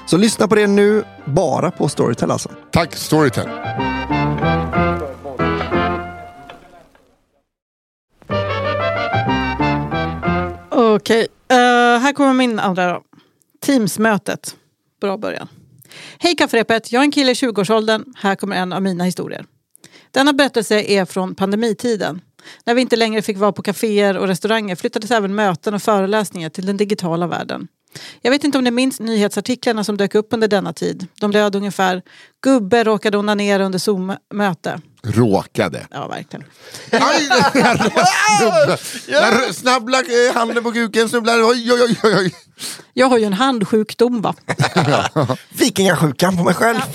Så 0.07 0.17
lyssna 0.17 0.49
på 0.49 0.55
det 0.55 0.67
nu, 0.67 1.05
bara 1.25 1.71
på 1.71 1.89
Storytel 1.89 2.31
alltså. 2.31 2.49
Tack 2.71 2.97
Storytel. 2.97 3.49
Okej, 10.71 11.29
eh, 11.49 11.57
här 12.01 12.13
kommer 12.13 12.33
min 12.33 12.59
andra 12.59 12.93
då. 12.93 13.03
Teamsmötet. 13.61 14.57
Bra 15.01 15.17
början. 15.17 15.49
Hej 16.19 16.37
kafferepet, 16.37 16.93
jag 16.93 17.01
är 17.01 17.05
en 17.05 17.13
kille 17.13 17.31
i 17.31 17.35
20-årsåldern. 17.35 18.05
Här 18.17 18.35
kommer 18.35 18.57
en 18.57 18.73
av 18.73 18.83
mina 18.83 19.05
historier. 19.05 19.47
Denna 20.11 20.33
berättelse 20.33 20.81
är 20.83 21.05
från 21.05 21.35
pandemitiden. 21.35 22.21
När 22.65 22.75
vi 22.75 22.81
inte 22.81 22.97
längre 22.97 23.23
fick 23.23 23.39
vara 23.39 23.53
på 23.53 23.63
kaféer 23.63 24.17
och 24.17 24.27
restauranger 24.27 24.77
flyttades 24.77 25.11
även 25.11 25.35
möten 25.35 25.75
och 25.75 25.83
föreläsningar 25.83 26.49
till 26.49 26.67
den 26.67 26.77
digitala 26.77 27.27
världen. 27.27 27.69
Jag 28.23 28.31
vet 28.31 28.45
inte 28.45 28.59
om 28.59 28.65
ni 28.65 28.71
minns 28.71 29.01
nyhetsartiklarna 29.01 29.85
som 29.85 29.97
dök 29.97 30.15
upp 30.15 30.29
under 30.31 30.49
denna 30.49 30.73
tid. 30.73 31.07
De 31.21 31.31
löd 31.31 31.57
ungefär 31.57 32.03
“Gubbe 32.43 32.85
råkade 32.85 33.19
onanera 33.19 33.65
under 33.65 33.79
Zoom-möte”. 33.79 34.81
Råkade. 35.07 35.87
Ja, 35.91 36.09
verkligen. 36.09 36.45
Aj, 36.91 37.29
jag 39.09 39.55
snabblade 39.55 40.29
eh, 40.29 40.35
handen 40.35 40.63
på 40.63 40.73
kuken, 40.73 41.09
snubblade. 41.09 41.45
Oj, 41.45 41.73
oj, 41.73 41.99
oj, 42.03 42.15
oj. 42.19 42.35
Jag 42.93 43.07
har 43.07 43.19
ju 43.19 43.25
en 43.25 43.33
handsjukdom 43.33 44.21
va? 44.23 44.35
Vikingasjukan 45.59 46.37
på 46.37 46.45
mig 46.45 46.55
själv. 46.55 46.81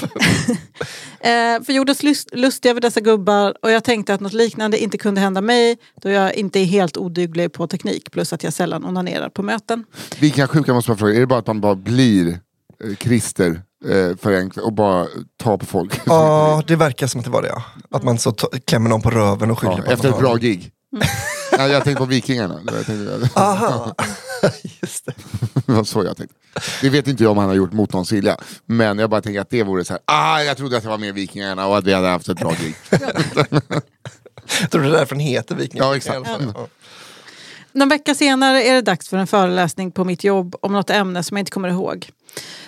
Eh, 1.20 1.63
för 1.63 1.74
gjordes 1.74 2.04
lust, 2.04 2.30
lustiga 2.32 2.72
över 2.72 2.82
dessa 2.82 3.02
gubbar 3.02 3.54
och 3.62 3.72
jag 3.72 3.84
tänkte 3.84 4.13
att 4.13 4.22
något 4.22 4.34
liknande 4.34 4.78
inte 4.78 4.98
kunde 4.98 5.22
hända 5.22 5.41
mig 5.41 5.78
då 6.02 6.10
jag 6.10 6.36
inte 6.36 6.60
är 6.60 6.65
helt 6.65 6.98
oduglig 6.98 7.54
på 7.54 7.67
teknik 7.67 8.12
plus 8.12 8.34
att 8.34 8.43
jag 8.43 8.54
sällan 8.54 8.86
onanerar 8.86 9.30
på 9.30 9.43
möten. 9.43 9.86
Vikingasjukan 10.20 10.76
måste 10.76 10.91
man 10.91 10.98
fråga, 10.98 11.13
är 11.15 11.20
det 11.20 11.28
bara 11.28 11.39
att 11.39 11.48
man 11.48 11.62
bara 11.62 11.76
blir 11.76 12.28
eh, 12.30 12.96
Christer 13.00 13.62
eh, 13.86 14.18
för 14.18 14.32
en 14.32 14.50
kväll 14.50 14.63
och 14.63 14.74
bara 14.74 15.08
tar 15.44 15.58
på 15.58 15.66
folk? 15.66 16.02
Ja, 16.06 16.63
det 16.68 16.76
verkar 16.76 17.08
som 17.08 17.20
att 17.20 17.26
det 17.26 17.32
var 17.32 17.42
det 17.42 17.48
ja. 17.48 17.63
Att 17.92 18.04
man 18.04 18.18
så 18.18 18.32
klämmer 18.66 18.90
någon 18.90 19.02
på 19.02 19.10
röven 19.10 19.52
och 19.52 19.60
skyller 19.60 19.78
Ja, 19.78 19.84
på 19.84 19.92
efter 19.92 20.10
ett 20.10 20.20
bra 20.20 20.30
har- 20.30 20.38
gig. 20.38 20.72
Ja, 21.52 21.68
jag 21.68 21.84
tänkte 21.84 22.00
på 22.00 22.06
Vikingarna. 22.06 22.60
Jag 22.66 22.86
tänkte, 22.86 23.30
Aha, 23.40 23.96
just 24.82 25.06
det. 25.06 25.13
det 25.66 25.72
var 25.72 25.84
så 25.84 26.04
jag 26.04 26.18
tänkte. 26.18 26.36
Det 26.82 26.90
vet 26.90 27.08
inte 27.08 27.24
jag 27.24 27.32
om 27.32 27.38
han 27.38 27.48
har 27.48 27.56
gjort 27.56 27.74
mot 27.74 27.94
någons 27.94 28.12
vilja. 28.12 28.38
Men 28.66 29.00
jag 29.00 29.10
bara 29.10 29.22
tänker 29.22 29.42
att 29.42 29.50
det 29.50 29.63
vore 29.63 29.86
så 29.86 29.94
här. 29.94 30.02
Ah, 30.06 30.42
jag 30.42 30.58
trodde 30.58 30.78
att 30.78 30.84
det 30.84 30.90
var 30.90 30.98
med 30.98 31.13
Vikingarna 31.13 31.68
och 31.68 31.78
att 31.78 31.84
vi 31.84 31.94
hade 31.94 32.08
haft 32.08 32.30
ett 32.30 32.40
bra 32.40 32.54
gig. 32.62 32.76
Jag 34.62 34.72
tror 34.72 34.82
det 34.82 34.88
är 34.88 34.92
därför 34.92 35.16
den 35.16 35.20
heter 35.26 35.56
Vikingasjukan. 35.56 36.13
Ja, 36.26 36.26
exakt. 36.26 36.42
i. 36.42 36.52
Ja. 36.56 36.68
Någon 37.72 37.90
vecka 37.90 38.16
senare 38.16 38.63
är 38.63 38.74
det 38.76 38.82
dags 38.82 39.10
för 39.10 39.18
en 39.18 39.28
föreläsning 39.28 39.92
på 39.92 40.04
mitt 40.04 40.24
jobb 40.24 40.56
om 40.62 40.74
något 40.74 40.90
ämne 40.90 41.24
som 41.24 41.38
jag 41.38 41.42
inte 41.42 41.52
kommer 41.52 41.70
ihåg. 41.70 42.10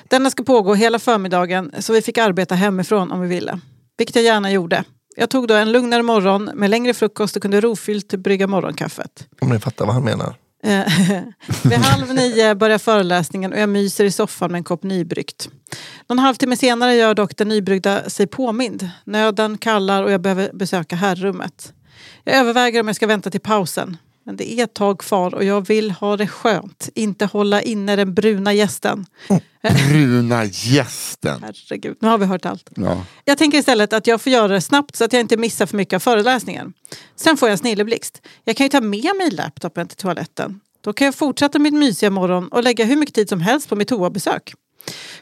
Denna 0.09 0.29
ska 0.29 0.43
pågå 0.43 0.73
hela 0.73 0.99
förmiddagen 0.99 1.71
så 1.79 1.93
vi 1.93 2.01
fick 2.01 2.17
arbeta 2.17 2.55
hemifrån 2.55 3.11
om 3.11 3.21
vi 3.21 3.27
ville. 3.27 3.59
Vilket 3.97 4.15
jag 4.15 4.25
gärna 4.25 4.51
gjorde. 4.51 4.83
Jag 5.15 5.29
tog 5.29 5.47
då 5.47 5.53
en 5.53 5.71
lugnare 5.71 6.03
morgon 6.03 6.51
med 6.53 6.69
längre 6.69 6.93
frukost 6.93 7.35
och 7.35 7.41
kunde 7.41 7.61
rofyllt 7.61 8.15
brygga 8.15 8.47
morgonkaffet. 8.47 9.27
Om 9.41 9.49
ni 9.49 9.59
fattar 9.59 9.85
vad 9.85 9.93
han 9.93 10.03
menar. 10.03 10.35
Eh, 10.63 10.85
Vid 11.63 11.79
halv 11.79 12.13
nio 12.13 12.55
börjar 12.55 12.77
föreläsningen 12.77 13.53
och 13.53 13.59
jag 13.59 13.69
myser 13.69 14.05
i 14.05 14.11
soffan 14.11 14.51
med 14.51 14.57
en 14.57 14.63
kopp 14.63 14.83
nybryggt. 14.83 15.49
Någon 16.09 16.19
halvtimme 16.19 16.57
senare 16.57 16.95
gör 16.95 17.13
dock 17.13 17.37
den 17.37 17.47
nybryggda 17.47 18.09
sig 18.09 18.27
påmind. 18.27 18.89
Nöden 19.03 19.57
kallar 19.57 20.03
och 20.03 20.11
jag 20.11 20.21
behöver 20.21 20.49
besöka 20.53 20.95
herrrummet. 20.95 21.73
Jag 22.23 22.35
överväger 22.35 22.79
om 22.79 22.87
jag 22.87 22.95
ska 22.95 23.07
vänta 23.07 23.29
till 23.29 23.41
pausen. 23.41 23.97
Men 24.29 24.35
det 24.35 24.51
är 24.51 24.63
ett 24.63 24.73
tag 24.73 24.99
kvar 24.99 25.35
och 25.35 25.43
jag 25.43 25.67
vill 25.67 25.91
ha 25.91 26.17
det 26.17 26.27
skönt. 26.27 26.89
Inte 26.95 27.25
hålla 27.25 27.61
inne 27.61 27.95
den 27.95 28.13
bruna 28.13 28.53
gästen. 28.53 29.05
Bruna 29.61 30.45
gästen. 30.45 31.43
Herregud, 31.43 31.97
nu 31.99 32.07
har 32.07 32.17
vi 32.17 32.25
hört 32.25 32.45
allt. 32.45 32.69
Ja. 32.75 33.05
Jag 33.25 33.37
tänker 33.37 33.57
istället 33.57 33.93
att 33.93 34.07
jag 34.07 34.21
får 34.21 34.31
göra 34.31 34.47
det 34.47 34.61
snabbt 34.61 34.95
så 34.95 35.03
att 35.03 35.13
jag 35.13 35.19
inte 35.19 35.37
missar 35.37 35.65
för 35.65 35.77
mycket 35.77 35.93
av 35.93 35.99
föreläsningen. 35.99 36.73
Sen 37.15 37.37
får 37.37 37.49
jag 37.49 37.51
en 37.51 37.57
snilleblixt. 37.57 38.21
Jag 38.43 38.57
kan 38.57 38.65
ju 38.65 38.69
ta 38.69 38.81
med 38.81 39.15
mig 39.17 39.31
laptopen 39.31 39.87
till 39.87 39.97
toaletten. 39.97 40.59
Då 40.81 40.93
kan 40.93 41.05
jag 41.05 41.15
fortsätta 41.15 41.59
mitt 41.59 41.73
mysiga 41.73 42.09
morgon 42.09 42.47
och 42.47 42.63
lägga 42.63 42.85
hur 42.85 42.95
mycket 42.95 43.15
tid 43.15 43.29
som 43.29 43.41
helst 43.41 43.69
på 43.69 43.75
mitt 43.75 43.87
toabesök. 43.87 44.53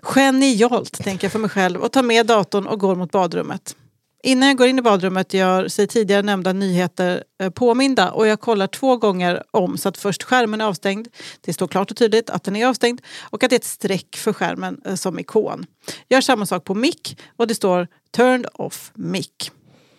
Genialt, 0.01 1.03
tänker 1.03 1.25
jag 1.25 1.31
för 1.31 1.39
mig 1.39 1.49
själv 1.49 1.81
och 1.81 1.91
tar 1.91 2.03
med 2.03 2.25
datorn 2.25 2.67
och 2.67 2.79
går 2.79 2.95
mot 2.95 3.11
badrummet. 3.11 3.75
Innan 4.23 4.47
jag 4.47 4.57
går 4.57 4.67
in 4.67 4.79
i 4.79 4.81
badrummet 4.81 5.33
gör 5.33 5.67
sig 5.67 5.87
tidigare 5.87 6.21
nämnda 6.21 6.53
nyheter 6.53 7.23
eh, 7.39 7.49
påminda 7.49 8.11
och 8.11 8.27
jag 8.27 8.39
kollar 8.39 8.67
två 8.67 8.97
gånger 8.97 9.43
om 9.51 9.77
så 9.77 9.89
att 9.89 9.97
först 9.97 10.23
skärmen 10.23 10.61
är 10.61 10.65
avstängd, 10.65 11.07
det 11.41 11.53
står 11.53 11.67
klart 11.67 11.91
och 11.91 11.97
tydligt 11.97 12.29
att 12.29 12.43
den 12.43 12.55
är 12.55 12.67
avstängd 12.67 13.01
och 13.29 13.43
att 13.43 13.49
det 13.49 13.55
är 13.55 13.59
ett 13.59 13.65
streck 13.65 14.15
för 14.17 14.33
skärmen 14.33 14.81
eh, 14.85 14.95
som 14.95 15.19
ikon. 15.19 15.65
Gör 16.09 16.21
samma 16.21 16.45
sak 16.45 16.63
på 16.63 16.75
mick 16.75 17.19
och 17.35 17.47
det 17.47 17.55
står 17.55 17.87
turned 18.11 18.45
off 18.53 18.91
mick. 18.95 19.51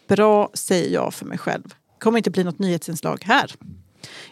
Bra 0.09 0.51
säger 0.55 0.95
jag 0.95 1.15
för 1.15 1.27
mig 1.27 1.39
själv. 1.39 1.75
kommer 1.99 2.19
inte 2.19 2.31
bli 2.31 2.45
något 2.45 2.59
nyhetsinslag 2.59 3.23
här. 3.25 3.55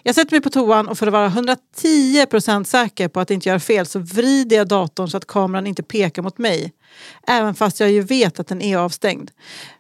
Jag 0.03 0.15
sätter 0.15 0.33
mig 0.33 0.41
på 0.41 0.51
toan 0.51 0.89
och 0.89 0.99
för 0.99 1.07
att 1.07 1.13
vara 1.13 1.29
110% 1.29 2.65
säker 2.65 3.09
på 3.09 3.21
att 3.21 3.31
inte 3.31 3.49
göra 3.49 3.61
fel 3.61 3.87
så 3.87 3.99
vrider 3.99 4.57
jag 4.57 4.69
datorn 4.69 5.09
så 5.09 5.17
att 5.17 5.27
kameran 5.27 5.67
inte 5.67 5.83
pekar 5.83 6.23
mot 6.23 6.39
mig. 6.39 6.73
Även 7.27 7.55
fast 7.55 7.81
jag 7.81 7.91
ju 7.91 8.01
vet 8.01 8.41
att 8.41 8.47
den 8.47 8.63
är 8.63 8.77
avstängd. 8.77 9.31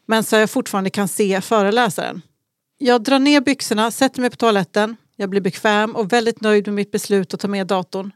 Men 0.07 0.24
så 0.24 0.37
jag 0.37 0.51
fortfarande 0.51 0.91
kan 0.91 1.09
se 1.09 1.41
föreläsaren. 1.41 2.22
Jag 2.78 3.03
drar 3.03 3.18
ner 3.18 3.41
byxorna, 3.41 3.91
sätter 3.91 4.20
mig 4.20 4.30
på 4.30 4.37
toaletten. 4.37 4.97
Jag 5.16 5.30
blir 5.30 5.41
bekväm 5.41 5.97
och 5.97 6.12
väldigt 6.12 6.41
nöjd 6.41 6.66
med 6.66 6.74
mitt 6.74 6.91
beslut 6.91 7.34
att 7.34 7.41
ta 7.41 7.49
med 7.49 7.66
datorn. 7.66 8.12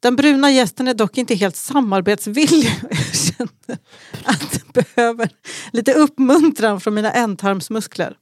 Den 0.00 0.16
bruna 0.16 0.50
gästen 0.50 0.88
är 0.88 0.94
dock 0.94 1.18
inte 1.18 1.34
helt 1.34 1.56
samarbetsvillig. 1.56 2.70
Jag 2.90 3.16
känner 3.16 3.78
att 4.24 4.50
den 4.52 4.84
behöver 4.84 5.28
lite 5.72 5.92
uppmuntran 5.92 6.80
från 6.80 6.94
mina 6.94 7.12
ändtarmsmuskler. 7.12 8.16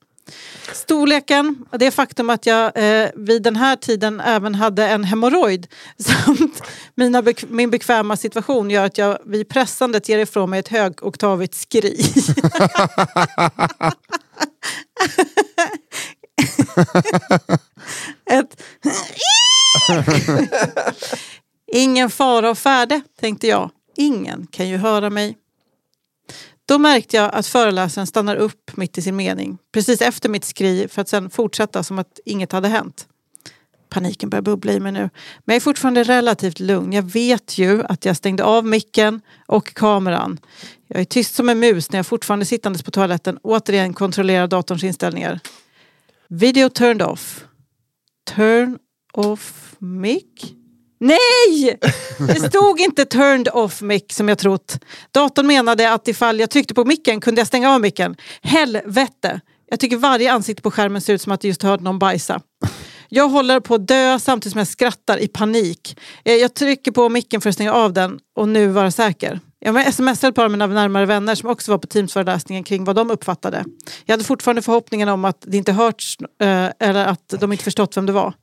Storleken, 0.72 1.64
det 1.78 1.90
faktum 1.90 2.30
att 2.30 2.46
jag 2.46 2.72
eh, 2.76 3.10
vid 3.14 3.42
den 3.42 3.56
här 3.56 3.76
tiden 3.76 4.20
även 4.20 4.54
hade 4.54 4.88
en 4.88 5.04
hemorrojd 5.04 5.66
samt 5.98 6.62
mina 6.94 7.22
bek 7.22 7.44
min 7.48 7.70
bekväma 7.70 8.16
situation 8.16 8.70
gör 8.70 8.84
att 8.84 8.98
jag 8.98 9.18
vid 9.24 9.48
pressandet 9.48 10.08
ger 10.08 10.18
ifrån 10.18 10.50
mig 10.50 10.60
ett 10.60 10.68
högoktavigt 10.68 11.54
skri. 11.54 12.00
ett 18.30 18.62
Ingen 21.72 22.10
fara 22.10 22.50
och 22.50 22.58
färde, 22.58 23.00
tänkte 23.20 23.46
jag. 23.46 23.70
Ingen 23.96 24.46
kan 24.46 24.68
ju 24.68 24.76
höra 24.76 25.10
mig. 25.10 25.36
Då 26.66 26.78
märkte 26.78 27.16
jag 27.16 27.34
att 27.34 27.46
föreläsaren 27.46 28.06
stannar 28.06 28.36
upp 28.36 28.76
mitt 28.76 28.98
i 28.98 29.02
sin 29.02 29.16
mening, 29.16 29.58
precis 29.72 30.00
efter 30.00 30.28
mitt 30.28 30.44
skri 30.44 30.88
för 30.88 31.02
att 31.02 31.08
sen 31.08 31.30
fortsätta 31.30 31.82
som 31.82 31.98
att 31.98 32.20
inget 32.24 32.52
hade 32.52 32.68
hänt. 32.68 33.06
Paniken 33.88 34.30
börjar 34.30 34.42
bubbla 34.42 34.72
i 34.72 34.80
mig 34.80 34.92
nu. 34.92 35.10
Men 35.44 35.54
jag 35.54 35.56
är 35.56 35.60
fortfarande 35.60 36.02
relativt 36.02 36.60
lugn. 36.60 36.92
Jag 36.92 37.02
vet 37.02 37.58
ju 37.58 37.82
att 37.82 38.04
jag 38.04 38.16
stängde 38.16 38.44
av 38.44 38.66
micken 38.66 39.20
och 39.46 39.74
kameran. 39.74 40.38
Jag 40.86 41.00
är 41.00 41.04
tyst 41.04 41.34
som 41.34 41.48
en 41.48 41.58
mus 41.58 41.92
när 41.92 41.98
jag 41.98 42.06
fortfarande 42.06 42.44
sittandes 42.44 42.82
på 42.82 42.90
toaletten 42.90 43.38
återigen 43.42 43.94
kontrollerar 43.94 44.46
datorns 44.46 44.84
inställningar. 44.84 45.40
Video 46.28 46.68
turned 46.68 47.02
off. 47.02 47.44
Turn 48.36 48.78
off 49.12 49.74
mic? 49.78 50.24
Nej! 51.04 51.78
Det 52.18 52.48
stod 52.48 52.80
inte 52.80 53.04
turned 53.04 53.48
off 53.52 53.82
mic 53.82 54.04
som 54.10 54.28
jag 54.28 54.38
trott. 54.38 54.78
Datorn 55.10 55.46
menade 55.46 55.92
att 55.92 56.08
ifall 56.08 56.40
jag 56.40 56.50
tryckte 56.50 56.74
på 56.74 56.84
micken 56.84 57.20
kunde 57.20 57.40
jag 57.40 57.46
stänga 57.46 57.74
av 57.74 57.80
micken. 57.80 58.16
Helvete! 58.42 59.40
Jag 59.70 59.80
tycker 59.80 59.96
varje 59.96 60.32
ansikte 60.32 60.62
på 60.62 60.70
skärmen 60.70 61.00
ser 61.00 61.14
ut 61.14 61.22
som 61.22 61.32
att 61.32 61.44
jag 61.44 61.48
just 61.48 61.62
hörde 61.62 61.84
någon 61.84 61.98
bajsa. 61.98 62.40
Jag 63.08 63.28
håller 63.28 63.60
på 63.60 63.74
att 63.74 63.88
dö 63.88 64.18
samtidigt 64.18 64.52
som 64.52 64.58
jag 64.58 64.68
skrattar 64.68 65.18
i 65.18 65.28
panik. 65.28 66.00
Eh, 66.24 66.34
jag 66.34 66.54
trycker 66.54 66.92
på 66.92 67.08
micken 67.08 67.40
för 67.40 67.48
att 67.48 67.54
stänga 67.54 67.72
av 67.72 67.92
den 67.92 68.18
och 68.36 68.48
nu 68.48 68.68
vara 68.68 68.90
säker. 68.90 69.40
Jag 69.58 69.94
smsade 69.94 70.28
ett 70.28 70.34
par 70.34 70.44
av 70.44 70.50
mina 70.50 70.66
närmare 70.66 71.06
vänner 71.06 71.34
som 71.34 71.50
också 71.50 71.70
var 71.70 71.78
på 71.78 71.86
Teamsföreläsningen 71.86 72.64
kring 72.64 72.84
vad 72.84 72.96
de 72.96 73.10
uppfattade. 73.10 73.64
Jag 74.04 74.12
hade 74.12 74.24
fortfarande 74.24 74.62
förhoppningen 74.62 75.08
om 75.08 75.24
att 75.24 75.44
det 75.46 75.56
inte 75.56 75.72
hörts 75.72 76.16
eh, 76.40 76.68
eller 76.78 77.06
att 77.06 77.34
de 77.40 77.52
inte 77.52 77.64
förstått 77.64 77.96
vem 77.96 78.06
det 78.06 78.12
var. 78.12 78.34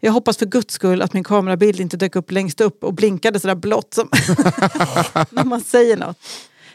Jag 0.00 0.12
hoppas 0.12 0.36
för 0.36 0.46
guds 0.46 0.74
skull 0.74 1.02
att 1.02 1.12
min 1.12 1.24
kamerabild 1.24 1.80
inte 1.80 1.96
dök 1.96 2.16
upp 2.16 2.30
längst 2.30 2.60
upp 2.60 2.84
och 2.84 2.94
blinkade 2.94 3.40
sådär 3.40 3.54
blått 3.54 3.94
som 3.94 4.08
när 5.30 5.44
man 5.44 5.60
säger 5.60 5.96
något. 5.96 6.16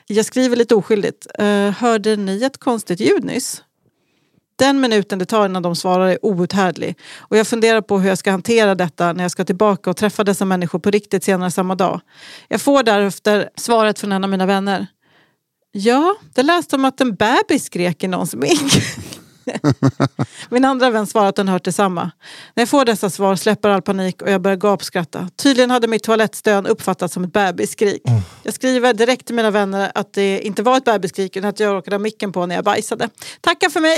Jag 0.07 0.25
skriver 0.25 0.55
lite 0.55 0.75
oskyldigt. 0.75 1.27
Uh, 1.41 1.69
hörde 1.69 2.15
ni 2.15 2.43
ett 2.43 2.57
konstigt 2.57 2.99
ljud 2.99 3.23
nyss? 3.23 3.63
Den 4.55 4.81
minuten 4.81 5.19
det 5.19 5.25
tar 5.25 5.45
innan 5.45 5.63
de 5.63 5.75
svarar 5.75 6.07
är 6.07 6.25
outhärdlig. 6.25 6.97
Och 7.17 7.37
jag 7.37 7.47
funderar 7.47 7.81
på 7.81 7.99
hur 7.99 8.09
jag 8.09 8.17
ska 8.17 8.31
hantera 8.31 8.75
detta 8.75 9.13
när 9.13 9.23
jag 9.23 9.31
ska 9.31 9.45
tillbaka 9.45 9.89
och 9.89 9.97
träffa 9.97 10.23
dessa 10.23 10.45
människor 10.45 10.79
på 10.79 10.91
riktigt 10.91 11.23
senare 11.23 11.51
samma 11.51 11.75
dag. 11.75 12.01
Jag 12.47 12.61
får 12.61 12.83
därefter 12.83 13.49
svaret 13.55 13.99
från 13.99 14.11
en 14.11 14.23
av 14.23 14.29
mina 14.29 14.45
vänner. 14.45 14.87
Ja, 15.71 16.15
det 16.33 16.43
läste 16.43 16.75
om 16.75 16.85
att 16.85 17.01
en 17.01 17.15
bebis 17.15 17.65
skrek 17.65 18.03
i 18.03 18.07
någons 18.07 18.35
mick. 18.35 18.61
Min 20.49 20.65
andra 20.65 20.89
vän 20.89 21.07
svarar 21.07 21.29
att 21.29 21.35
den 21.35 21.47
hört 21.47 21.63
detsamma. 21.63 22.11
När 22.55 22.61
jag 22.61 22.69
får 22.69 22.85
dessa 22.85 23.09
svar 23.09 23.35
släpper 23.35 23.69
all 23.69 23.81
panik 23.81 24.21
och 24.21 24.31
jag 24.31 24.41
börjar 24.41 24.57
gapskratta. 24.57 25.29
Tydligen 25.35 25.71
hade 25.71 25.87
mitt 25.87 26.03
toalettstön 26.03 26.65
uppfattats 26.65 27.13
som 27.13 27.23
ett 27.23 27.33
bebisskrik. 27.33 28.01
Mm. 28.07 28.21
Jag 28.43 28.53
skriver 28.53 28.93
direkt 28.93 29.25
till 29.25 29.35
mina 29.35 29.51
vänner 29.51 29.91
att 29.95 30.13
det 30.13 30.39
inte 30.39 30.63
var 30.63 30.77
ett 30.77 30.85
bebisskrik 30.85 31.35
utan 31.35 31.49
att 31.49 31.59
jag 31.59 31.73
råkade 31.73 31.95
ha 31.95 31.99
micken 31.99 32.31
på 32.31 32.45
när 32.45 32.55
jag 32.55 32.63
bajsade. 32.63 33.09
Tacka 33.41 33.69
för 33.69 33.79
mig! 33.79 33.97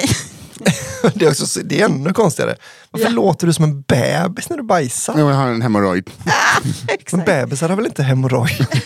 det, 1.14 1.26
är 1.26 1.30
också, 1.30 1.60
det 1.64 1.82
är 1.82 1.86
ännu 1.86 2.14
konstigare. 2.14 2.56
Varför 2.92 3.08
ja. 3.08 3.14
låter 3.14 3.48
du 3.48 3.54
som 3.54 3.66
en 3.66 3.82
bebis 3.82 4.50
när 4.50 4.58
du 4.58 4.64
bajsar? 4.64 5.20
Jag 5.20 5.26
har 5.26 5.48
en 5.48 5.62
hemorrojd. 5.62 6.10
Men 7.12 7.26
bebisar 7.26 7.70
har 7.70 7.76
väl 7.76 7.86
inte 7.86 8.04
hemorrojd? 8.04 8.68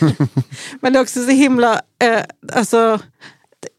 Men 0.80 0.92
det 0.92 0.98
är 0.98 1.02
också 1.02 1.24
så 1.24 1.30
himla... 1.30 1.80
Eh, 2.02 2.20
alltså, 2.52 2.98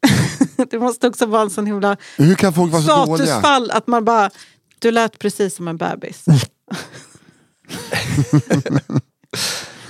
det 0.70 0.80
måste 0.80 1.08
också 1.08 1.26
vara 1.26 1.42
en 1.42 1.50
sån 1.50 1.66
himla 1.66 1.98
Hur 2.18 2.36
kan 2.36 2.54
folk 2.54 2.72
vara 2.72 2.82
så 2.82 2.88
statusfall 3.18 3.62
dåliga? 3.62 3.76
att 3.76 3.88
man 3.88 4.06
bara, 4.06 4.30
du 4.80 4.92
lät 4.92 5.20
precis 5.20 5.56
som 5.56 5.68
en 5.68 5.78
bebis. 5.78 6.26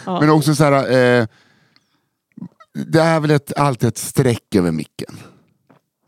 ja. 0.05 0.19
Men 0.19 0.29
också 0.29 0.55
så 0.55 0.63
här, 0.63 0.73
eh, 0.73 1.27
det 2.73 2.99
är 2.99 3.19
väl 3.19 3.31
ett, 3.31 3.57
alltid 3.57 3.89
ett 3.89 3.97
streck 3.97 4.55
över 4.55 4.71
micken. 4.71 5.17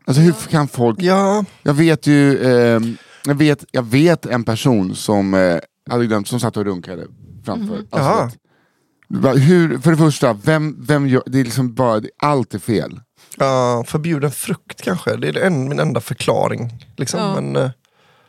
Alltså 0.06 0.22
hur 0.22 0.34
kan 0.34 0.68
folk... 0.68 1.02
Ja. 1.02 1.46
Jag 1.64 1.74
vet 1.74 2.08
ju, 2.08 2.44
eh, 2.44 2.82
jag, 3.26 3.36
vet, 3.36 3.66
jag 3.72 3.84
vet 3.84 4.26
en 4.26 4.44
person 4.44 4.96
som 4.96 5.34
eh, 5.34 5.60
hade 5.90 6.06
glömt, 6.06 6.28
som 6.28 6.40
satt 6.40 6.58
och 6.58 6.66
runkade 6.66 7.08
framför. 7.46 7.76
Mm. 7.76 7.88
Alltså, 7.90 8.38
hur, 9.40 9.80
för 9.80 9.92
det 9.92 9.98
första, 9.98 10.34
vem, 10.34 10.86
vem 10.88 11.08
gör, 11.08 11.24
det 11.26 11.40
är 11.40 11.44
liksom 11.44 11.74
bara, 11.74 12.02
allt 12.18 12.54
är 12.54 12.60
fel. 12.60 13.00
Ja, 13.40 13.84
förbjuden 13.88 14.32
frukt 14.32 14.82
kanske, 14.82 15.16
det 15.16 15.28
är 15.28 15.38
en, 15.38 15.70
min 15.70 15.80
enda 15.80 16.02
förklaring. 16.02 16.86
Liksom. 16.98 17.20
Ja. 17.20 17.42
Men, 17.42 17.56
uh... 17.56 17.70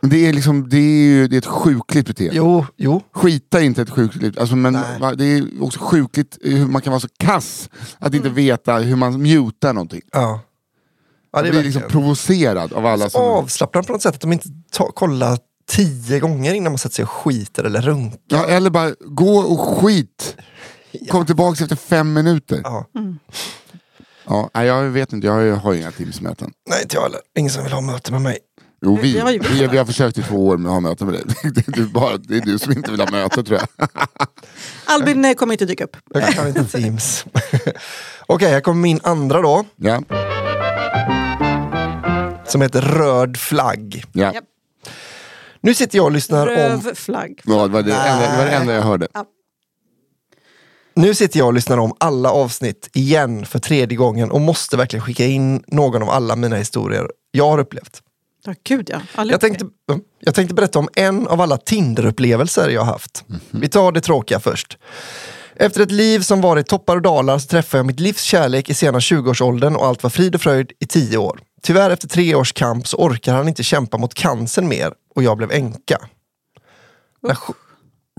det 0.00 0.26
är, 0.28 0.32
liksom, 0.32 0.68
det 0.68 0.76
är 0.76 1.02
ju 1.02 1.28
det 1.28 1.36
är 1.36 1.38
ett 1.38 1.46
sjukligt 1.46 2.06
beteende. 2.06 2.36
Jo, 2.36 2.66
jo. 2.76 3.02
Skita 3.12 3.60
är 3.60 3.64
inte 3.64 3.82
ett 3.82 3.90
sjukligt, 3.90 4.38
alltså, 4.38 4.56
men 4.56 4.72
Nej. 5.00 5.16
det 5.16 5.24
är 5.24 5.62
också 5.62 5.80
sjukligt 5.80 6.38
hur 6.42 6.66
man 6.66 6.82
kan 6.82 6.90
vara 6.90 7.00
så 7.00 7.08
kass 7.18 7.70
att 7.98 8.14
mm. 8.14 8.16
inte 8.16 8.28
veta 8.28 8.78
hur 8.78 8.96
man 8.96 9.22
mutar 9.22 9.72
någonting. 9.72 10.02
Ja. 10.12 10.40
Ja, 11.32 11.42
det 11.42 11.48
är 11.48 11.52
blir 11.52 11.62
liksom 11.62 11.82
provocerad 11.88 12.72
av 12.72 12.86
alla 12.86 13.10
som... 13.10 13.22
Avslappnad 13.22 13.86
på 13.86 13.92
något 13.92 14.02
sätt, 14.02 14.14
att 14.14 14.20
de 14.20 14.32
inte 14.32 14.48
ta, 14.72 14.92
kollar 14.92 15.38
tio 15.70 16.20
gånger 16.20 16.54
innan 16.54 16.72
man 16.72 16.78
sätter 16.78 16.94
sig 16.94 17.02
och 17.02 17.10
skiter 17.10 17.64
eller 17.64 17.82
runkar. 17.82 18.18
Ja, 18.26 18.46
eller 18.46 18.70
bara 18.70 18.94
gå 19.00 19.38
och 19.38 19.60
skit. 19.60 20.36
Kom 21.08 21.26
tillbaka 21.26 21.62
efter 21.62 21.76
fem 21.76 22.12
minuter. 22.12 22.60
Ja. 22.64 22.86
Mm. 22.94 23.18
Ja, 24.30 24.64
jag 24.64 24.82
vet 24.82 25.12
inte, 25.12 25.26
jag 25.26 25.56
har 25.56 25.74
inga 25.74 25.90
Teamsmöten. 25.90 26.52
Nej, 26.70 26.82
inte 26.82 26.96
jag 26.96 27.02
heller. 27.02 27.20
Ingen 27.38 27.50
som 27.50 27.62
vill 27.62 27.72
ha 27.72 27.80
möte 27.80 28.12
med 28.12 28.22
mig. 28.22 28.38
Jo, 28.82 28.98
vi, 29.02 29.22
vi, 29.26 29.38
vi, 29.38 29.66
vi 29.66 29.78
har 29.78 29.84
försökt 29.84 30.18
i 30.18 30.22
två 30.22 30.46
år 30.46 30.56
med 30.56 30.68
att 30.68 30.74
ha 30.74 30.80
möte 30.80 31.04
med 31.04 31.14
dig. 31.14 31.24
Det, 31.54 31.64
det, 31.66 31.82
bara, 31.82 32.16
det 32.16 32.36
är 32.36 32.40
du 32.40 32.58
som 32.58 32.72
inte 32.72 32.90
vill 32.90 33.00
ha 33.00 33.10
möte 33.10 33.42
tror 33.42 33.58
jag. 33.58 33.88
Albin 34.84 35.34
kommer 35.34 35.54
inte 35.54 35.64
dyka 35.64 35.84
upp. 35.84 35.96
Jag 36.14 36.34
kan 36.34 36.48
inte 36.48 36.64
Teams. 36.64 37.24
Okej, 37.32 37.74
okay, 38.28 38.48
här 38.48 38.60
kommer 38.60 38.80
min 38.80 39.00
andra 39.02 39.42
då. 39.42 39.64
Ja. 39.76 40.02
Som 42.46 42.62
heter 42.62 42.80
Röd 42.80 43.36
flagg. 43.36 44.04
Ja. 44.12 44.32
Nu 45.60 45.74
sitter 45.74 45.96
jag 45.96 46.04
och 46.04 46.12
lyssnar 46.12 46.46
Röv 46.46 46.72
om... 46.72 46.80
Röv 46.80 46.94
flagg. 46.94 47.40
Ja, 47.44 47.66
det 47.66 47.72
var 47.72 47.82
det, 47.82 47.94
enda, 47.94 48.30
det 48.30 48.36
var 48.36 48.44
det 48.44 48.50
enda 48.50 48.72
jag 48.72 48.82
hörde. 48.82 49.08
Ja. 49.14 49.24
Nu 51.00 51.14
sitter 51.14 51.38
jag 51.38 51.46
och 51.46 51.54
lyssnar 51.54 51.78
om 51.78 51.94
alla 51.98 52.30
avsnitt 52.30 52.90
igen 52.92 53.46
för 53.46 53.58
tredje 53.58 53.96
gången 53.96 54.30
och 54.30 54.40
måste 54.40 54.76
verkligen 54.76 55.04
skicka 55.04 55.26
in 55.26 55.62
någon 55.66 56.02
av 56.02 56.10
alla 56.10 56.36
mina 56.36 56.56
historier 56.56 57.10
jag 57.30 57.50
har 57.50 57.58
upplevt. 57.58 58.02
Ja, 58.44 58.54
gud 58.64 58.90
ja. 58.90 59.24
jag, 59.24 59.40
tänkte, 59.40 59.66
jag 60.20 60.34
tänkte 60.34 60.54
berätta 60.54 60.78
om 60.78 60.88
en 60.94 61.26
av 61.26 61.40
alla 61.40 61.56
Tinder-upplevelser 61.56 62.68
jag 62.68 62.80
har 62.80 62.92
haft. 62.92 63.24
Mm 63.28 63.40
-hmm. 63.40 63.60
Vi 63.60 63.68
tar 63.68 63.92
det 63.92 64.00
tråkiga 64.00 64.40
först. 64.40 64.78
Efter 65.56 65.80
ett 65.80 65.90
liv 65.90 66.20
som 66.20 66.40
varit 66.40 66.66
toppar 66.66 66.96
och 66.96 67.02
dalar 67.02 67.38
så 67.38 67.46
träffade 67.46 67.78
jag 67.78 67.86
mitt 67.86 68.00
livs 68.00 68.22
kärlek 68.22 68.70
i 68.70 68.74
sena 68.74 68.98
20-årsåldern 68.98 69.76
och 69.76 69.86
allt 69.86 70.02
var 70.02 70.10
frid 70.10 70.34
och 70.34 70.40
fröjd 70.40 70.72
i 70.78 70.86
tio 70.86 71.18
år. 71.18 71.40
Tyvärr 71.62 71.90
efter 71.90 72.08
tre 72.08 72.34
års 72.34 72.52
kamp 72.52 72.86
så 72.86 72.96
orkar 72.96 73.34
han 73.34 73.48
inte 73.48 73.62
kämpa 73.62 73.98
mot 73.98 74.14
cancern 74.14 74.68
mer 74.68 74.92
och 75.14 75.22
jag 75.22 75.36
blev 75.36 75.52
änka. 75.52 75.98
Usch. 77.30 77.50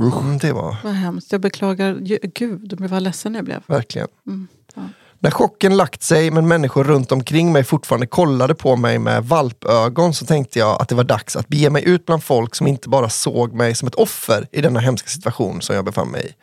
Mm, 0.01 0.37
det 0.37 0.53
var... 0.53 0.77
Vad 0.83 0.93
hemskt. 0.93 1.31
Jag 1.31 1.41
beklagar. 1.41 1.93
Gud, 2.33 2.89
var 2.89 2.99
ledsen 2.99 3.35
jag 3.35 3.45
blev. 3.45 3.63
Verkligen. 3.67 4.07
Mm, 4.27 4.47
ja. 4.75 4.81
När 5.23 5.31
chocken 5.31 5.77
lagt 5.77 6.03
sig 6.03 6.31
men 6.31 6.47
människor 6.47 6.83
runt 6.83 7.11
omkring 7.11 7.51
mig 7.51 7.63
fortfarande 7.63 8.07
kollade 8.07 8.55
på 8.55 8.75
mig 8.75 8.99
med 8.99 9.25
valpögon 9.25 10.13
så 10.13 10.25
tänkte 10.25 10.59
jag 10.59 10.81
att 10.81 10.89
det 10.89 10.95
var 10.95 11.03
dags 11.03 11.35
att 11.35 11.47
bege 11.47 11.69
mig 11.69 11.89
ut 11.89 12.05
bland 12.05 12.23
folk 12.23 12.55
som 12.55 12.67
inte 12.67 12.89
bara 12.89 13.09
såg 13.09 13.53
mig 13.53 13.75
som 13.75 13.87
ett 13.87 13.95
offer 13.95 14.47
i 14.51 14.61
denna 14.61 14.79
hemska 14.79 15.09
situation 15.09 15.61
som 15.61 15.75
jag 15.75 15.85
befann 15.85 16.07
mig 16.07 16.25
i. 16.25 16.33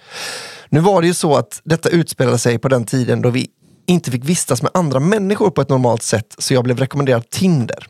Nu 0.68 0.80
var 0.80 1.00
det 1.00 1.06
ju 1.06 1.14
så 1.14 1.36
att 1.36 1.61
detta 1.64 1.88
utspelade 1.88 2.38
sig 2.38 2.59
på 2.59 2.68
den 2.68 2.84
tiden 2.84 3.22
då 3.22 3.30
vi 3.30 3.48
inte 3.86 4.11
fick 4.11 4.24
vistas 4.24 4.62
med 4.62 4.70
andra 4.74 5.00
människor 5.00 5.50
på 5.50 5.61
ett 5.61 5.68
normalt 5.68 6.02
sätt 6.02 6.34
så 6.38 6.54
jag 6.54 6.64
blev 6.64 6.78
rekommenderad 6.78 7.30
Tinder. 7.30 7.86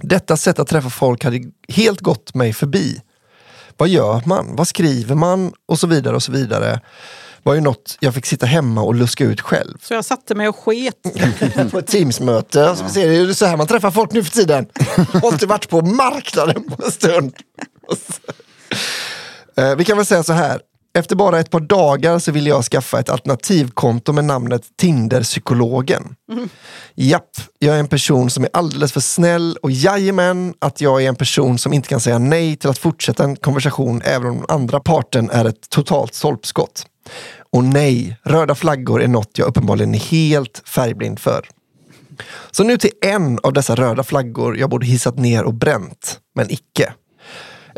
Detta 0.00 0.36
sätt 0.36 0.58
att 0.58 0.68
träffa 0.68 0.90
folk 0.90 1.24
hade 1.24 1.40
helt 1.68 2.00
gått 2.00 2.34
mig 2.34 2.52
förbi. 2.52 3.00
Vad 3.80 3.88
gör 3.88 4.22
man? 4.26 4.56
Vad 4.56 4.68
skriver 4.68 5.14
man? 5.14 5.52
Och 5.68 5.78
så 5.78 5.86
vidare 5.86 6.16
och 6.16 6.22
så 6.22 6.32
vidare. 6.32 6.80
var 7.42 7.54
ju 7.54 7.60
något 7.60 7.96
jag 8.00 8.14
fick 8.14 8.26
sitta 8.26 8.46
hemma 8.46 8.82
och 8.82 8.94
luska 8.94 9.24
ut 9.24 9.40
själv. 9.40 9.78
Så 9.82 9.94
jag 9.94 10.04
satte 10.04 10.34
mig 10.34 10.48
och 10.48 10.56
sket. 10.56 10.94
på 11.70 11.78
ett 11.78 11.86
Teamsmöte. 11.86 12.76
Så 12.76 12.84
vi 12.84 12.90
ser, 12.90 13.08
det 13.08 13.16
är 13.16 13.32
så 13.32 13.46
här 13.46 13.56
man 13.56 13.66
träffar 13.66 13.90
folk 13.90 14.12
nu 14.12 14.24
för 14.24 14.30
tiden. 14.30 14.66
Har 15.22 15.32
inte 15.32 15.46
varit 15.46 15.68
på 15.68 15.80
marknaden 15.80 16.64
på 16.64 16.84
en 16.84 16.92
stund. 16.92 17.32
Eh, 19.56 19.76
Vi 19.76 19.84
kan 19.84 19.96
väl 19.96 20.06
säga 20.06 20.22
så 20.22 20.32
här. 20.32 20.60
Efter 20.94 21.16
bara 21.16 21.40
ett 21.40 21.50
par 21.50 21.60
dagar 21.60 22.18
så 22.18 22.32
ville 22.32 22.50
jag 22.50 22.64
skaffa 22.64 23.00
ett 23.00 23.10
alternativkonto 23.10 24.12
med 24.12 24.24
namnet 24.24 24.62
Tinderpsykologen. 24.78 26.14
Japp, 26.94 27.30
jag 27.58 27.74
är 27.74 27.80
en 27.80 27.88
person 27.88 28.30
som 28.30 28.44
är 28.44 28.50
alldeles 28.52 28.92
för 28.92 29.00
snäll 29.00 29.56
och 29.62 29.70
jajamän 29.70 30.54
att 30.58 30.80
jag 30.80 31.02
är 31.02 31.08
en 31.08 31.16
person 31.16 31.58
som 31.58 31.72
inte 31.72 31.88
kan 31.88 32.00
säga 32.00 32.18
nej 32.18 32.56
till 32.56 32.70
att 32.70 32.78
fortsätta 32.78 33.24
en 33.24 33.36
konversation 33.36 34.02
även 34.04 34.30
om 34.30 34.36
den 34.36 34.46
andra 34.48 34.80
parten 34.80 35.30
är 35.30 35.44
ett 35.44 35.70
totalt 35.70 36.14
stolpskott. 36.14 36.86
Och 37.52 37.64
nej, 37.64 38.18
röda 38.24 38.54
flaggor 38.54 39.02
är 39.02 39.08
något 39.08 39.38
jag 39.38 39.48
uppenbarligen 39.48 39.94
är 39.94 39.98
helt 39.98 40.62
färgblind 40.68 41.18
för. 41.18 41.48
Så 42.50 42.64
nu 42.64 42.78
till 42.78 42.90
en 43.00 43.38
av 43.42 43.52
dessa 43.52 43.74
röda 43.74 44.02
flaggor 44.02 44.58
jag 44.58 44.70
borde 44.70 44.86
hissat 44.86 45.18
ner 45.18 45.44
och 45.44 45.54
bränt, 45.54 46.18
men 46.34 46.50
icke. 46.50 46.92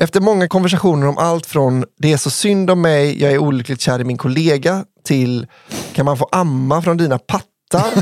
Efter 0.03 0.21
många 0.21 0.49
konversationer 0.49 1.07
om 1.07 1.19
allt 1.19 1.47
från 1.47 1.85
det 1.99 2.13
är 2.13 2.17
så 2.17 2.31
synd 2.31 2.71
om 2.71 2.81
mig, 2.81 3.23
jag 3.23 3.33
är 3.33 3.39
olyckligt 3.39 3.81
kär 3.81 4.01
i 4.01 4.05
min 4.05 4.19
kollega 4.19 4.85
till 5.05 5.47
kan 5.95 6.05
man 6.05 6.17
få 6.17 6.29
amma 6.33 6.83
från 6.83 6.97
dina 6.97 7.19
pattar? 7.19 7.85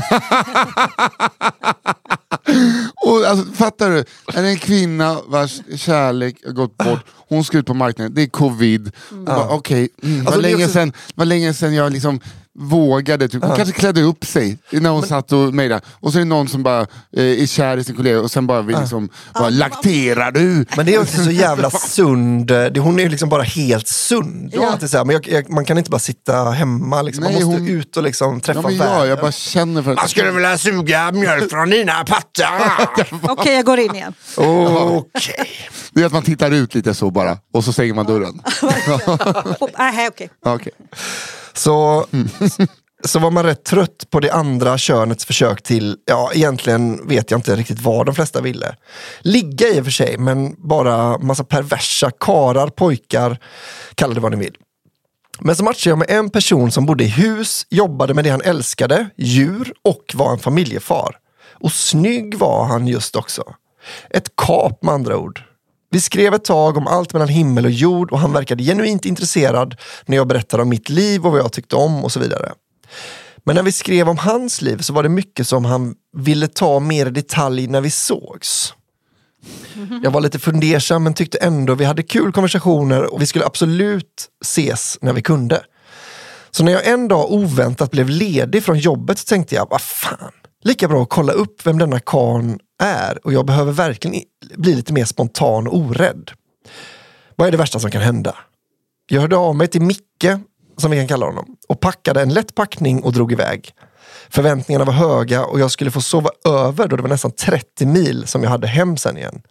Och, 3.05 3.25
alltså, 3.25 3.53
fattar 3.53 3.89
du? 3.89 3.97
Är 4.33 4.41
det 4.43 4.49
en 4.49 4.57
kvinna 4.57 5.17
vars 5.27 5.61
kärlek 5.75 6.35
har 6.45 6.51
gått 6.51 6.77
bort, 6.77 6.99
hon 7.29 7.43
ska 7.43 7.57
ut 7.57 7.65
på 7.65 7.73
marknaden, 7.73 8.13
det 8.13 8.21
är 8.21 8.27
covid. 8.27 8.91
Ja. 9.27 9.47
Okej, 9.49 9.89
mm, 10.03 10.19
Alltså, 10.19 10.31
vad, 10.33 10.41
länge 10.41 10.65
också- 10.65 10.91
vad 11.15 11.27
länge 11.27 11.53
sedan 11.53 11.73
jag 11.73 11.91
liksom 11.93 12.19
vågade, 12.59 13.27
typ. 13.27 13.43
hon 13.43 13.55
kanske 13.55 13.73
klädde 13.75 14.01
upp 14.01 14.25
sig 14.25 14.57
när 14.71 14.89
hon 14.89 15.03
satt 15.07 15.31
och 15.31 15.53
mejlade. 15.53 15.81
Och 15.89 16.11
så 16.11 16.17
är 16.17 16.21
det 16.21 16.25
någon 16.27 16.47
som 16.47 16.63
bara 16.63 16.81
eh, 17.17 17.41
är 17.41 17.45
kär 17.47 17.77
i 17.77 17.83
sin 17.83 17.95
kollega 17.95 18.19
och 18.21 18.31
sen 18.31 18.47
bara 18.47 18.61
vill 18.61 18.77
liksom, 18.79 19.09
bara, 19.33 19.49
lakterar 19.49 20.31
du? 20.31 20.65
Men 20.77 20.85
det 20.85 20.95
är 20.95 21.01
också 21.01 21.23
så 21.23 21.31
jävla 21.31 21.69
sund. 21.87 22.47
Det- 22.47 22.79
Hon 22.79 22.99
är 22.99 23.03
ju 23.03 23.09
liksom 23.09 23.29
bara 23.29 23.43
helt 23.43 23.87
sund. 23.87 24.51
Ja. 24.53 24.71
alltid 24.71 24.89
så 24.89 24.97
här, 24.97 25.05
men 25.05 25.13
jag, 25.13 25.27
jag, 25.27 25.49
man 25.49 25.65
kan 25.65 25.77
inte 25.77 25.89
bara 25.89 25.99
sitta 25.99 26.43
hemma. 26.49 27.01
Liksom. 27.01 27.23
Nej, 27.23 27.33
man 27.33 27.43
måste 27.43 27.59
hon- 27.61 27.69
ut 27.69 27.97
och 27.97 28.03
liksom 28.03 28.41
träffa 28.41 28.59
Ja, 28.61 28.67
men 28.67 28.77
ja, 28.77 29.05
jag 29.05 29.19
bara 29.19 29.31
känner 29.31 29.83
för 29.83 29.95
Man 29.95 30.07
skulle 30.07 30.31
vilja 30.31 30.57
suga 30.57 31.11
mjölk 31.11 31.49
från 31.51 31.69
dina 31.69 32.03
pattar. 32.05 32.89
Okej, 33.31 33.55
jag 33.55 33.65
går 33.65 33.79
in 33.79 33.95
igen. 33.95 34.13
Okej. 34.37 35.47
Det 35.93 36.01
är 36.01 36.05
att 36.05 36.11
man 36.13 36.23
tittar 36.23 36.51
ut 36.51 36.75
lite 36.75 36.93
så 36.93 37.11
bara, 37.11 37.37
och 37.53 37.63
så 37.63 37.73
stänger 37.73 37.93
man 37.93 38.05
dörren. 38.05 38.41
Nej, 39.77 40.07
okej. 40.07 40.29
Ja, 40.45 40.53
okej. 40.55 40.71
Så, 41.53 42.05
så 43.05 43.19
var 43.19 43.31
man 43.31 43.43
rätt 43.43 43.63
trött 43.63 44.09
på 44.09 44.19
det 44.19 44.31
andra 44.31 44.77
könets 44.77 45.25
försök 45.25 45.61
till, 45.61 45.97
ja 46.05 46.31
egentligen 46.33 47.07
vet 47.07 47.31
jag 47.31 47.37
inte 47.37 47.55
riktigt 47.55 47.81
vad 47.81 48.05
de 48.05 48.15
flesta 48.15 48.41
ville. 48.41 48.75
Ligga 49.21 49.67
i 49.67 49.79
och 49.79 49.83
för 49.83 49.91
sig, 49.91 50.17
men 50.17 50.55
bara 50.57 51.17
massa 51.17 51.43
perversa 51.43 52.11
karar, 52.19 52.67
pojkar, 52.67 53.37
kalla 53.95 54.13
det 54.13 54.19
vad 54.19 54.31
ni 54.31 54.37
vill. 54.37 54.55
Men 55.39 55.55
så 55.55 55.63
matchade 55.63 55.89
jag 55.89 55.97
med 55.97 56.09
en 56.09 56.29
person 56.29 56.71
som 56.71 56.85
bodde 56.85 57.03
i 57.03 57.07
hus, 57.07 57.67
jobbade 57.69 58.13
med 58.13 58.23
det 58.23 58.29
han 58.29 58.41
älskade, 58.41 59.09
djur 59.17 59.73
och 59.83 60.03
var 60.13 60.31
en 60.31 60.39
familjefar. 60.39 61.17
Och 61.61 61.71
snygg 61.71 62.37
var 62.37 62.65
han 62.65 62.87
just 62.87 63.15
också. 63.15 63.43
Ett 64.09 64.35
kap 64.35 64.83
med 64.83 64.93
andra 64.93 65.17
ord. 65.17 65.43
Vi 65.93 66.01
skrev 66.01 66.33
ett 66.33 66.43
tag 66.43 66.77
om 66.77 66.87
allt 66.87 67.13
mellan 67.13 67.27
himmel 67.27 67.65
och 67.65 67.71
jord 67.71 68.11
och 68.11 68.19
han 68.19 68.33
verkade 68.33 68.63
genuint 68.63 69.05
intresserad 69.05 69.75
när 70.05 70.17
jag 70.17 70.27
berättade 70.27 70.63
om 70.63 70.69
mitt 70.69 70.89
liv 70.89 71.25
och 71.25 71.31
vad 71.31 71.41
jag 71.41 71.51
tyckte 71.51 71.75
om 71.75 72.03
och 72.03 72.11
så 72.11 72.19
vidare. 72.19 72.51
Men 73.43 73.55
när 73.55 73.63
vi 73.63 73.71
skrev 73.71 74.09
om 74.09 74.17
hans 74.17 74.61
liv 74.61 74.77
så 74.77 74.93
var 74.93 75.03
det 75.03 75.09
mycket 75.09 75.47
som 75.47 75.65
han 75.65 75.95
ville 76.17 76.47
ta 76.47 76.79
mer 76.79 77.05
i 77.05 77.09
detalj 77.09 77.67
när 77.67 77.81
vi 77.81 77.89
sågs. 77.89 78.73
Jag 80.03 80.11
var 80.11 80.21
lite 80.21 80.39
fundersam 80.39 81.03
men 81.03 81.13
tyckte 81.13 81.37
ändå 81.37 81.75
vi 81.75 81.85
hade 81.85 82.03
kul 82.03 82.31
konversationer 82.31 83.13
och 83.13 83.21
vi 83.21 83.25
skulle 83.25 83.45
absolut 83.45 84.27
ses 84.45 84.97
när 85.01 85.13
vi 85.13 85.21
kunde. 85.21 85.63
Så 86.51 86.63
när 86.63 86.71
jag 86.71 86.87
en 86.87 87.07
dag 87.07 87.31
oväntat 87.31 87.91
blev 87.91 88.09
ledig 88.09 88.63
från 88.63 88.79
jobbet 88.79 89.19
så 89.19 89.25
tänkte 89.25 89.55
jag, 89.55 89.67
vad 89.69 89.81
fan, 89.81 90.31
lika 90.63 90.87
bra 90.87 91.03
att 91.03 91.09
kolla 91.09 91.33
upp 91.33 91.65
vem 91.65 91.77
denna 91.77 91.99
karn 91.99 92.59
är 92.81 93.25
och 93.25 93.33
jag 93.33 93.45
behöver 93.45 93.71
verkligen 93.71 94.23
bli 94.55 94.75
lite 94.75 94.93
mer 94.93 95.05
spontan 95.05 95.67
och 95.67 95.77
orädd. 95.77 96.31
Vad 97.35 97.47
är 97.47 97.51
det 97.51 97.57
värsta 97.57 97.79
som 97.79 97.91
kan 97.91 98.01
hända? 98.01 98.35
Jag 99.09 99.21
hörde 99.21 99.37
av 99.37 99.55
mig 99.55 99.67
till 99.67 99.81
Micke, 99.81 100.27
som 100.77 100.91
vi 100.91 100.97
kan 100.97 101.07
kalla 101.07 101.25
honom, 101.25 101.55
och 101.67 101.79
packade 101.79 102.21
en 102.21 102.33
lätt 102.33 102.55
packning 102.55 103.03
och 103.03 103.13
drog 103.13 103.31
iväg. 103.31 103.73
Förväntningarna 104.29 104.85
var 104.85 104.93
höga 104.93 105.45
och 105.45 105.59
jag 105.59 105.71
skulle 105.71 105.91
få 105.91 106.01
sova 106.01 106.29
över 106.45 106.87
då 106.87 106.95
det 106.95 107.01
var 107.01 107.09
nästan 107.09 107.31
30 107.31 107.85
mil 107.85 108.27
som 108.27 108.43
jag 108.43 108.49
hade 108.49 108.67
hem 108.67 108.97
sen 108.97 109.17
igen. 109.17 109.41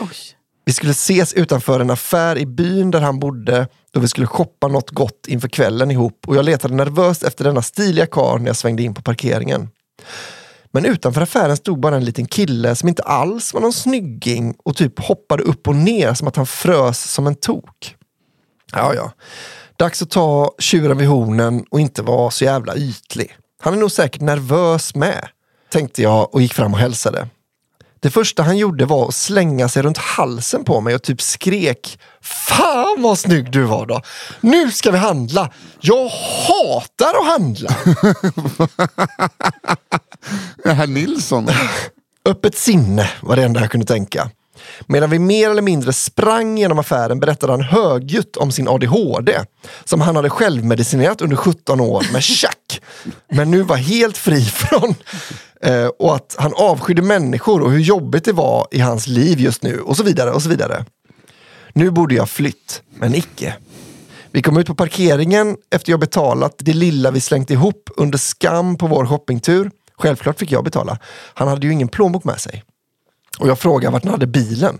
Oj. 0.00 0.16
Vi 0.64 0.72
skulle 0.72 0.92
ses 0.92 1.34
utanför 1.34 1.80
en 1.80 1.90
affär 1.90 2.38
i 2.38 2.46
byn 2.46 2.90
där 2.90 3.00
han 3.00 3.18
bodde 3.18 3.68
då 3.90 4.00
vi 4.00 4.08
skulle 4.08 4.26
shoppa 4.26 4.68
något 4.68 4.90
gott 4.90 5.26
inför 5.26 5.48
kvällen 5.48 5.90
ihop 5.90 6.24
och 6.26 6.36
jag 6.36 6.44
letade 6.44 6.74
nervöst 6.74 7.22
efter 7.22 7.44
denna 7.44 7.62
stiliga 7.62 8.06
karl 8.06 8.40
när 8.40 8.46
jag 8.46 8.56
svängde 8.56 8.82
in 8.82 8.94
på 8.94 9.02
parkeringen. 9.02 9.68
Men 10.72 10.84
utanför 10.84 11.20
affären 11.20 11.56
stod 11.56 11.80
bara 11.80 11.96
en 11.96 12.04
liten 12.04 12.26
kille 12.26 12.74
som 12.74 12.88
inte 12.88 13.02
alls 13.02 13.54
var 13.54 13.60
någon 13.60 13.72
snygging 13.72 14.54
och 14.64 14.76
typ 14.76 14.98
hoppade 14.98 15.42
upp 15.42 15.68
och 15.68 15.76
ner 15.76 16.14
som 16.14 16.28
att 16.28 16.36
han 16.36 16.46
frös 16.46 17.12
som 17.12 17.26
en 17.26 17.34
tok. 17.34 17.96
Ja, 18.72 18.94
ja. 18.94 19.12
Dags 19.76 20.02
att 20.02 20.10
ta 20.10 20.54
tjuren 20.58 20.98
vid 20.98 21.08
hornen 21.08 21.64
och 21.70 21.80
inte 21.80 22.02
vara 22.02 22.30
så 22.30 22.44
jävla 22.44 22.76
ytlig. 22.76 23.36
Han 23.60 23.74
är 23.74 23.78
nog 23.78 23.90
säkert 23.90 24.20
nervös 24.20 24.94
med, 24.94 25.28
tänkte 25.70 26.02
jag 26.02 26.34
och 26.34 26.42
gick 26.42 26.52
fram 26.52 26.72
och 26.72 26.78
hälsade. 26.78 27.28
Det 28.00 28.10
första 28.10 28.42
han 28.42 28.58
gjorde 28.58 28.86
var 28.86 29.08
att 29.08 29.14
slänga 29.14 29.68
sig 29.68 29.82
runt 29.82 29.98
halsen 29.98 30.64
på 30.64 30.80
mig 30.80 30.94
och 30.94 31.02
typ 31.02 31.22
skrek 31.22 31.98
Fan 32.20 33.02
vad 33.02 33.18
snygg 33.18 33.52
du 33.52 33.62
var 33.62 33.86
då! 33.86 34.02
Nu 34.40 34.70
ska 34.70 34.90
vi 34.90 34.98
handla! 34.98 35.50
Jag 35.80 36.08
hatar 36.46 37.14
att 37.20 37.26
handla! 37.26 37.70
Det 40.64 40.72
här 40.72 40.86
Nilsson. 40.86 41.48
Öppet 42.24 42.56
sinne 42.56 43.10
var 43.20 43.36
det 43.36 43.42
enda 43.42 43.60
jag 43.60 43.70
kunde 43.70 43.86
tänka. 43.86 44.30
Medan 44.86 45.10
vi 45.10 45.18
mer 45.18 45.50
eller 45.50 45.62
mindre 45.62 45.92
sprang 45.92 46.58
genom 46.58 46.78
affären 46.78 47.20
berättade 47.20 47.52
han 47.52 47.62
högljutt 47.62 48.36
om 48.36 48.52
sin 48.52 48.68
ADHD 48.68 49.38
som 49.84 50.00
han 50.00 50.16
hade 50.16 50.30
självmedicinerat 50.30 51.20
under 51.20 51.36
17 51.36 51.80
år 51.80 52.06
med 52.12 52.22
tjack. 52.22 52.80
Men 53.28 53.50
nu 53.50 53.62
var 53.62 53.76
helt 53.76 54.16
fri 54.16 54.44
från. 54.44 54.94
Eh, 55.62 55.86
och 55.86 56.14
att 56.14 56.36
han 56.38 56.52
avskydde 56.56 57.02
människor 57.02 57.60
och 57.62 57.70
hur 57.70 57.80
jobbigt 57.80 58.24
det 58.24 58.32
var 58.32 58.68
i 58.70 58.80
hans 58.80 59.06
liv 59.06 59.40
just 59.40 59.62
nu 59.62 59.80
och 59.80 59.96
så 59.96 60.02
vidare 60.02 60.30
och 60.30 60.42
så 60.42 60.48
vidare. 60.48 60.84
Nu 61.72 61.90
borde 61.90 62.14
jag 62.14 62.30
flytt, 62.30 62.82
men 62.94 63.14
icke. 63.14 63.56
Vi 64.30 64.42
kom 64.42 64.56
ut 64.56 64.66
på 64.66 64.74
parkeringen 64.74 65.56
efter 65.70 65.92
jag 65.92 66.00
betalat 66.00 66.54
det 66.58 66.72
lilla 66.72 67.10
vi 67.10 67.20
slängt 67.20 67.50
ihop 67.50 67.90
under 67.96 68.18
skam 68.18 68.76
på 68.76 68.86
vår 68.86 69.06
shoppingtur. 69.06 69.70
Självklart 69.98 70.38
fick 70.38 70.52
jag 70.52 70.64
betala. 70.64 70.98
Han 71.34 71.48
hade 71.48 71.66
ju 71.66 71.72
ingen 71.72 71.88
plånbok 71.88 72.24
med 72.24 72.40
sig. 72.40 72.64
Och 73.38 73.48
jag 73.48 73.58
frågade 73.58 73.92
vart 73.92 74.04
han 74.04 74.12
hade 74.12 74.26
bilen. 74.26 74.78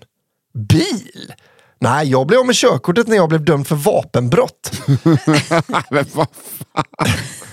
Bil? 0.54 1.32
Nej, 1.80 2.10
jag 2.10 2.26
blev 2.26 2.40
av 2.40 2.46
med 2.46 2.54
körkortet 2.54 3.08
när 3.08 3.16
jag 3.16 3.28
blev 3.28 3.44
dömd 3.44 3.66
för 3.66 3.76
vapenbrott. 3.76 4.72
Men 5.90 6.04
vad 6.12 6.26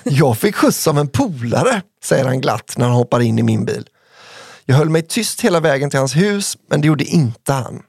Jag 0.03 0.37
fick 0.37 0.55
skjuts 0.55 0.87
av 0.87 0.97
en 0.97 1.07
polare, 1.07 1.81
säger 2.03 2.25
han 2.25 2.41
glatt 2.41 2.73
när 2.77 2.85
han 2.85 2.95
hoppar 2.95 3.19
in 3.19 3.39
i 3.39 3.43
min 3.43 3.65
bil. 3.65 3.87
Jag 4.65 4.75
höll 4.75 4.89
mig 4.89 5.01
tyst 5.01 5.41
hela 5.41 5.59
vägen 5.59 5.89
till 5.89 5.99
hans 5.99 6.15
hus, 6.15 6.57
men 6.69 6.81
det 6.81 6.87
gjorde 6.87 7.03
inte 7.03 7.53
han. 7.53 7.81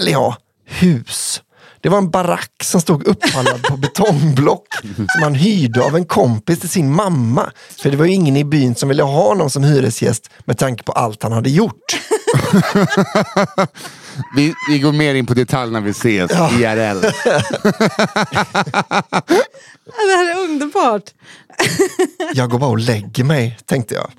Eller 0.00 0.12
ja, 0.12 0.36
hus. 0.64 1.42
Det 1.80 1.88
var 1.88 1.98
en 1.98 2.10
barack 2.10 2.64
som 2.64 2.80
stod 2.80 3.06
uppallad 3.06 3.62
på 3.62 3.76
betongblock 3.76 4.66
som 5.08 5.22
han 5.22 5.34
hyrde 5.34 5.84
av 5.84 5.96
en 5.96 6.04
kompis 6.04 6.60
till 6.60 6.68
sin 6.68 6.94
mamma. 6.94 7.50
För 7.82 7.90
det 7.90 7.96
var 7.96 8.04
ju 8.04 8.12
ingen 8.12 8.36
i 8.36 8.44
byn 8.44 8.74
som 8.74 8.88
ville 8.88 9.02
ha 9.02 9.28
honom 9.28 9.50
som 9.50 9.64
hyresgäst 9.64 10.30
med 10.44 10.58
tanke 10.58 10.82
på 10.82 10.92
allt 10.92 11.22
han 11.22 11.32
hade 11.32 11.50
gjort. 11.50 12.00
Vi, 14.36 14.54
vi 14.68 14.78
går 14.78 14.92
mer 14.92 15.14
in 15.14 15.26
på 15.26 15.34
detalj 15.34 15.72
när 15.72 15.80
vi 15.80 15.90
ses 15.90 16.30
IRL. 16.30 17.00
Det 19.84 20.16
här 20.16 20.30
är 20.30 20.44
underbart. 20.44 21.10
Jag 22.34 22.50
går 22.50 22.58
bara 22.58 22.70
och 22.70 22.78
lägger 22.78 23.24
mig, 23.24 23.58
tänkte 23.64 23.94
jag. 23.94 24.10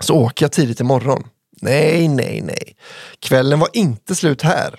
Så 0.00 0.14
åker 0.14 0.44
jag 0.44 0.52
tidigt 0.52 0.80
imorgon. 0.80 1.24
Nej, 1.60 2.08
nej, 2.08 2.42
nej. 2.44 2.76
Kvällen 3.20 3.60
var 3.60 3.68
inte 3.72 4.14
slut 4.14 4.42
här. 4.42 4.74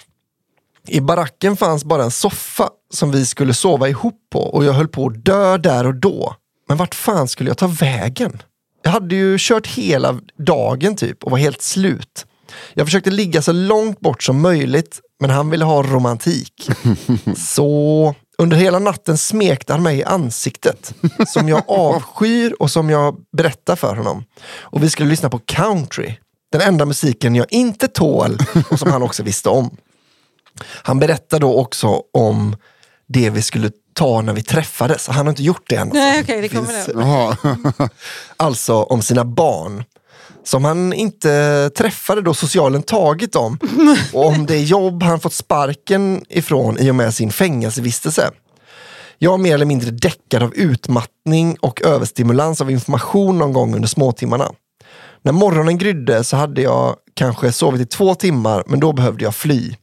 I 0.88 1.02
baracken 1.02 1.58
fanns 1.58 1.84
bara 1.86 2.04
en 2.04 2.12
soffa 2.12 2.70
som 2.94 3.12
vi 3.12 3.26
skulle 3.26 3.54
sova 3.54 3.90
ihop 3.90 4.20
på 4.32 4.40
och 4.40 4.66
jag 4.66 4.74
höll 4.74 4.88
på 4.88 5.08
att 5.08 5.26
dö 5.26 5.58
där 5.58 5.88
och 5.88 5.96
då. 5.96 6.36
Men 6.68 6.78
vart 6.78 6.96
fan 6.96 7.28
skulle 7.28 7.50
jag 7.50 7.58
ta 7.58 7.68
vägen? 7.68 8.42
Jag 8.84 8.92
hade 8.92 9.16
ju 9.16 9.38
kört 9.40 9.68
hela 9.68 10.20
dagen 10.38 10.96
typ 10.96 11.24
och 11.24 11.32
var 11.32 11.38
helt 11.38 11.62
slut. 11.62 12.26
Jag 12.74 12.88
försökte 12.88 13.10
ligga 13.10 13.42
så 13.42 13.52
långt 13.52 14.00
bort 14.00 14.24
som 14.24 14.42
möjligt, 14.42 15.00
men 15.20 15.30
han 15.30 15.50
ville 15.50 15.66
ha 15.66 15.84
romantik. 15.84 16.70
Så 17.38 18.16
under 18.38 18.58
hela 18.58 18.80
natten 18.80 19.18
smekte 19.18 19.74
han 19.74 19.84
mig 19.84 19.98
i 19.98 20.04
ansiktet, 20.04 20.94
som 21.28 21.50
jag 21.50 21.64
avskyr 21.68 22.56
och 22.60 22.72
som 22.72 22.90
jag 22.90 23.16
berättar 23.38 23.76
för 23.76 23.96
honom. 23.96 24.24
Och 24.60 24.84
vi 24.84 24.90
skulle 24.90 25.10
lyssna 25.10 25.30
på 25.30 25.40
country, 25.40 26.14
den 26.52 26.62
enda 26.62 26.86
musiken 26.86 27.36
jag 27.36 27.46
inte 27.50 27.88
tål 27.88 28.38
och 28.70 28.80
som 28.80 28.92
han 28.92 29.04
också 29.04 29.24
visste 29.24 29.50
om. 29.50 29.78
Han 30.84 31.00
berättade 31.00 31.40
då 31.40 31.56
också 31.56 32.02
om 32.14 32.56
det 33.08 33.30
vi 33.30 33.42
skulle 33.42 33.72
ta 33.94 34.22
när 34.22 34.34
vi 34.34 34.44
träffades. 34.44 35.08
Han 35.08 35.26
har 35.26 35.30
inte 35.32 35.44
gjort 35.44 35.70
det 35.70 35.76
än. 35.76 35.92
Nej, 35.94 36.22
okej, 36.24 36.42
det 36.42 36.50
kommer 36.50 36.84
Finns- 36.84 37.78
det. 37.78 37.90
Alltså 38.38 38.84
om 38.84 39.02
sina 39.02 39.26
barn. 39.26 39.84
Som 40.48 40.66
han 40.66 40.94
inte 40.94 41.70
träffade 41.78 42.22
då 42.22 42.34
socialen 42.34 42.84
tagit 42.84 43.34
dem. 43.34 43.60
Och 44.14 44.26
om 44.26 44.46
det 44.46 44.60
jobb 44.60 45.04
han 45.04 45.20
fått 45.20 45.34
sparken 45.34 46.26
ifrån 46.30 46.78
i 46.80 46.92
och 46.92 46.96
med 46.96 47.14
sin 47.14 47.32
fängelsevistelse. 47.32 48.32
Jag 49.18 49.40
mer 49.40 49.54
eller 49.54 49.66
mindre 49.66 49.92
däckad 49.92 50.44
av 50.44 50.54
utmattning 50.56 51.58
och 51.62 51.82
överstimulans 51.82 52.62
av 52.62 52.72
information 52.72 53.38
någon 53.38 53.54
gång 53.54 53.76
under 53.76 53.88
småtimmarna. 53.88 54.52
När 55.22 55.32
morgonen 55.32 55.78
grydde 55.78 56.24
så 56.24 56.38
hade 56.38 56.62
jag 56.62 56.96
kanske 57.14 57.52
sovit 57.52 57.82
i 57.82 57.86
två 57.86 58.16
timmar 58.16 58.64
men 58.68 58.80
då 58.80 58.94
behövde 58.94 59.24
jag 59.24 59.36
fly. 59.36 59.76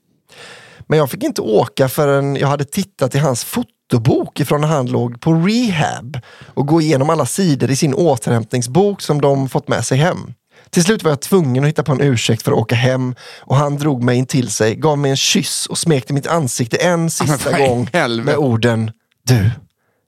Men 0.86 0.98
jag 0.98 1.10
fick 1.10 1.24
inte 1.24 1.40
åka 1.40 1.88
förrän 1.88 2.36
jag 2.36 2.48
hade 2.48 2.64
tittat 2.64 3.14
i 3.14 3.18
hans 3.18 3.44
fotobok 3.44 4.40
ifrån 4.40 4.60
när 4.60 4.68
han 4.68 4.86
låg 4.86 5.20
på 5.20 5.32
rehab 5.32 6.18
och 6.46 6.66
gå 6.66 6.80
igenom 6.80 7.10
alla 7.10 7.26
sidor 7.26 7.70
i 7.70 7.76
sin 7.76 7.94
återhämtningsbok 7.94 9.02
som 9.02 9.20
de 9.20 9.48
fått 9.48 9.68
med 9.68 9.84
sig 9.86 9.98
hem. 9.98 10.34
Till 10.74 10.84
slut 10.84 11.02
var 11.02 11.10
jag 11.10 11.20
tvungen 11.20 11.64
att 11.64 11.68
hitta 11.68 11.82
på 11.82 11.92
en 11.92 12.00
ursäkt 12.00 12.42
för 12.42 12.52
att 12.52 12.58
åka 12.58 12.74
hem 12.74 13.14
och 13.40 13.56
han 13.56 13.76
drog 13.76 14.02
mig 14.02 14.16
in 14.18 14.26
till 14.26 14.50
sig, 14.50 14.74
gav 14.76 14.98
mig 14.98 15.10
en 15.10 15.16
kyss 15.16 15.66
och 15.66 15.78
smekte 15.78 16.12
mitt 16.12 16.26
ansikte 16.26 16.76
en 16.76 17.10
sista 17.10 17.58
gång 17.58 17.90
helvete? 17.92 18.26
med 18.26 18.36
orden 18.36 18.90
Du, 19.26 19.50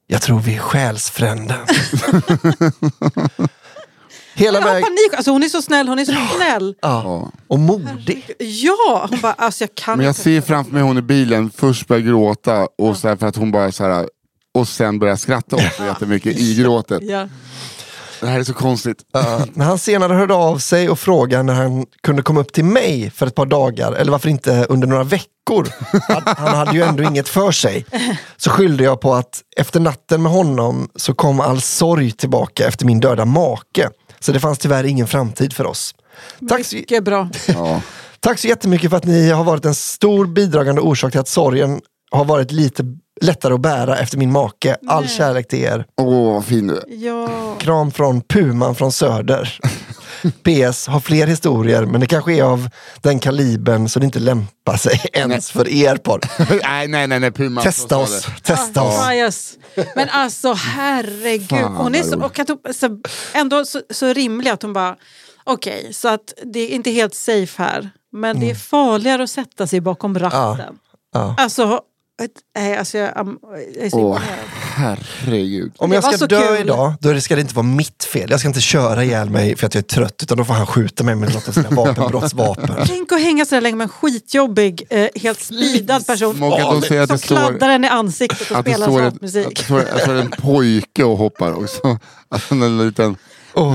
jag 0.06 0.22
tror 0.22 0.40
vi 0.40 0.54
är 0.54 0.58
själsfränder. 0.58 1.58
Hela 4.34 4.58
Jag 4.58 4.62
har 4.66 4.72
vägen... 4.72 4.82
panik. 4.84 5.14
Alltså, 5.16 5.30
hon 5.30 5.42
är 5.42 5.48
så 5.48 5.62
snäll, 5.62 5.88
hon 5.88 5.98
är 5.98 6.04
så 6.04 6.14
snäll. 6.36 6.74
Ja. 6.82 7.30
Och 7.48 7.58
modig. 7.58 8.30
Ja, 8.38 9.06
hon 9.10 9.20
bara, 9.20 9.32
alltså 9.32 9.64
jag 9.64 9.74
kan 9.74 9.96
Men 9.96 10.04
jag 10.06 10.10
inte. 10.10 10.22
ser 10.22 10.40
framför 10.40 10.72
mig 10.72 10.82
hon 10.82 10.98
i 10.98 11.02
bilen 11.02 11.50
först 11.56 11.86
börja 11.86 12.00
gråta 12.02 12.68
och 12.78 12.96
så 12.96 13.08
här 13.08 13.16
för 13.16 13.26
att 13.26 13.36
hon 13.36 13.50
bara 13.52 13.72
så 13.72 13.84
här 13.84 14.08
och 14.54 14.68
sen 14.68 14.98
börjar 14.98 15.16
skratta 15.16 15.56
också 15.56 15.84
jättemycket 15.84 16.36
i 16.38 16.54
gråtet. 16.54 17.02
Ja. 17.02 17.28
Det 18.20 18.26
här 18.26 18.38
är 18.40 18.44
så 18.44 18.54
konstigt. 18.54 18.98
Ja, 19.12 19.44
när 19.54 19.64
han 19.64 19.78
senare 19.78 20.12
hörde 20.12 20.34
av 20.34 20.58
sig 20.58 20.88
och 20.88 20.98
frågade 20.98 21.42
när 21.42 21.54
han 21.54 21.86
kunde 22.02 22.22
komma 22.22 22.40
upp 22.40 22.52
till 22.52 22.64
mig 22.64 23.10
för 23.10 23.26
ett 23.26 23.34
par 23.34 23.46
dagar, 23.46 23.92
eller 23.92 24.12
varför 24.12 24.28
inte 24.28 24.66
under 24.68 24.86
några 24.88 25.04
veckor. 25.04 25.68
Han, 26.08 26.22
han 26.36 26.56
hade 26.56 26.72
ju 26.72 26.82
ändå 26.82 27.02
inget 27.02 27.28
för 27.28 27.52
sig. 27.52 27.86
Så 28.36 28.50
skyllde 28.50 28.84
jag 28.84 29.00
på 29.00 29.14
att 29.14 29.42
efter 29.56 29.80
natten 29.80 30.22
med 30.22 30.32
honom 30.32 30.88
så 30.96 31.14
kom 31.14 31.40
all 31.40 31.60
sorg 31.60 32.10
tillbaka 32.12 32.66
efter 32.66 32.86
min 32.86 33.00
döda 33.00 33.24
make. 33.24 33.90
Så 34.20 34.32
det 34.32 34.40
fanns 34.40 34.58
tyvärr 34.58 34.84
ingen 34.84 35.06
framtid 35.06 35.52
för 35.52 35.66
oss. 35.66 35.94
Tack 36.48 36.66
så, 36.66 36.76
Mycket 36.76 37.04
bra. 37.04 37.28
Ja. 37.46 37.82
tack 38.20 38.38
så 38.38 38.48
jättemycket 38.48 38.90
för 38.90 38.96
att 38.96 39.04
ni 39.04 39.30
har 39.30 39.44
varit 39.44 39.64
en 39.64 39.74
stor 39.74 40.26
bidragande 40.26 40.80
orsak 40.80 41.10
till 41.10 41.20
att 41.20 41.28
sorgen 41.28 41.80
har 42.10 42.24
varit 42.24 42.52
lite 42.52 42.84
lättare 43.20 43.54
att 43.54 43.60
bära 43.60 43.98
efter 43.98 44.18
min 44.18 44.32
make. 44.32 44.76
All 44.86 45.08
kärlek 45.08 45.48
till 45.48 45.58
er. 45.58 45.86
Åh 46.00 46.34
vad 46.34 46.44
fin 46.44 46.66
du 46.66 46.76
är. 46.76 46.84
Ja. 46.88 47.54
Kram 47.58 47.90
från 47.90 48.20
Puman 48.20 48.74
från 48.74 48.92
Söder. 48.92 49.58
PS, 50.42 50.86
har 50.86 51.00
fler 51.00 51.26
historier 51.26 51.86
men 51.86 52.00
det 52.00 52.06
kanske 52.06 52.32
är 52.34 52.42
av 52.42 52.68
den 53.00 53.18
kalibern 53.18 53.88
så 53.88 53.98
det 53.98 54.06
inte 54.06 54.18
lämpar 54.18 54.76
sig 54.76 55.00
ens 55.12 55.50
för 55.50 55.68
er 55.68 55.96
podd. 55.96 56.26
nej 56.62 56.88
nej 56.88 57.06
nej, 57.06 57.20
nej 57.20 57.30
Puma. 57.30 57.62
Testa 57.62 57.98
oss, 57.98 58.26
testa 58.42 58.82
oss. 58.82 58.98
Ah, 58.98 59.12
yes. 59.12 59.54
Men 59.94 60.08
alltså 60.08 60.52
herregud. 60.52 61.48
Fan, 61.48 61.76
hon 61.76 61.94
är 61.94 62.02
så, 62.02 62.24
och 62.24 62.38
att 62.38 62.48
hon, 62.48 62.58
så, 62.74 63.00
ändå 63.34 63.64
så, 63.64 63.82
så 63.90 64.12
rimlig 64.12 64.50
att 64.50 64.62
hon 64.62 64.72
bara, 64.72 64.96
okej, 65.44 65.88
så 65.92 66.08
att 66.08 66.32
det 66.44 66.60
är 66.60 66.68
inte 66.68 66.90
helt 66.90 67.14
safe 67.14 67.62
här. 67.62 67.90
Men 68.12 68.40
det 68.40 68.50
är 68.50 68.54
farligare 68.54 69.22
att 69.22 69.30
sätta 69.30 69.66
sig 69.66 69.80
bakom 69.80 70.18
ratten. 70.18 70.78
Ja. 71.12 71.34
Alltså, 71.38 71.62
ett, 71.62 71.80
nej, 72.56 72.76
alltså 72.76 72.98
jag, 72.98 73.36
jag 73.74 73.84
är 73.84 73.90
så 73.90 73.98
Åh 73.98 74.20
herregud. 74.76 75.72
Om 75.76 75.92
jag 75.92 76.14
ska 76.14 76.26
dö 76.26 76.56
kul. 76.56 76.60
idag, 76.60 76.94
då 77.00 77.20
ska 77.20 77.34
det 77.34 77.40
inte 77.40 77.54
vara 77.54 77.66
mitt 77.66 78.04
fel. 78.04 78.30
Jag 78.30 78.40
ska 78.40 78.48
inte 78.48 78.60
köra 78.60 79.04
ihjäl 79.04 79.30
mig 79.30 79.56
för 79.56 79.66
att 79.66 79.74
jag 79.74 79.82
är 79.82 79.86
trött, 79.86 80.22
utan 80.22 80.38
då 80.38 80.44
får 80.44 80.54
han 80.54 80.66
skjuta 80.66 81.04
mig 81.04 81.14
med 81.14 81.34
något 81.34 81.48
av 81.48 81.52
sina 81.52 81.70
vapenbrottsvapen. 81.70 82.86
Tänk 82.86 83.12
att 83.12 83.20
hänga 83.20 83.44
så 83.44 83.54
där 83.54 83.62
länge 83.62 83.76
med 83.76 83.84
en 83.84 83.88
skitjobbig, 83.88 84.86
eh, 84.90 85.08
helt 85.14 85.40
speedad 85.40 86.06
person 86.06 86.38
Många 86.38 86.56
att 86.56 87.08
som 87.08 87.18
står, 87.18 87.18
kladdar 87.18 87.68
en 87.68 87.84
i 87.84 87.88
ansiktet 87.88 88.50
och 88.50 88.56
att 88.56 88.64
spelar 88.64 88.86
står, 88.86 89.02
ett, 89.02 89.14
att 89.14 89.20
det 89.54 89.62
står, 89.64 89.80
att 89.80 90.08
en 90.08 90.30
pojke 90.30 91.04
och 91.04 91.18
hoppar 91.18 91.52
också. 91.52 91.98
Alltså 92.28 92.54
en 92.54 92.86
liten... 92.86 93.16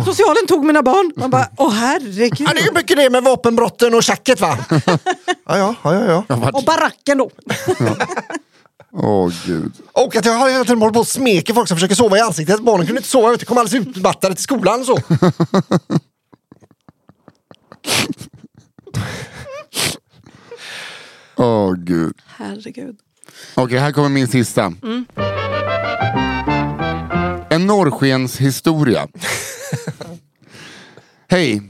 Socialen 0.05 0.47
tog 0.47 0.65
mina 0.65 0.83
barn. 0.83 1.11
Man 1.15 1.29
bara, 1.29 1.47
åh 1.57 1.71
herregud. 1.73 2.47
Ja, 2.47 2.53
det 2.53 2.59
är 2.61 2.65
ju 2.65 2.71
mycket 2.73 2.97
det 2.97 3.09
med 3.09 3.23
vapenbrotten 3.23 3.93
och 3.93 4.03
tjacket 4.03 4.41
va? 4.41 4.57
Ja, 5.45 5.57
ja, 5.57 5.75
ja, 5.83 6.23
ja. 6.27 6.49
Och 6.53 6.63
baracken 6.63 7.17
då. 7.17 7.29
Åh 8.93 9.31
gud. 9.45 9.71
Och 9.91 10.15
att 10.15 10.25
jag 10.25 10.33
har 10.33 10.49
hela 10.49 10.63
tiden 10.63 10.79
hållit 10.81 10.93
på 10.93 10.99
och 10.99 11.07
smeker 11.07 11.53
folk 11.53 11.67
som 11.67 11.77
försöker 11.77 11.95
sova 11.95 12.17
i 12.17 12.21
ansiktet. 12.21 12.59
Barnen 12.59 12.85
kunde 12.87 12.99
inte 12.99 13.09
sova, 13.09 13.35
de 13.37 13.45
kom 13.45 13.57
alldeles 13.57 13.87
utmattade 13.87 14.35
till 14.35 14.43
skolan 14.43 14.79
och 14.79 14.85
så. 14.85 14.97
Åh 21.37 21.73
gud. 21.77 22.13
Herregud. 22.25 22.95
Okej, 23.55 23.77
här 23.77 23.91
kommer 23.91 24.09
min 24.09 24.27
sista. 24.27 24.73
En 27.51 27.67
norrskens 27.67 28.37
historia. 28.37 29.07
Hej, 31.29 31.61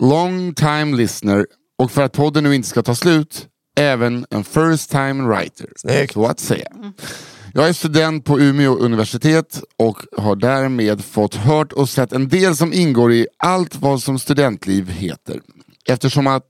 long 0.00 0.54
time 0.54 0.96
listener 0.96 1.46
och 1.78 1.90
för 1.90 2.02
att 2.02 2.12
podden 2.12 2.44
nu 2.44 2.54
inte 2.54 2.68
ska 2.68 2.82
ta 2.82 2.94
slut, 2.94 3.46
även 3.78 4.26
en 4.30 4.44
first 4.44 4.90
time 4.90 5.22
writer. 5.22 5.66
Snyggt. 5.76 6.12
Så 6.12 6.26
att 6.26 6.40
säga. 6.40 6.66
Jag 7.54 7.68
är 7.68 7.72
student 7.72 8.24
på 8.24 8.40
Umeå 8.40 8.76
universitet 8.76 9.62
och 9.78 9.98
har 10.16 10.36
därmed 10.36 11.04
fått 11.04 11.34
hört 11.34 11.72
och 11.72 11.88
sett 11.88 12.12
en 12.12 12.28
del 12.28 12.56
som 12.56 12.72
ingår 12.72 13.12
i 13.12 13.26
allt 13.36 13.76
vad 13.76 14.02
som 14.02 14.18
studentliv 14.18 14.88
heter. 14.90 15.40
Eftersom 15.88 16.26
att 16.26 16.44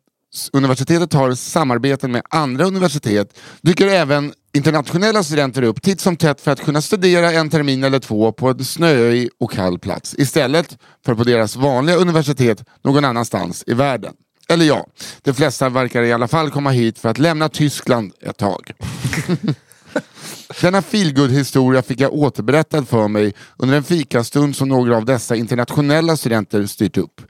universitetet 0.52 1.12
har 1.12 1.34
samarbeten 1.34 2.12
med 2.12 2.22
andra 2.30 2.64
universitet 2.64 3.38
dyker 3.62 3.86
även 3.86 4.32
internationella 4.52 5.22
studenter 5.22 5.62
upp 5.62 5.82
titt 5.82 6.00
som 6.00 6.16
tätt 6.16 6.40
för 6.40 6.50
att 6.50 6.60
kunna 6.60 6.82
studera 6.82 7.32
en 7.32 7.50
termin 7.50 7.84
eller 7.84 7.98
två 7.98 8.32
på 8.32 8.48
en 8.48 8.64
snöig 8.64 9.28
och 9.40 9.52
kall 9.52 9.78
plats 9.78 10.14
istället 10.18 10.78
för 11.04 11.14
på 11.14 11.24
deras 11.24 11.56
vanliga 11.56 11.96
universitet 11.96 12.64
någon 12.84 13.04
annanstans 13.04 13.64
i 13.66 13.74
världen. 13.74 14.14
Eller 14.48 14.64
ja, 14.64 14.86
de 15.22 15.32
flesta 15.32 15.68
verkar 15.68 16.02
i 16.02 16.12
alla 16.12 16.28
fall 16.28 16.50
komma 16.50 16.70
hit 16.70 16.98
för 16.98 17.08
att 17.08 17.18
lämna 17.18 17.48
Tyskland 17.48 18.12
ett 18.20 18.36
tag. 18.36 18.72
Denna 20.60 20.82
feelgood 20.82 21.30
historia 21.30 21.82
fick 21.82 22.00
jag 22.00 22.14
återberättad 22.14 22.88
för 22.88 23.08
mig 23.08 23.34
under 23.56 23.76
en 23.76 23.82
fikastund 23.82 24.56
som 24.56 24.68
några 24.68 24.96
av 24.96 25.04
dessa 25.04 25.36
internationella 25.36 26.16
studenter 26.16 26.66
styrt 26.66 26.96
upp. 26.96 27.20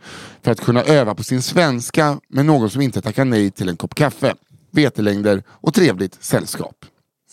För 0.43 0.53
att 0.53 0.61
kunna 0.61 0.85
öva 0.85 1.15
på 1.15 1.23
sin 1.23 1.43
svenska 1.43 2.21
med 2.29 2.47
någon 2.47 2.71
som 2.71 2.83
inte 2.83 3.03
tackar 3.03 3.25
nej 3.25 3.51
till 3.51 3.69
en 3.69 3.77
kopp 3.77 3.95
kaffe, 3.95 4.35
vetelängder 4.71 5.43
och 5.49 5.75
trevligt 5.75 6.25
sällskap. 6.25 6.85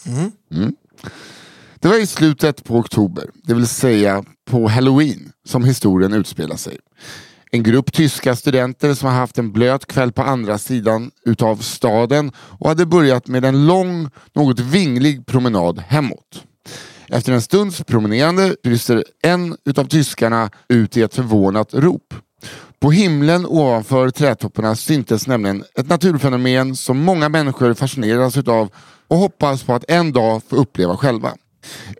Mm. 0.06 0.32
mm. 0.52 0.76
Det 1.80 1.88
var 1.88 2.02
i 2.02 2.08
slutet 2.08 2.64
på 2.64 2.76
oktober, 2.76 3.30
det 3.44 3.54
vill 3.54 3.68
säga 3.68 4.24
på 4.46 4.68
halloween, 4.68 5.32
som 5.46 5.64
historien 5.64 6.14
utspelar 6.14 6.56
sig. 6.56 6.78
En 7.52 7.64
grupp 7.64 7.94
tyska 7.94 8.36
studenter 8.36 8.94
som 8.94 9.10
har 9.10 9.16
haft 9.16 9.38
en 9.38 9.52
blöt 9.52 9.86
kväll 9.86 10.12
på 10.12 10.22
andra 10.22 10.58
sidan 10.58 11.12
utav 11.26 11.56
staden 11.56 12.32
och 12.38 12.70
hade 12.70 12.86
börjat 12.86 13.28
med 13.28 13.46
en 13.46 13.68
lång, 13.68 14.10
något 14.34 14.60
vinglig 14.60 15.26
promenad 15.26 15.80
hemåt. 15.80 16.44
Efter 17.10 17.34
en 17.34 17.42
stunds 17.42 17.84
promenerande 17.84 18.56
brister 18.64 19.04
en 19.24 19.58
utav 19.66 19.86
tyskarna 19.86 20.50
ut 20.70 20.98
i 20.98 21.02
ett 21.02 21.14
förvånat 21.14 21.74
rop. 21.74 22.14
På 22.80 22.92
himlen 22.92 23.46
ovanför 23.46 24.10
trädtopparna 24.10 24.76
syntes 24.76 25.28
nämligen 25.28 25.64
ett 25.80 25.90
naturfenomen 25.90 26.76
som 26.76 26.98
många 26.98 27.30
människor 27.30 27.74
fascineras 27.74 28.38
utav 28.38 28.70
och 29.08 29.18
hoppas 29.18 29.64
på 29.64 29.74
att 29.74 29.86
en 29.88 30.12
dag 30.12 30.42
få 30.50 30.56
uppleva 30.56 30.98
själva. 30.98 31.34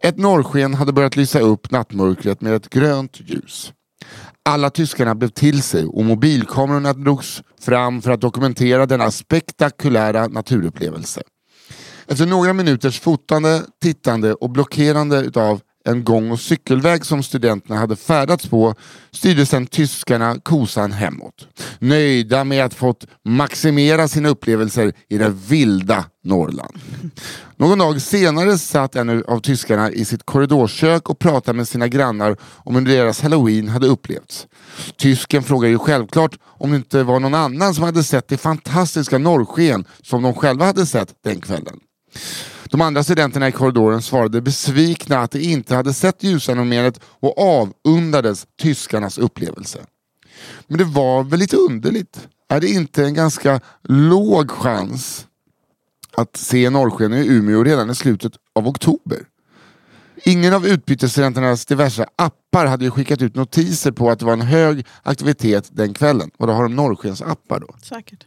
Ett 0.02 0.18
norrsken 0.18 0.74
hade 0.74 0.94
börjat 0.94 1.16
lysa 1.16 1.40
upp 1.40 1.72
nattmörkret 1.72 2.42
med 2.42 2.54
ett 2.54 2.70
grönt 2.70 3.20
ljus. 3.26 3.74
Alla 4.46 4.70
tyskarna 4.70 5.16
blev 5.16 5.30
till 5.30 5.62
sig 5.62 5.86
och 5.86 6.06
mobilkamerorna 6.06 6.94
drogs 6.94 7.44
fram 7.62 8.02
för 8.02 8.12
att 8.12 8.22
dokumentera 8.22 8.86
denna 8.86 9.12
spektakulära 9.12 10.28
naturupplevelse. 10.28 11.22
Efter 12.08 12.26
några 12.26 12.54
minuters 12.54 13.00
fotande, 13.00 13.64
tittande 13.82 14.34
och 14.34 14.50
blockerande 14.50 15.20
utav 15.20 15.62
en 15.88 16.04
gång 16.04 16.32
och 16.32 16.40
cykelväg 16.40 17.06
som 17.06 17.24
studenterna 17.24 17.80
hade 17.80 17.96
färdats 17.96 18.48
på 18.48 18.76
styrde 19.12 19.46
sedan 19.46 19.68
tyskarna 19.68 20.40
kosan 20.44 20.92
hemåt. 20.92 21.48
Nöjda 21.80 22.44
med 22.44 22.66
att 22.66 22.74
fått 22.74 23.08
maximera 23.26 24.08
sina 24.08 24.30
upplevelser 24.30 24.94
i 25.10 25.18
det 25.18 25.30
vilda 25.30 26.06
Norrland. 26.24 26.80
Någon 27.56 27.80
dag 27.80 28.02
senare 28.02 28.58
satt 28.58 28.96
en 28.96 29.24
av 29.24 29.40
tyskarna 29.40 29.92
i 29.92 30.06
sitt 30.06 30.26
korridorskök 30.26 31.10
och 31.10 31.20
pratade 31.20 31.58
med 31.58 31.68
sina 31.68 31.88
grannar 31.88 32.38
om 32.42 32.76
hur 32.76 32.86
deras 32.86 33.22
halloween 33.22 33.70
hade 33.70 33.88
upplevts. 33.88 34.48
Tysken 34.98 35.44
frågade 35.44 35.72
ju 35.72 35.80
självklart 35.80 36.40
om 36.44 36.72
det 36.72 36.78
inte 36.78 37.04
var 37.04 37.20
någon 37.20 37.34
annan 37.34 37.74
som 37.74 37.84
hade 37.84 38.04
sett 38.04 38.28
det 38.28 38.38
fantastiska 38.38 39.18
norrsken 39.18 39.86
som 40.02 40.24
de 40.24 40.34
själva 40.34 40.66
hade 40.66 40.86
sett 40.86 41.14
den 41.24 41.42
kvällen. 41.42 41.80
De 42.70 42.82
andra 42.82 43.04
studenterna 43.04 43.48
i 43.48 43.52
korridoren 43.52 44.02
svarade 44.02 44.42
besvikna 44.42 45.20
att 45.20 45.32
de 45.32 45.40
inte 45.40 45.76
hade 45.76 45.94
sett 45.94 46.24
ljusfenomenet 46.24 47.00
och 47.04 47.38
avundades 47.38 48.48
tyskarnas 48.62 49.18
upplevelse. 49.18 49.80
Men 50.68 50.78
det 50.78 50.84
var 50.84 51.24
väl 51.24 51.40
lite 51.40 51.58
underligt? 51.58 52.28
Är 52.50 52.62
det 52.62 52.68
inte 52.68 53.04
en 53.04 53.14
ganska 53.14 53.62
låg 53.84 54.52
chans 54.52 55.28
att 56.12 56.38
se 56.38 56.70
norrskenen 56.70 57.24
i 57.24 57.28
Umeå 57.28 57.64
redan 57.64 57.90
i 57.90 57.96
slutet 57.96 58.34
av 58.56 58.68
oktober? 58.68 59.20
Ingen 60.24 60.54
av 60.54 60.68
utbytesstudenternas 60.68 61.66
diverse 61.66 62.06
appar 62.16 62.66
hade 62.66 62.86
ju 62.86 62.92
skickat 62.92 63.22
ut 63.22 63.36
notiser 63.36 63.92
på 63.92 64.10
att 64.10 64.20
det 64.20 64.26
var 64.26 64.34
en 64.34 64.42
hög 64.42 64.86
aktivitet 65.04 65.70
den 65.72 65.94
kvällen. 65.94 66.32
Och 66.38 66.48
då 66.48 66.54
har 66.54 66.64
de 66.64 66.76
norrskensappar 66.76 67.60
då? 67.60 67.76
Säkert. 67.82 68.26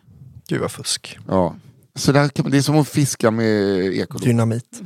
Gud 0.48 0.60
vad 0.60 0.70
fusk. 0.70 1.18
Ja. 1.28 1.54
Så 2.00 2.12
där 2.12 2.28
kan 2.28 2.50
det 2.50 2.56
är 2.56 2.62
som 2.62 2.78
att 2.78 2.88
fiska 2.88 3.30
med 3.30 3.78
ekolod. 3.94 4.22
Dynamit. 4.22 4.80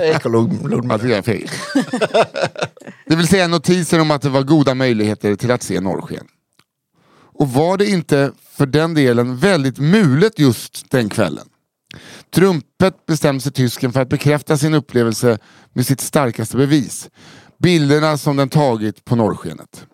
Ekolog. 0.00 0.52
Ja, 0.88 0.98
det 0.98 1.14
är 1.14 1.22
fel. 1.22 1.48
Det 3.06 3.16
vill 3.16 3.28
säga 3.28 3.48
notiser 3.48 4.00
om 4.00 4.10
att 4.10 4.22
det 4.22 4.28
var 4.28 4.42
goda 4.42 4.74
möjligheter 4.74 5.36
till 5.36 5.50
att 5.50 5.62
se 5.62 5.80
norrsken. 5.80 6.26
Och 7.34 7.52
var 7.52 7.76
det 7.76 7.86
inte 7.86 8.32
för 8.50 8.66
den 8.66 8.94
delen 8.94 9.36
väldigt 9.36 9.78
mulet 9.78 10.38
just 10.38 10.90
den 10.90 11.08
kvällen? 11.08 11.46
Trumpet 12.34 13.06
bestämde 13.06 13.40
sig 13.40 13.52
tysken 13.52 13.92
för 13.92 14.00
att 14.00 14.08
bekräfta 14.08 14.56
sin 14.56 14.74
upplevelse 14.74 15.38
med 15.72 15.86
sitt 15.86 16.00
starkaste 16.00 16.56
bevis. 16.56 17.10
Bilderna 17.58 18.18
som 18.18 18.36
den 18.36 18.48
tagit 18.48 19.04
på 19.04 19.16
norrskenet. 19.16 19.86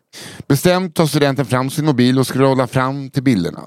Bestämt 0.48 0.94
tar 0.94 1.06
studenten 1.06 1.46
fram 1.46 1.70
sin 1.70 1.84
mobil 1.84 2.18
och 2.18 2.32
scrollar 2.32 2.66
fram 2.66 3.10
till 3.10 3.22
bilderna. 3.22 3.60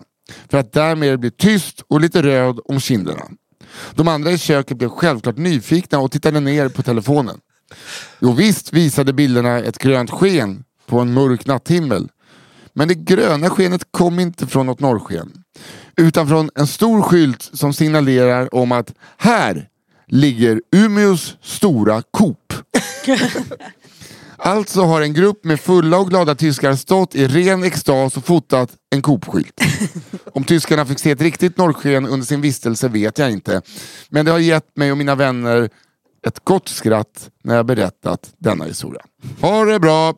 För 0.49 0.57
att 0.57 0.73
därmed 0.73 1.19
bli 1.19 1.31
tyst 1.31 1.83
och 1.87 2.01
lite 2.01 2.23
röd 2.23 2.59
om 2.65 2.79
kinderna. 2.79 3.23
De 3.95 4.07
andra 4.07 4.31
i 4.31 4.37
köket 4.37 4.77
blev 4.77 4.89
självklart 4.89 5.37
nyfikna 5.37 5.99
och 5.99 6.11
tittade 6.11 6.39
ner 6.39 6.69
på 6.69 6.83
telefonen. 6.83 7.37
Jo 8.19 8.31
visst 8.31 8.73
visade 8.73 9.13
bilderna 9.13 9.57
ett 9.57 9.77
grönt 9.77 10.11
sken 10.11 10.63
på 10.85 10.99
en 10.99 11.13
mörk 11.13 11.45
natthimmel. 11.45 12.09
Men 12.73 12.87
det 12.87 12.95
gröna 12.95 13.49
skenet 13.49 13.91
kom 13.91 14.19
inte 14.19 14.47
från 14.47 14.65
något 14.65 14.79
norrsken. 14.79 15.43
Utan 15.97 16.27
från 16.27 16.49
en 16.55 16.67
stor 16.67 17.01
skylt 17.01 17.49
som 17.53 17.73
signalerar 17.73 18.55
om 18.55 18.71
att 18.71 18.93
här 19.17 19.67
ligger 20.07 20.61
Umeås 20.71 21.37
stora 21.41 22.03
Coop. 22.11 22.53
Alltså 24.41 24.81
har 24.81 25.01
en 25.01 25.13
grupp 25.13 25.43
med 25.43 25.59
fulla 25.59 25.97
och 25.97 26.09
glada 26.09 26.35
tyskar 26.35 26.75
stått 26.75 27.15
i 27.15 27.27
ren 27.27 27.63
extas 27.63 28.17
och 28.17 28.25
fotat 28.25 28.69
en 28.89 29.01
Coop-skylt. 29.01 29.61
Om 30.33 30.43
tyskarna 30.43 30.85
fick 30.85 30.99
se 30.99 31.11
ett 31.11 31.21
riktigt 31.21 31.57
norrsken 31.57 32.05
under 32.05 32.25
sin 32.25 32.41
vistelse 32.41 32.87
vet 32.87 33.17
jag 33.17 33.31
inte. 33.31 33.61
Men 34.09 34.25
det 34.25 34.31
har 34.31 34.39
gett 34.39 34.77
mig 34.77 34.91
och 34.91 34.97
mina 34.97 35.15
vänner 35.15 35.69
ett 36.27 36.39
gott 36.43 36.67
skratt 36.67 37.29
när 37.43 37.55
jag 37.55 37.65
berättat 37.65 38.33
denna 38.37 38.65
historia. 38.65 39.01
Ha 39.41 39.65
det 39.65 39.79
bra! 39.79 40.13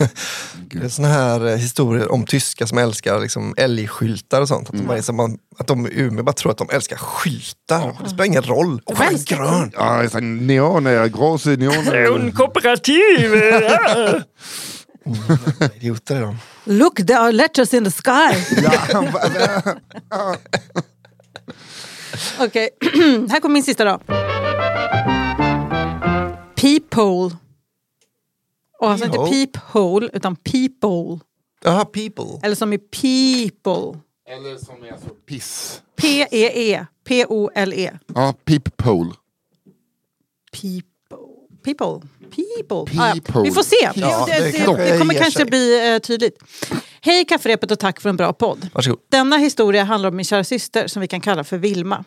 Det 0.80 0.84
är 0.84 0.88
såna 0.88 1.08
här 1.08 1.46
eh, 1.46 1.56
historier 1.56 2.12
om 2.12 2.26
tyskar 2.26 2.66
som 2.66 2.78
älskar 2.78 3.20
liksom, 3.20 3.54
älgskyltar 3.56 4.40
och 4.40 4.48
sånt. 4.48 4.68
Att, 4.68 4.76
de, 4.76 4.86
bara 4.86 4.98
är 4.98 5.02
som 5.02 5.16
man, 5.16 5.38
att 5.58 5.66
de 5.66 5.86
i 5.86 5.90
Umeå 5.92 6.24
bara 6.24 6.32
tror 6.32 6.52
att 6.52 6.58
de 6.58 6.70
älskar 6.70 6.96
skyltar. 6.96 7.96
Det 8.02 8.08
spelar 8.08 8.24
ingen 8.24 8.42
roll. 8.42 8.80
De 8.86 8.94
den 8.94 9.08
älskar 9.08 9.36
grön. 9.36 9.72
Ja, 9.74 10.02
jag 10.02 10.12
sa 10.12 10.20
neoner, 10.20 11.06
grås 11.06 11.46
neoner. 11.46 12.30
kooperativ! 12.30 13.34
Idioter 15.76 16.16
är 16.16 16.20
de. 16.20 16.38
Look, 16.64 16.96
there 16.96 17.18
are 17.18 17.32
letters 17.32 17.74
in 17.74 17.84
the 17.84 17.90
sky. 17.90 18.36
Okej, 22.38 22.70
här 23.30 23.40
kommer 23.40 23.52
min 23.52 23.62
sista 23.62 23.84
då. 23.84 24.00
Peephole. 26.54 27.36
Och 28.82 28.90
alltså 28.90 29.06
inte 29.06 29.18
Peephole? 29.18 30.08
utan 30.12 30.36
peephole. 30.36 31.20
Jaha, 31.64 31.84
people. 31.84 32.40
Eller 32.42 32.54
som 32.54 32.72
i 32.72 32.78
people. 32.78 34.00
Eller 34.28 34.56
som 34.56 34.84
är 34.84 34.92
alltså 34.92 35.08
piss. 35.08 35.82
P-E-E. 35.96 36.86
P-O-L-E. 37.08 37.92
Ja, 38.14 38.34
peephole. 38.44 39.10
People. 40.52 40.82
People. 41.64 42.08
People. 42.30 43.00
Ah, 43.02 43.08
ja. 43.08 43.12
People. 43.14 43.42
Vi 43.42 43.50
får 43.50 43.62
se. 43.62 44.00
Ja, 44.00 44.26
det, 44.26 44.32
det 44.32 44.52
det, 44.52 44.92
det 44.92 44.98
kommer 44.98 45.14
kanske 45.14 45.44
bli 45.44 45.94
eh, 45.94 45.98
tydligt. 45.98 46.38
Hej 47.00 47.24
kafferepet 47.24 47.70
och 47.70 47.78
tack 47.78 48.00
för 48.00 48.08
en 48.08 48.16
bra 48.16 48.32
podd. 48.32 48.68
Varsågod. 48.74 49.00
Denna 49.10 49.36
historia 49.36 49.84
handlar 49.84 50.08
om 50.10 50.16
min 50.16 50.24
kära 50.24 50.44
syster 50.44 50.86
som 50.86 51.00
vi 51.00 51.08
kan 51.08 51.20
kalla 51.20 51.44
för 51.44 51.58
Vilma. 51.58 52.04